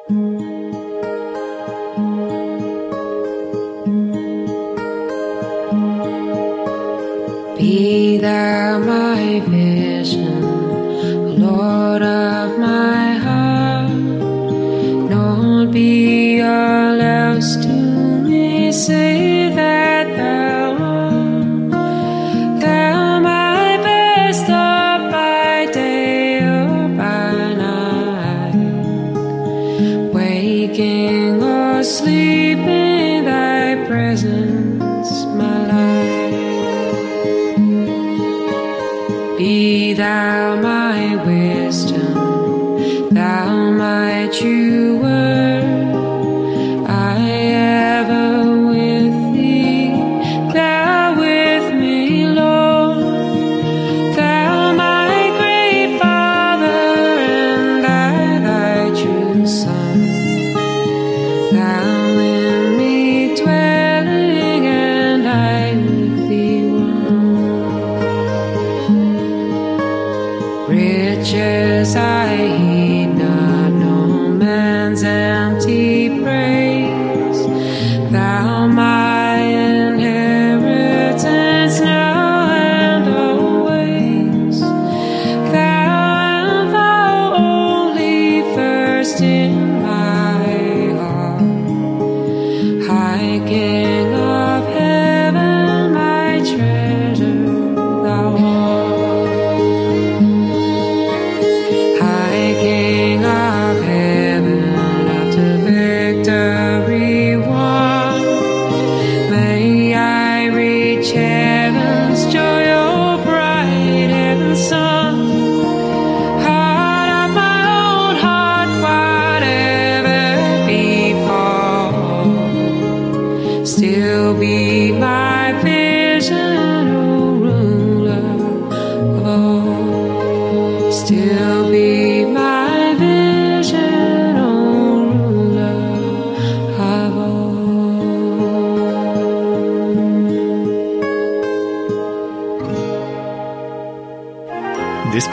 Be 0.09 0.15
thou 8.17 8.79
my 8.79 9.41
vision, 9.41 9.88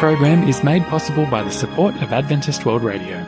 program 0.06 0.48
is 0.48 0.64
made 0.64 0.84
possible 0.84 1.26
by 1.26 1.42
the 1.42 1.50
support 1.50 1.96
of 1.96 2.14
Adventist 2.14 2.64
World 2.64 2.84
Radio. 2.84 3.26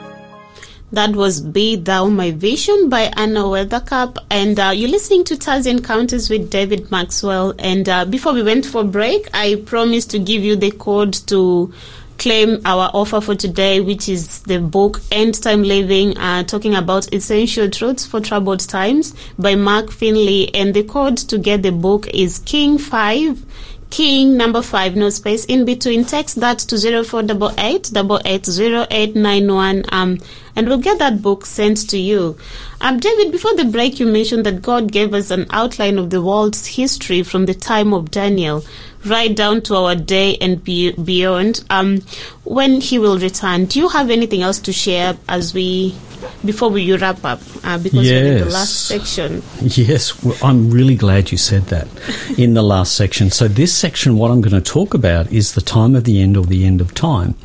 That 0.92 1.16
was 1.16 1.42
Be 1.42 1.76
Thou 1.76 2.06
My 2.06 2.30
Vision 2.30 2.88
by 2.88 3.12
Anna 3.18 3.46
Weathercup. 3.46 4.20
And 4.30 4.60
uh, 4.60 4.74
you're 4.76 4.92
listening 4.92 5.24
to 5.24 5.38
Taz 5.38 5.66
Encounters 5.66 6.30
with 6.30 6.52
David 6.52 6.92
Maxwell. 6.92 7.56
And 7.58 7.90
uh, 7.90 8.06
before 8.06 8.32
we 8.32 8.44
went 8.44 8.64
for 8.68 8.84
break, 8.84 9.28
I 9.34 9.56
promised 9.66 10.12
to 10.12 10.20
give 10.20 10.44
you 10.44 10.56
the 10.56 10.70
code 10.70 11.14
to 11.26 11.74
claim 12.20 12.62
our 12.64 12.92
offer 12.94 13.22
for 13.22 13.34
today, 13.34 13.80
which 13.80 14.08
is 14.08 14.44
the 14.44 14.60
book 14.60 15.02
End 15.12 15.42
Time 15.42 15.64
Living, 15.64 16.16
uh, 16.20 16.44
talking 16.44 16.76
about 16.76 17.12
essential 17.12 17.72
truths 17.72 18.06
for 18.06 18.20
troubled 18.20 18.60
times 18.60 19.16
by 19.40 19.56
Mark 19.56 19.90
Finley. 19.90 20.54
And 20.54 20.76
the 20.76 20.84
code 20.84 21.18
to 21.18 21.40
get 21.40 21.64
the 21.64 21.72
book 21.72 22.08
is 22.10 22.38
King 22.38 22.78
5. 22.78 23.46
King 23.90 24.36
number 24.36 24.62
five, 24.62 24.96
no 24.96 25.10
space 25.10 25.46
in 25.46 25.64
between. 25.66 26.04
Text 26.06 26.40
that 26.40 26.60
to 26.60 26.78
zero 26.78 27.04
four 27.04 27.24
double 27.24 27.52
eight 27.58 27.90
double 27.94 28.20
eight 28.26 28.46
zero 28.46 28.86
eight 28.92 29.16
nine 29.16 29.52
one. 29.54 29.86
Um, 29.92 30.20
and 30.58 30.68
we'll 30.68 30.80
get 30.80 30.98
that 30.98 31.22
book 31.22 31.46
sent 31.46 31.88
to 31.90 32.00
you. 32.00 32.36
Um, 32.82 33.00
David, 33.00 33.32
before 33.32 33.56
the 33.56 33.66
break, 33.66 34.00
you 34.00 34.08
mentioned 34.08 34.46
that 34.48 34.64
God 34.64 34.92
gave 34.92 35.14
us 35.14 35.30
an 35.30 35.46
outline 35.52 36.00
of 36.00 36.10
the 36.10 36.22
world's 36.22 36.66
history 36.66 37.22
from 37.22 37.46
the 37.46 37.54
time 37.54 37.94
of 37.94 38.10
Daniel 38.10 38.64
right 39.06 39.36
down 39.36 39.62
to 39.62 39.76
our 39.76 39.96
day 39.96 40.36
and 40.42 40.64
be- 40.64 40.94
beyond. 40.94 41.64
Um, 41.70 42.02
when 42.44 42.82
He 42.82 42.98
will 42.98 43.20
return, 43.20 43.66
do 43.66 43.80
you 43.80 43.88
have 43.90 44.10
anything 44.10 44.42
else 44.42 44.60
to 44.62 44.74
share 44.74 45.16
as 45.30 45.54
we 45.54 45.96
before 46.44 46.70
we 46.70 46.92
wrap 46.98 47.24
up? 47.24 47.40
Uh, 47.64 47.78
because 47.78 48.00
we're 48.08 48.34
in 48.34 48.40
the 48.40 48.50
last 48.50 48.88
section. 48.88 49.44
Yes, 49.62 50.24
well, 50.24 50.38
I'm 50.44 50.72
really 50.72 50.96
glad 50.96 51.32
you 51.32 51.38
said 51.38 51.66
that 51.68 51.88
in 52.38 52.56
the 52.56 52.64
last 52.64 52.96
section. 52.96 53.30
So, 53.30 53.48
this 53.48 53.74
section, 53.76 54.18
what 54.18 54.32
I'm 54.32 54.42
going 54.42 54.62
to 54.62 54.72
talk 54.72 54.96
about 54.96 55.32
is 55.32 55.54
the 55.54 55.62
time 55.62 55.96
of 55.96 56.04
the 56.04 56.20
end 56.20 56.36
or 56.36 56.46
the 56.46 56.66
end 56.66 56.82
of 56.82 56.96
time. 56.96 57.36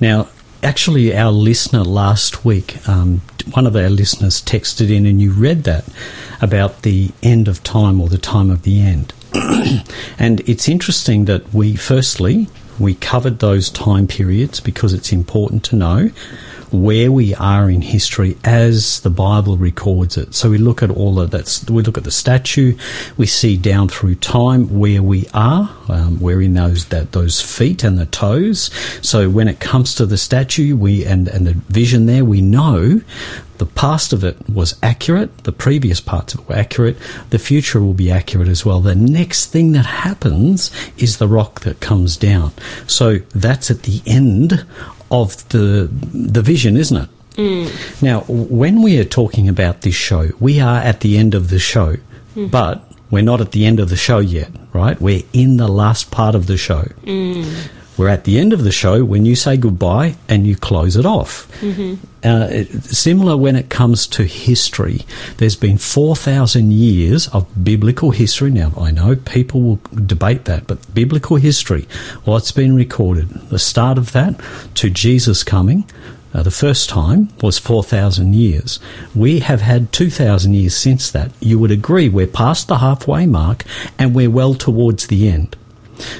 Now, 0.00 0.28
actually, 0.64 1.16
our 1.16 1.30
listener 1.30 1.84
last 1.84 2.44
week, 2.44 2.88
um, 2.88 3.20
one 3.52 3.66
of 3.66 3.76
our 3.76 3.90
listeners 3.90 4.42
texted 4.42 4.90
in 4.90 5.04
and 5.06 5.20
you 5.20 5.30
read 5.30 5.64
that 5.64 5.84
about 6.40 6.82
the 6.82 7.10
end 7.22 7.46
of 7.46 7.62
time 7.62 8.00
or 8.00 8.08
the 8.08 8.18
time 8.18 8.50
of 8.50 8.62
the 8.62 8.80
end. 8.80 9.12
and 10.18 10.40
it's 10.48 10.68
interesting 10.68 11.26
that 11.26 11.52
we, 11.52 11.76
firstly, 11.76 12.48
we 12.78 12.94
covered 12.94 13.38
those 13.38 13.70
time 13.70 14.06
periods 14.06 14.60
because 14.60 14.92
it's 14.92 15.12
important 15.12 15.62
to 15.64 15.76
know 15.76 16.10
where 16.82 17.10
we 17.10 17.34
are 17.34 17.70
in 17.70 17.82
history 17.82 18.36
as 18.44 19.00
the 19.00 19.10
Bible 19.10 19.56
records 19.56 20.16
it. 20.16 20.34
So 20.34 20.50
we 20.50 20.58
look 20.58 20.82
at 20.82 20.90
all 20.90 21.20
of 21.20 21.30
that. 21.30 21.64
We 21.70 21.82
look 21.82 21.98
at 21.98 22.04
the 22.04 22.10
statue. 22.10 22.76
We 23.16 23.26
see 23.26 23.56
down 23.56 23.88
through 23.88 24.16
time 24.16 24.78
where 24.78 25.02
we 25.02 25.26
are. 25.32 25.70
Um, 25.88 26.20
we're 26.20 26.42
in 26.42 26.54
those 26.54 26.86
that 26.86 27.12
those 27.12 27.40
feet 27.40 27.84
and 27.84 27.98
the 27.98 28.06
toes. 28.06 28.70
So 29.02 29.28
when 29.30 29.48
it 29.48 29.60
comes 29.60 29.94
to 29.96 30.06
the 30.06 30.18
statue, 30.18 30.76
we 30.76 31.04
and 31.04 31.28
and 31.28 31.46
the 31.46 31.54
vision 31.54 32.06
there, 32.06 32.24
we 32.24 32.40
know 32.40 33.00
the 33.58 33.66
past 33.66 34.12
of 34.12 34.24
it 34.24 34.36
was 34.48 34.76
accurate. 34.82 35.44
The 35.44 35.52
previous 35.52 36.00
parts 36.00 36.34
of 36.34 36.40
it 36.40 36.48
were 36.48 36.56
accurate. 36.56 36.96
The 37.30 37.38
future 37.38 37.80
will 37.80 37.94
be 37.94 38.10
accurate 38.10 38.48
as 38.48 38.66
well. 38.66 38.80
The 38.80 38.96
next 38.96 39.46
thing 39.46 39.72
that 39.72 39.86
happens 39.86 40.72
is 40.98 41.18
the 41.18 41.28
rock 41.28 41.60
that 41.60 41.80
comes 41.80 42.16
down. 42.16 42.52
So 42.86 43.18
that's 43.34 43.70
at 43.70 43.82
the 43.82 44.02
end 44.06 44.66
of 45.10 45.48
the 45.50 45.88
the 46.12 46.42
vision, 46.42 46.76
isn't 46.76 46.96
it? 46.96 47.08
Mm. 47.36 48.02
Now, 48.02 48.20
when 48.28 48.82
we 48.82 48.98
are 48.98 49.04
talking 49.04 49.48
about 49.48 49.82
this 49.82 49.94
show, 49.94 50.30
we 50.38 50.60
are 50.60 50.78
at 50.78 51.00
the 51.00 51.18
end 51.18 51.34
of 51.34 51.50
the 51.50 51.58
show, 51.58 51.94
mm-hmm. 51.96 52.46
but 52.46 52.84
we're 53.10 53.22
not 53.22 53.40
at 53.40 53.52
the 53.52 53.66
end 53.66 53.80
of 53.80 53.88
the 53.88 53.96
show 53.96 54.18
yet, 54.18 54.50
right? 54.72 55.00
We're 55.00 55.24
in 55.32 55.56
the 55.56 55.68
last 55.68 56.10
part 56.10 56.34
of 56.34 56.46
the 56.46 56.56
show. 56.56 56.82
Mm. 57.02 57.68
We're 57.96 58.08
at 58.08 58.24
the 58.24 58.38
end 58.40 58.52
of 58.52 58.64
the 58.64 58.72
show 58.72 59.04
when 59.04 59.24
you 59.24 59.36
say 59.36 59.56
goodbye 59.56 60.16
and 60.28 60.46
you 60.46 60.56
close 60.56 60.96
it 60.96 61.06
off. 61.06 61.46
Uh, 61.62 62.48
it- 62.50 62.84
similar 62.84 63.36
when 63.36 63.54
it 63.54 63.68
comes 63.68 64.06
to 64.08 64.24
history. 64.24 65.02
There's 65.36 65.56
been 65.56 65.78
4,000 65.78 66.72
years 66.72 67.28
of 67.28 67.46
biblical 67.62 68.10
history. 68.10 68.50
Now, 68.50 68.72
I 68.78 68.90
know 68.90 69.14
people 69.14 69.62
will 69.62 69.80
debate 69.94 70.44
that, 70.46 70.66
but 70.66 70.92
biblical 70.94 71.36
history, 71.36 71.86
what's 72.24 72.50
been 72.50 72.74
recorded, 72.74 73.28
the 73.50 73.58
start 73.58 73.98
of 73.98 74.10
that 74.12 74.40
to 74.76 74.90
Jesus 74.90 75.44
coming, 75.44 75.84
uh, 76.32 76.42
the 76.42 76.50
first 76.50 76.88
time 76.88 77.28
was 77.42 77.58
4,000 77.60 78.34
years. 78.34 78.80
We 79.14 79.38
have 79.40 79.60
had 79.60 79.92
2,000 79.92 80.54
years 80.54 80.74
since 80.76 81.10
that. 81.12 81.30
You 81.40 81.60
would 81.60 81.70
agree 81.70 82.08
we're 82.08 82.26
past 82.26 82.66
the 82.66 82.78
halfway 82.78 83.24
mark 83.26 83.64
and 84.00 84.16
we're 84.16 84.30
well 84.30 84.54
towards 84.54 85.06
the 85.06 85.28
end. 85.28 85.54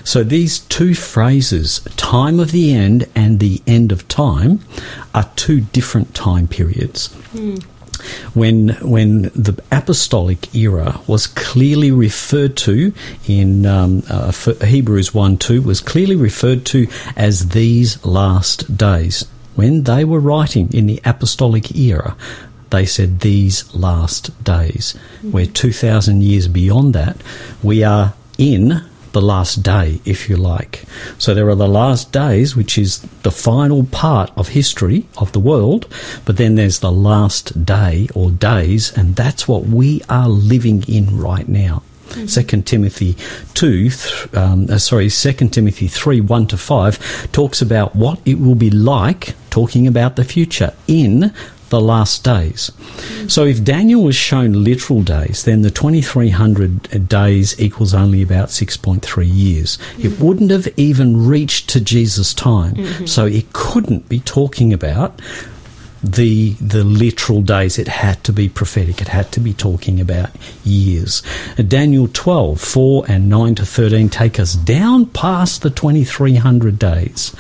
So 0.05 0.22
these 0.22 0.61
two 0.61 0.95
phrases, 0.95 1.81
time 1.97 2.39
of 2.41 2.53
the 2.53 2.75
end 2.75 3.09
and 3.14 3.41
the 3.41 3.62
end 3.66 3.93
of 3.93 4.07
time, 4.09 4.61
are 5.14 5.31
two 5.37 5.61
different 5.61 6.14
time 6.14 6.49
periods. 6.49 7.09
When 8.35 8.70
when 8.83 9.22
the 9.35 9.62
apostolic 9.72 10.55
era 10.55 11.01
was 11.07 11.27
clearly 11.27 11.91
referred 11.91 12.57
to 12.59 12.93
in 13.27 13.64
um, 13.64 14.03
uh, 14.11 14.33
Hebrews 14.33 15.14
one 15.14 15.39
two 15.39 15.62
was 15.62 15.81
clearly 15.81 16.16
referred 16.16 16.66
to 16.66 16.87
as 17.16 17.51
these 17.51 18.05
last 18.05 18.77
days. 18.77 19.27
When 19.55 19.85
they 19.85 20.05
were 20.05 20.20
writing 20.20 20.72
in 20.72 20.87
the 20.87 21.01
apostolic 21.05 21.77
era, 21.77 22.16
they 22.70 22.85
said 22.85 23.20
these 23.20 23.72
last 23.72 24.43
days. 24.43 24.99
We're 25.22 25.47
2,000 25.47 26.22
years 26.25 26.49
beyond 26.49 26.93
that. 26.95 27.16
We 27.62 27.85
are 27.85 28.14
in 28.37 28.83
the 29.15 29.23
last 29.23 29.62
day, 29.62 30.01
if 30.05 30.29
you 30.29 30.37
like. 30.37 30.85
So 31.17 31.33
there 31.33 31.49
are 31.49 31.55
the 31.55 31.67
last 31.67 32.12
days, 32.12 32.55
which 32.55 32.77
is 32.77 33.01
the 33.23 33.31
final 33.31 33.85
part 33.85 34.31
of 34.37 34.49
history 34.49 35.07
of 35.17 35.33
the 35.33 35.41
world, 35.41 35.89
but 36.27 36.37
then 36.37 36.57
there's 36.57 36.81
the 36.81 36.93
last 36.93 37.65
day 37.65 38.09
or 38.15 38.31
days, 38.31 38.93
and 38.97 39.17
that's 39.17 39.49
what 39.49 39.65
we 39.65 40.03
are 40.11 40.29
living 40.29 40.85
in 40.87 41.19
right 41.19 41.49
now. 41.49 41.83
Second 42.27 42.67
Timothy 42.67 43.17
two, 43.55 43.91
um, 44.35 44.69
uh, 44.71 44.79
sorry, 44.79 45.09
Second 45.09 45.51
Timothy 45.53 45.89
three 45.89 46.21
one 46.21 46.47
to 46.47 46.57
five 46.57 46.99
talks 47.33 47.62
about 47.62 47.97
what 47.97 48.21
it 48.25 48.39
will 48.39 48.55
be 48.55 48.71
like, 48.71 49.35
talking 49.51 49.87
about 49.87 50.15
the 50.15 50.23
future 50.23 50.75
in 50.87 51.33
the 51.71 51.81
last 51.81 52.25
days. 52.25 52.71
So 53.29 53.45
if 53.45 53.65
Daniel 53.65 54.03
was 54.03 54.17
shown 54.17 54.65
literal 54.65 55.03
days, 55.03 55.45
then 55.45 55.62
the 55.62 55.71
2300 55.71 57.09
days 57.09 57.59
equals 57.61 57.95
only 57.95 58.23
about 58.23 58.49
6.3 58.49 59.27
years. 59.27 59.79
It 59.99 60.09
mm-hmm. 60.09 60.25
wouldn't 60.25 60.51
have 60.51 60.69
even 60.77 61.27
reached 61.27 61.69
to 61.71 61.81
Jesus' 61.81 62.35
time. 62.35 62.75
Mm-hmm. 62.75 63.07
So 63.07 63.27
it 63.27 63.53
couldn't 63.53 64.09
be 64.09 64.21
talking 64.21 64.73
about 64.73 65.21
the 66.05 66.51
the 66.61 66.85
literal 66.85 67.41
days 67.41 67.79
it 67.79 67.89
had 67.89 68.23
to 68.23 68.31
be 68.31 68.47
prophetic 68.47 69.01
it 69.01 69.09
had 69.09 69.33
to 69.33 69.41
be 69.41 69.55
talking 69.55 70.01
about 70.01 70.31
years 70.62 71.23
daniel 71.67 72.09
12 72.12 72.61
4 72.61 73.05
and 73.09 73.31
9 73.31 73.55
to 73.55 73.65
13 73.65 74.11
take 74.11 74.39
us 74.39 74.55
down 74.55 75.07
past 75.07 75.62
the 75.62 75.71
2300 75.71 76.79
days 76.79 77.35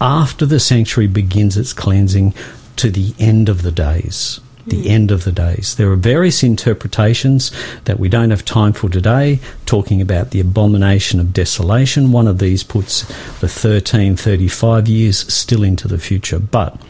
after 0.00 0.46
the 0.46 0.58
sanctuary 0.58 1.08
begins 1.08 1.58
its 1.58 1.74
cleansing 1.74 2.32
to 2.76 2.90
the 2.90 3.14
end 3.18 3.48
of 3.48 3.62
the 3.62 3.72
days 3.72 4.40
the 4.66 4.90
end 4.90 5.10
of 5.10 5.24
the 5.24 5.32
days. 5.32 5.76
There 5.76 5.90
are 5.92 5.96
various 5.96 6.42
interpretations 6.42 7.52
that 7.84 8.00
we 8.00 8.08
don't 8.08 8.30
have 8.30 8.44
time 8.44 8.72
for 8.72 8.88
today, 8.88 9.38
talking 9.64 10.00
about 10.00 10.30
the 10.30 10.40
abomination 10.40 11.20
of 11.20 11.32
desolation. 11.32 12.12
One 12.12 12.26
of 12.26 12.38
these 12.38 12.64
puts 12.64 13.02
the 13.38 13.46
1335 13.46 14.88
years 14.88 15.32
still 15.32 15.62
into 15.62 15.86
the 15.86 15.98
future. 15.98 16.40
But 16.40 16.80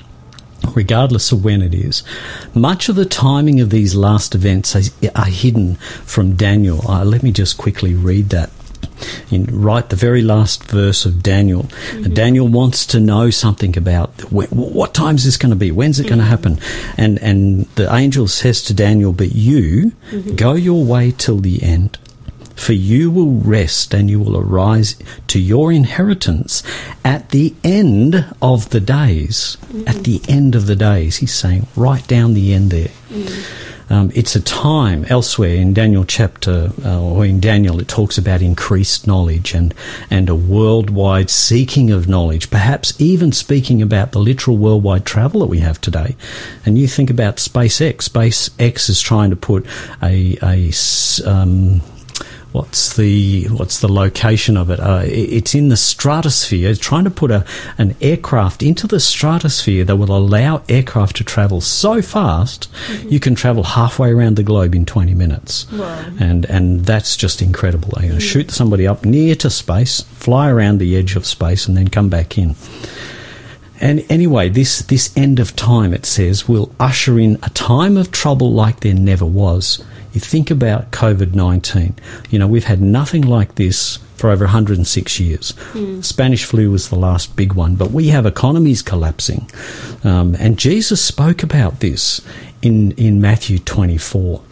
regardless 0.74 1.32
of 1.32 1.45
when 1.45 1.62
it 1.62 1.74
is. 1.74 2.03
Much 2.55 2.89
of 2.89 2.97
the 2.97 3.05
timing 3.05 3.61
of 3.61 3.70
these 3.70 3.95
last 3.95 4.34
events 4.34 4.74
is, 4.74 4.93
are 5.14 5.26
hidden 5.26 5.76
from 6.05 6.34
Daniel. 6.34 6.89
Uh, 6.91 7.05
let 7.05 7.22
me 7.22 7.30
just 7.30 7.57
quickly 7.59 7.95
read 7.95 8.30
that. 8.30 8.51
In 9.30 9.47
right 9.51 9.88
the 9.88 9.97
very 9.97 10.22
last 10.22 10.64
verse 10.64 11.05
of 11.05 11.22
Daniel, 11.22 11.68
Uh, 11.92 12.09
Daniel 12.09 12.49
wants 12.49 12.86
to 12.86 13.01
know 13.01 13.30
something 13.30 13.76
about 13.76 14.11
wh- 14.30 14.53
what 14.53 14.94
time 14.94 15.16
is 15.16 15.24
this 15.24 15.36
going 15.36 15.51
to 15.51 15.57
be? 15.57 15.70
When's 15.70 15.99
it 15.99 16.07
going 16.09 16.18
to 16.18 16.24
mm-hmm. 16.24 16.30
happen? 16.30 16.59
And 16.97 17.18
and 17.22 17.66
the 17.74 17.92
angel 17.94 18.28
says 18.28 18.62
to 18.62 18.74
Daniel, 18.74 19.12
"But 19.12 19.34
you 19.34 19.92
mm-hmm. 20.11 20.34
go 20.36 20.55
your 20.55 20.84
way 20.84 21.12
till 21.16 21.40
the 21.40 21.62
end." 21.62 21.99
For 22.57 22.72
you 22.72 23.11
will 23.11 23.34
rest 23.44 23.92
and 23.92 24.09
you 24.09 24.18
will 24.18 24.36
arise 24.36 24.97
to 25.28 25.38
your 25.38 25.70
inheritance 25.70 26.62
at 27.05 27.28
the 27.28 27.53
end 27.62 28.24
of 28.40 28.70
the 28.70 28.80
days. 28.80 29.59
At 29.86 30.05
the 30.05 30.22
end 30.26 30.55
of 30.55 30.64
the 30.66 30.74
days. 30.74 31.18
He's 31.18 31.34
saying, 31.34 31.66
write 31.76 32.09
down 32.09 32.32
the 32.32 32.55
end 32.55 32.70
there. 32.70 32.90
Um, 33.89 34.11
it's 34.14 34.34
a 34.34 34.41
time 34.41 35.05
elsewhere 35.09 35.55
in 35.55 35.72
Daniel 35.72 36.05
chapter, 36.05 36.72
uh, 36.84 37.01
or 37.01 37.24
in 37.24 37.41
Daniel, 37.41 37.80
it 37.80 37.89
talks 37.89 38.18
about 38.18 38.43
increased 38.43 39.07
knowledge 39.07 39.55
and, 39.55 39.74
and 40.11 40.28
a 40.28 40.34
worldwide 40.34 41.30
seeking 41.30 41.91
of 41.91 42.09
knowledge, 42.09 42.51
perhaps 42.51 43.01
even 43.01 43.32
speaking 43.32 43.80
about 43.82 44.12
the 44.12 44.18
literal 44.18 44.57
worldwide 44.57 45.07
travel 45.07 45.41
that 45.41 45.47
we 45.47 45.59
have 45.61 45.80
today. 45.80 46.16
And 46.64 46.78
you 46.78 46.89
think 46.89 47.11
about 47.11 47.37
SpaceX. 47.37 48.09
SpaceX 48.09 48.89
is 48.89 49.01
trying 49.01 49.30
to 49.30 49.37
put 49.37 49.66
a. 50.03 50.39
um, 51.24 51.80
what's 52.57 52.96
the 52.96 53.44
what's 53.48 53.80
the 53.80 53.92
location 53.92 54.57
of 54.57 54.70
it? 54.70 54.80
Uh, 54.80 55.02
it's 55.04 55.54
in 55.54 55.68
the 55.68 55.76
stratosphere. 55.76 56.70
It's 56.70 56.80
trying 56.80 57.04
to 57.04 57.11
put 57.11 57.30
a 57.30 57.44
an 57.76 57.94
aircraft 58.00 58.62
into 58.62 58.86
the 58.86 58.98
stratosphere 58.98 59.84
that 59.84 59.96
will 59.96 60.16
allow 60.16 60.62
aircraft 60.66 61.16
to 61.16 61.24
travel 61.24 61.61
so 61.61 62.00
fast 62.00 62.68
you 63.02 63.20
can 63.20 63.34
travel 63.34 63.62
halfway 63.62 64.11
around 64.11 64.36
the 64.36 64.42
globe 64.42 64.74
in 64.74 64.86
20 64.86 65.12
minutes. 65.12 65.66
And 66.18 66.46
and 66.46 66.86
that's 66.86 67.14
just 67.14 67.42
incredible. 67.42 67.90
They're 67.90 68.09
going 68.09 68.20
to 68.20 68.26
shoot 68.26 68.50
somebody 68.50 68.86
up 68.86 69.04
near 69.04 69.34
to 69.36 69.50
space, 69.50 70.00
fly 70.00 70.48
around 70.48 70.78
the 70.78 70.96
edge 70.96 71.14
of 71.14 71.26
space, 71.26 71.68
and 71.68 71.76
then 71.76 71.88
come 71.88 72.09
back 72.09 72.38
in. 72.38 72.57
And 73.78 74.07
anyway, 74.09 74.48
this, 74.48 74.78
this 74.78 75.14
end 75.14 75.38
of 75.38 75.54
time, 75.54 75.92
it 75.92 76.07
says, 76.07 76.48
will 76.48 76.74
usher 76.80 77.18
in 77.18 77.38
a 77.42 77.50
time 77.50 77.98
of 77.98 78.11
trouble 78.11 78.50
like 78.54 78.80
there 78.80 78.94
never 78.94 79.26
was. 79.26 79.84
You 80.16 80.20
think 80.20 80.50
about 80.50 80.92
COVID 80.92 81.34
19. 81.34 81.94
You 82.30 82.38
know, 82.38 82.46
we've 82.46 82.64
had 82.64 82.80
nothing 82.80 83.20
like 83.20 83.56
this 83.56 83.98
for 84.16 84.30
over 84.30 84.46
106 84.46 85.20
years. 85.20 85.52
Spanish 86.00 86.42
flu 86.42 86.70
was 86.70 86.88
the 86.88 86.96
last 86.96 87.36
big 87.36 87.52
one, 87.52 87.76
but 87.76 87.90
we 87.90 88.08
have 88.08 88.24
economies 88.24 88.80
collapsing. 88.80 89.50
Um, 90.04 90.34
and 90.36 90.58
Jesus 90.58 91.04
spoke 91.04 91.42
about 91.42 91.80
this 91.80 92.22
in, 92.62 92.92
in 92.92 93.20
Matthew 93.20 93.58
24. 93.58 94.42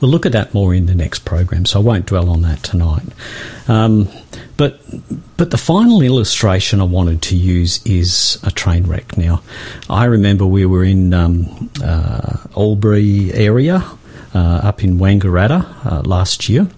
We'll 0.00 0.10
look 0.10 0.24
at 0.24 0.32
that 0.32 0.54
more 0.54 0.74
in 0.74 0.86
the 0.86 0.94
next 0.94 1.26
program, 1.26 1.66
so 1.66 1.78
I 1.80 1.82
won't 1.82 2.06
dwell 2.06 2.30
on 2.30 2.40
that 2.40 2.62
tonight. 2.62 3.04
Um, 3.68 4.08
but 4.56 4.80
but 5.36 5.50
the 5.50 5.58
final 5.58 6.00
illustration 6.00 6.80
I 6.80 6.84
wanted 6.84 7.20
to 7.22 7.36
use 7.36 7.84
is 7.84 8.38
a 8.42 8.50
train 8.50 8.86
wreck. 8.86 9.18
Now, 9.18 9.42
I 9.90 10.06
remember 10.06 10.46
we 10.46 10.64
were 10.64 10.84
in 10.84 11.12
um, 11.12 11.70
uh, 11.84 12.38
Albury 12.56 13.30
area 13.34 13.84
up 14.38 14.84
in 14.84 14.98
Wangaratta 14.98 15.86
uh, 15.86 16.02
last 16.02 16.48
year. 16.48 16.68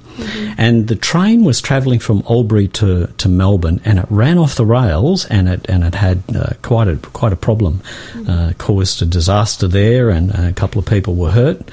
And 0.58 0.88
the 0.88 0.96
train 0.96 1.42
was 1.42 1.60
travelling 1.60 1.98
from 1.98 2.22
Albury 2.28 2.68
to, 2.68 3.06
to 3.06 3.28
Melbourne, 3.28 3.80
and 3.84 3.98
it 3.98 4.06
ran 4.10 4.36
off 4.38 4.56
the 4.56 4.66
rails, 4.66 5.24
and 5.26 5.48
it 5.48 5.64
and 5.70 5.84
it 5.84 5.94
had 5.94 6.22
uh, 6.36 6.50
quite 6.60 6.88
a 6.88 6.96
quite 6.96 7.32
a 7.32 7.36
problem, 7.36 7.80
uh, 8.28 8.52
caused 8.58 9.00
a 9.00 9.06
disaster 9.06 9.66
there, 9.66 10.10
and 10.10 10.30
a 10.32 10.52
couple 10.52 10.78
of 10.78 10.86
people 10.86 11.14
were 11.14 11.30
hurt. 11.30 11.70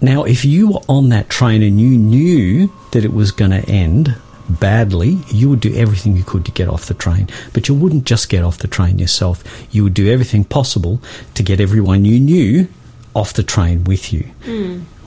Now, 0.00 0.24
if 0.24 0.44
you 0.44 0.72
were 0.72 0.80
on 0.88 1.10
that 1.10 1.28
train 1.28 1.62
and 1.62 1.80
you 1.80 1.96
knew 1.98 2.72
that 2.92 3.04
it 3.04 3.12
was 3.12 3.30
going 3.30 3.50
to 3.50 3.66
end 3.68 4.14
badly, 4.48 5.18
you 5.28 5.50
would 5.50 5.60
do 5.60 5.74
everything 5.74 6.16
you 6.16 6.24
could 6.24 6.44
to 6.44 6.52
get 6.52 6.68
off 6.68 6.86
the 6.86 6.94
train. 6.94 7.28
But 7.52 7.68
you 7.68 7.74
wouldn't 7.74 8.04
just 8.04 8.28
get 8.28 8.44
off 8.44 8.58
the 8.58 8.68
train 8.68 8.98
yourself. 8.98 9.42
You 9.70 9.84
would 9.84 9.94
do 9.94 10.10
everything 10.10 10.44
possible 10.44 11.00
to 11.34 11.42
get 11.42 11.60
everyone 11.60 12.04
you 12.04 12.20
knew 12.20 12.68
off 13.14 13.32
the 13.32 13.42
train 13.42 13.84
with 13.84 14.12
you. 14.12 14.30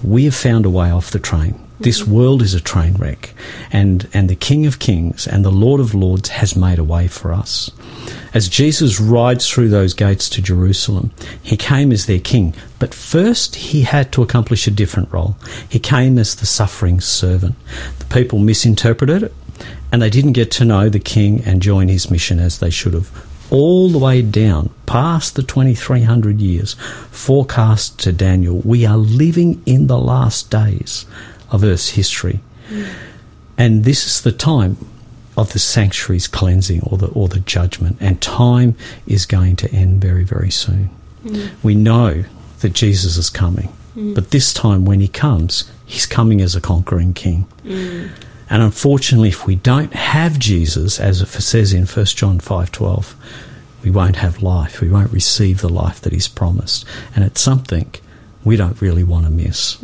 We 0.03 0.25
have 0.25 0.35
found 0.35 0.65
a 0.65 0.69
way 0.69 0.91
off 0.91 1.11
the 1.11 1.19
train. 1.19 1.59
This 1.79 2.01
mm-hmm. 2.01 2.11
world 2.11 2.41
is 2.41 2.53
a 2.53 2.59
train 2.59 2.95
wreck, 2.95 3.33
and, 3.71 4.07
and 4.13 4.29
the 4.29 4.35
King 4.35 4.65
of 4.65 4.79
Kings 4.79 5.25
and 5.25 5.45
the 5.45 5.51
Lord 5.51 5.79
of 5.79 5.93
Lords 5.93 6.29
has 6.29 6.55
made 6.55 6.77
a 6.77 6.83
way 6.83 7.07
for 7.07 7.31
us. 7.31 7.71
As 8.33 8.49
Jesus 8.49 8.99
rides 8.99 9.49
through 9.49 9.69
those 9.69 9.93
gates 9.93 10.29
to 10.29 10.41
Jerusalem, 10.41 11.11
he 11.41 11.55
came 11.55 11.91
as 11.91 12.05
their 12.05 12.19
king, 12.19 12.53
but 12.79 12.93
first 12.93 13.55
he 13.55 13.83
had 13.83 14.11
to 14.11 14.21
accomplish 14.21 14.67
a 14.67 14.71
different 14.71 15.11
role. 15.11 15.37
He 15.67 15.79
came 15.79 16.17
as 16.17 16.35
the 16.35 16.45
suffering 16.45 16.99
servant. 16.99 17.55
The 17.99 18.05
people 18.05 18.39
misinterpreted 18.39 19.23
it, 19.23 19.33
and 19.91 20.01
they 20.01 20.09
didn't 20.09 20.33
get 20.33 20.51
to 20.51 20.65
know 20.65 20.89
the 20.89 20.99
king 20.99 21.41
and 21.45 21.61
join 21.61 21.87
his 21.87 22.11
mission 22.11 22.39
as 22.39 22.59
they 22.59 22.69
should 22.69 22.93
have. 22.93 23.28
All 23.51 23.89
the 23.89 23.97
way 23.97 24.21
down, 24.21 24.69
past 24.85 25.35
the 25.35 25.43
2300 25.43 26.39
years, 26.39 26.75
forecast 27.11 27.99
to 27.99 28.11
Daniel, 28.11 28.59
we 28.59 28.85
are 28.85 28.97
living 28.97 29.61
in 29.65 29.87
the 29.87 29.97
last 29.97 30.51
days 30.51 31.05
of 31.49 31.63
Earth's 31.63 31.89
history. 31.89 32.41
And 33.57 33.83
this 33.83 34.05
is 34.05 34.21
the 34.21 34.31
time 34.31 34.77
of 35.35 35.53
the 35.53 35.59
sanctuary's 35.59 36.27
cleansing 36.27 36.81
or 36.83 36.97
the 36.97 37.07
or 37.07 37.27
the 37.27 37.39
judgment, 37.39 37.97
and 37.99 38.21
time 38.21 38.75
is 39.07 39.25
going 39.25 39.55
to 39.57 39.71
end 39.71 40.01
very, 40.01 40.23
very 40.23 40.51
soon. 40.51 40.89
Mm. 41.23 41.49
We 41.63 41.75
know 41.75 42.25
that 42.59 42.73
Jesus 42.73 43.17
is 43.17 43.29
coming, 43.29 43.71
mm. 43.95 44.13
but 44.13 44.31
this 44.31 44.53
time 44.53 44.85
when 44.85 44.99
he 44.99 45.07
comes, 45.07 45.69
he's 45.85 46.05
coming 46.05 46.41
as 46.41 46.55
a 46.55 46.61
conquering 46.61 47.13
king. 47.13 47.47
Mm. 47.63 48.11
And 48.49 48.63
unfortunately, 48.63 49.29
if 49.29 49.45
we 49.45 49.55
don't 49.55 49.93
have 49.93 50.39
Jesus, 50.39 50.99
as 50.99 51.21
it 51.21 51.27
says 51.27 51.73
in 51.73 51.85
1 51.85 52.05
John 52.17 52.39
5:12, 52.39 53.15
we 53.83 53.91
won't 53.91 54.17
have 54.17 54.41
life. 54.41 54.81
We 54.81 54.89
won't 54.89 55.11
receive 55.11 55.61
the 55.61 55.69
life 55.69 56.01
that 56.01 56.13
he's 56.13 56.27
promised. 56.27 56.85
And 57.15 57.23
it's 57.23 57.41
something 57.41 57.93
we 58.43 58.57
don't 58.57 58.81
really 58.81 59.03
want 59.03 59.25
to 59.25 59.31
miss. 59.31 59.77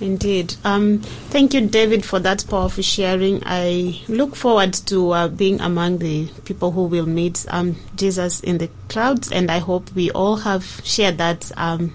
Indeed. 0.00 0.56
Um, 0.64 0.98
thank 1.30 1.54
you, 1.54 1.66
David, 1.68 2.04
for 2.04 2.18
that 2.18 2.44
powerful 2.48 2.82
sharing. 2.82 3.40
I 3.46 4.00
look 4.08 4.34
forward 4.34 4.72
to 4.74 5.10
uh, 5.12 5.28
being 5.28 5.60
among 5.60 5.98
the 5.98 6.26
people 6.44 6.72
who 6.72 6.84
will 6.84 7.06
meet 7.06 7.46
um, 7.48 7.76
Jesus 7.94 8.40
in 8.40 8.58
the 8.58 8.68
clouds, 8.88 9.30
and 9.30 9.48
I 9.48 9.58
hope 9.58 9.92
we 9.94 10.10
all 10.10 10.36
have 10.36 10.80
shared 10.82 11.18
that 11.18 11.52
um, 11.56 11.94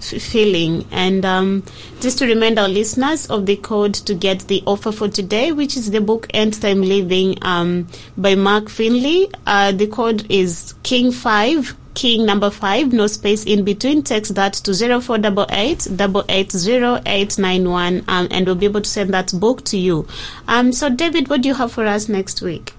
feeling. 0.00 0.86
And 0.90 1.24
um, 1.24 1.64
just 2.00 2.18
to 2.18 2.26
remind 2.26 2.58
our 2.58 2.68
listeners 2.68 3.26
of 3.30 3.46
the 3.46 3.56
code 3.56 3.94
to 3.94 4.14
get 4.14 4.40
the 4.48 4.62
offer 4.66 4.92
for 4.92 5.08
today, 5.08 5.52
which 5.52 5.76
is 5.76 5.90
the 5.90 6.00
book 6.00 6.26
End 6.34 6.60
Time 6.60 6.82
Living 6.82 7.36
um, 7.42 7.88
by 8.16 8.34
Mark 8.34 8.68
Finley. 8.68 9.28
Uh, 9.46 9.72
the 9.72 9.86
code 9.86 10.26
is 10.30 10.74
King 10.82 11.12
Five. 11.12 11.76
King 11.94 12.26
number 12.26 12.48
five, 12.48 12.92
no 12.92 13.08
space 13.08 13.42
in 13.44 13.64
between. 13.64 14.04
Text 14.04 14.36
that 14.36 14.52
to 14.52 14.72
zero 14.72 15.00
four 15.00 15.18
double 15.18 15.46
eight 15.50 15.88
double 15.96 16.24
eight 16.28 16.52
zero 16.52 17.00
eight 17.06 17.36
nine 17.38 17.68
one, 17.68 18.04
um, 18.06 18.28
and 18.30 18.46
we'll 18.46 18.54
be 18.54 18.66
able 18.66 18.82
to 18.82 18.88
send 18.88 19.12
that 19.14 19.32
book 19.34 19.64
to 19.64 19.76
you. 19.76 20.06
Um, 20.46 20.70
so, 20.70 20.90
David, 20.90 21.28
what 21.28 21.42
do 21.42 21.48
you 21.48 21.54
have 21.54 21.72
for 21.72 21.84
us 21.86 22.08
next 22.08 22.40
week? 22.40 22.72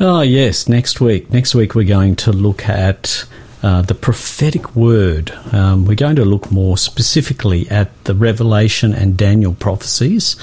Oh, 0.00 0.22
yes, 0.22 0.66
next 0.66 0.98
week. 0.98 1.30
Next 1.30 1.54
week 1.54 1.74
we're 1.74 1.86
going 1.86 2.16
to 2.16 2.32
look 2.32 2.66
at 2.68 3.26
uh, 3.62 3.82
the 3.82 3.94
prophetic 3.94 4.74
word. 4.76 5.32
Um, 5.52 5.84
we're 5.84 5.94
going 5.94 6.16
to 6.16 6.24
look 6.24 6.50
more 6.50 6.78
specifically 6.78 7.68
at 7.70 7.88
the 8.04 8.14
Revelation 8.14 8.92
and 8.94 9.16
Daniel 9.16 9.54
prophecies 9.54 10.36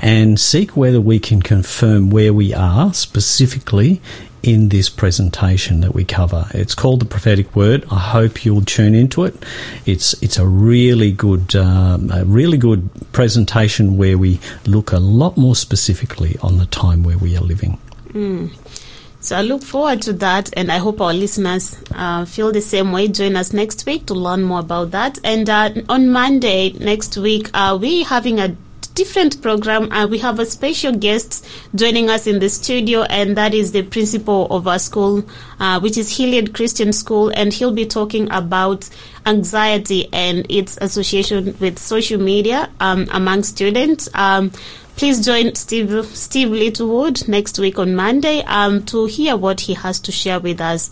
and 0.00 0.38
seek 0.40 0.76
whether 0.76 1.00
we 1.00 1.18
can 1.18 1.42
confirm 1.42 2.10
where 2.10 2.32
we 2.32 2.54
are 2.54 2.94
specifically 2.94 4.00
in 4.42 4.70
this 4.70 4.88
presentation 4.90 5.80
that 5.82 5.94
we 5.94 6.04
cover. 6.04 6.46
It's 6.52 6.74
called 6.74 7.00
the 7.00 7.04
prophetic 7.04 7.54
word. 7.54 7.84
I 7.90 7.98
hope 7.98 8.44
you'll 8.44 8.64
tune 8.64 8.94
into 8.94 9.24
it. 9.24 9.34
It's 9.86 10.20
it's 10.22 10.38
a 10.38 10.46
really 10.46 11.12
good 11.12 11.54
um, 11.54 12.10
a 12.10 12.24
really 12.24 12.58
good 12.58 12.90
presentation 13.12 13.96
where 13.96 14.18
we 14.18 14.40
look 14.66 14.92
a 14.92 14.98
lot 14.98 15.36
more 15.36 15.54
specifically 15.54 16.36
on 16.42 16.58
the 16.58 16.66
time 16.66 17.04
where 17.04 17.18
we 17.18 17.36
are 17.36 17.40
living. 17.42 17.78
So 19.22 19.36
I 19.36 19.42
look 19.42 19.62
forward 19.62 20.02
to 20.02 20.12
that, 20.14 20.50
and 20.56 20.70
I 20.70 20.78
hope 20.78 21.00
our 21.00 21.14
listeners 21.14 21.80
uh, 21.94 22.24
feel 22.24 22.50
the 22.50 22.60
same 22.60 22.90
way. 22.90 23.06
Join 23.06 23.36
us 23.36 23.52
next 23.52 23.86
week 23.86 24.06
to 24.06 24.14
learn 24.14 24.42
more 24.42 24.58
about 24.58 24.90
that. 24.90 25.20
And 25.22 25.48
uh, 25.48 25.70
on 25.88 26.10
Monday 26.10 26.72
next 26.72 27.16
week, 27.16 27.48
uh, 27.54 27.78
we're 27.80 28.04
having 28.04 28.40
a 28.40 28.56
different 28.94 29.40
program. 29.40 29.90
Uh, 29.92 30.08
we 30.08 30.18
have 30.18 30.40
a 30.40 30.44
special 30.44 30.92
guest 30.92 31.46
joining 31.74 32.10
us 32.10 32.26
in 32.26 32.40
the 32.40 32.48
studio, 32.48 33.02
and 33.02 33.36
that 33.36 33.54
is 33.54 33.70
the 33.70 33.82
principal 33.82 34.48
of 34.50 34.66
our 34.66 34.80
school, 34.80 35.24
uh, 35.60 35.78
which 35.78 35.96
is 35.96 36.16
Hilliard 36.16 36.52
Christian 36.52 36.92
School, 36.92 37.28
and 37.28 37.52
he'll 37.52 37.72
be 37.72 37.86
talking 37.86 38.28
about 38.32 38.88
anxiety 39.24 40.08
and 40.12 40.44
its 40.50 40.76
association 40.80 41.56
with 41.60 41.78
social 41.78 42.20
media 42.20 42.68
um, 42.80 43.06
among 43.12 43.44
students. 43.44 44.08
Um, 44.14 44.50
Please 44.96 45.24
join 45.24 45.54
Steve, 45.56 46.06
Steve 46.14 46.50
Littlewood 46.50 47.26
next 47.26 47.58
week 47.58 47.78
on 47.78 47.94
Monday 47.94 48.42
um, 48.44 48.84
to 48.84 49.06
hear 49.06 49.36
what 49.36 49.62
he 49.62 49.74
has 49.74 49.98
to 50.00 50.12
share 50.12 50.38
with 50.38 50.60
us. 50.60 50.90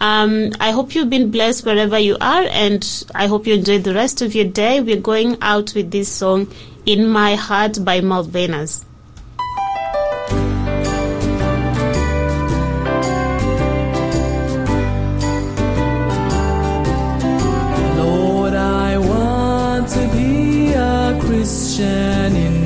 Um, 0.00 0.52
I 0.58 0.70
hope 0.70 0.94
you've 0.94 1.10
been 1.10 1.30
blessed 1.30 1.66
wherever 1.66 1.98
you 1.98 2.16
are, 2.22 2.46
and 2.50 3.04
I 3.14 3.26
hope 3.26 3.46
you 3.46 3.52
enjoy 3.54 3.80
the 3.80 3.92
rest 3.92 4.22
of 4.22 4.34
your 4.34 4.46
day. 4.46 4.80
We're 4.80 4.96
going 4.96 5.36
out 5.42 5.74
with 5.74 5.90
this 5.90 6.08
song, 6.08 6.50
In 6.86 7.06
My 7.06 7.34
Heart 7.34 7.84
by 7.84 8.00
Malvenas. 8.00 8.84
Lord, 17.98 18.54
I 18.54 18.96
want 18.96 19.88
to 19.90 20.08
be 20.16 20.72
a 20.72 21.18
Christian 21.20 22.59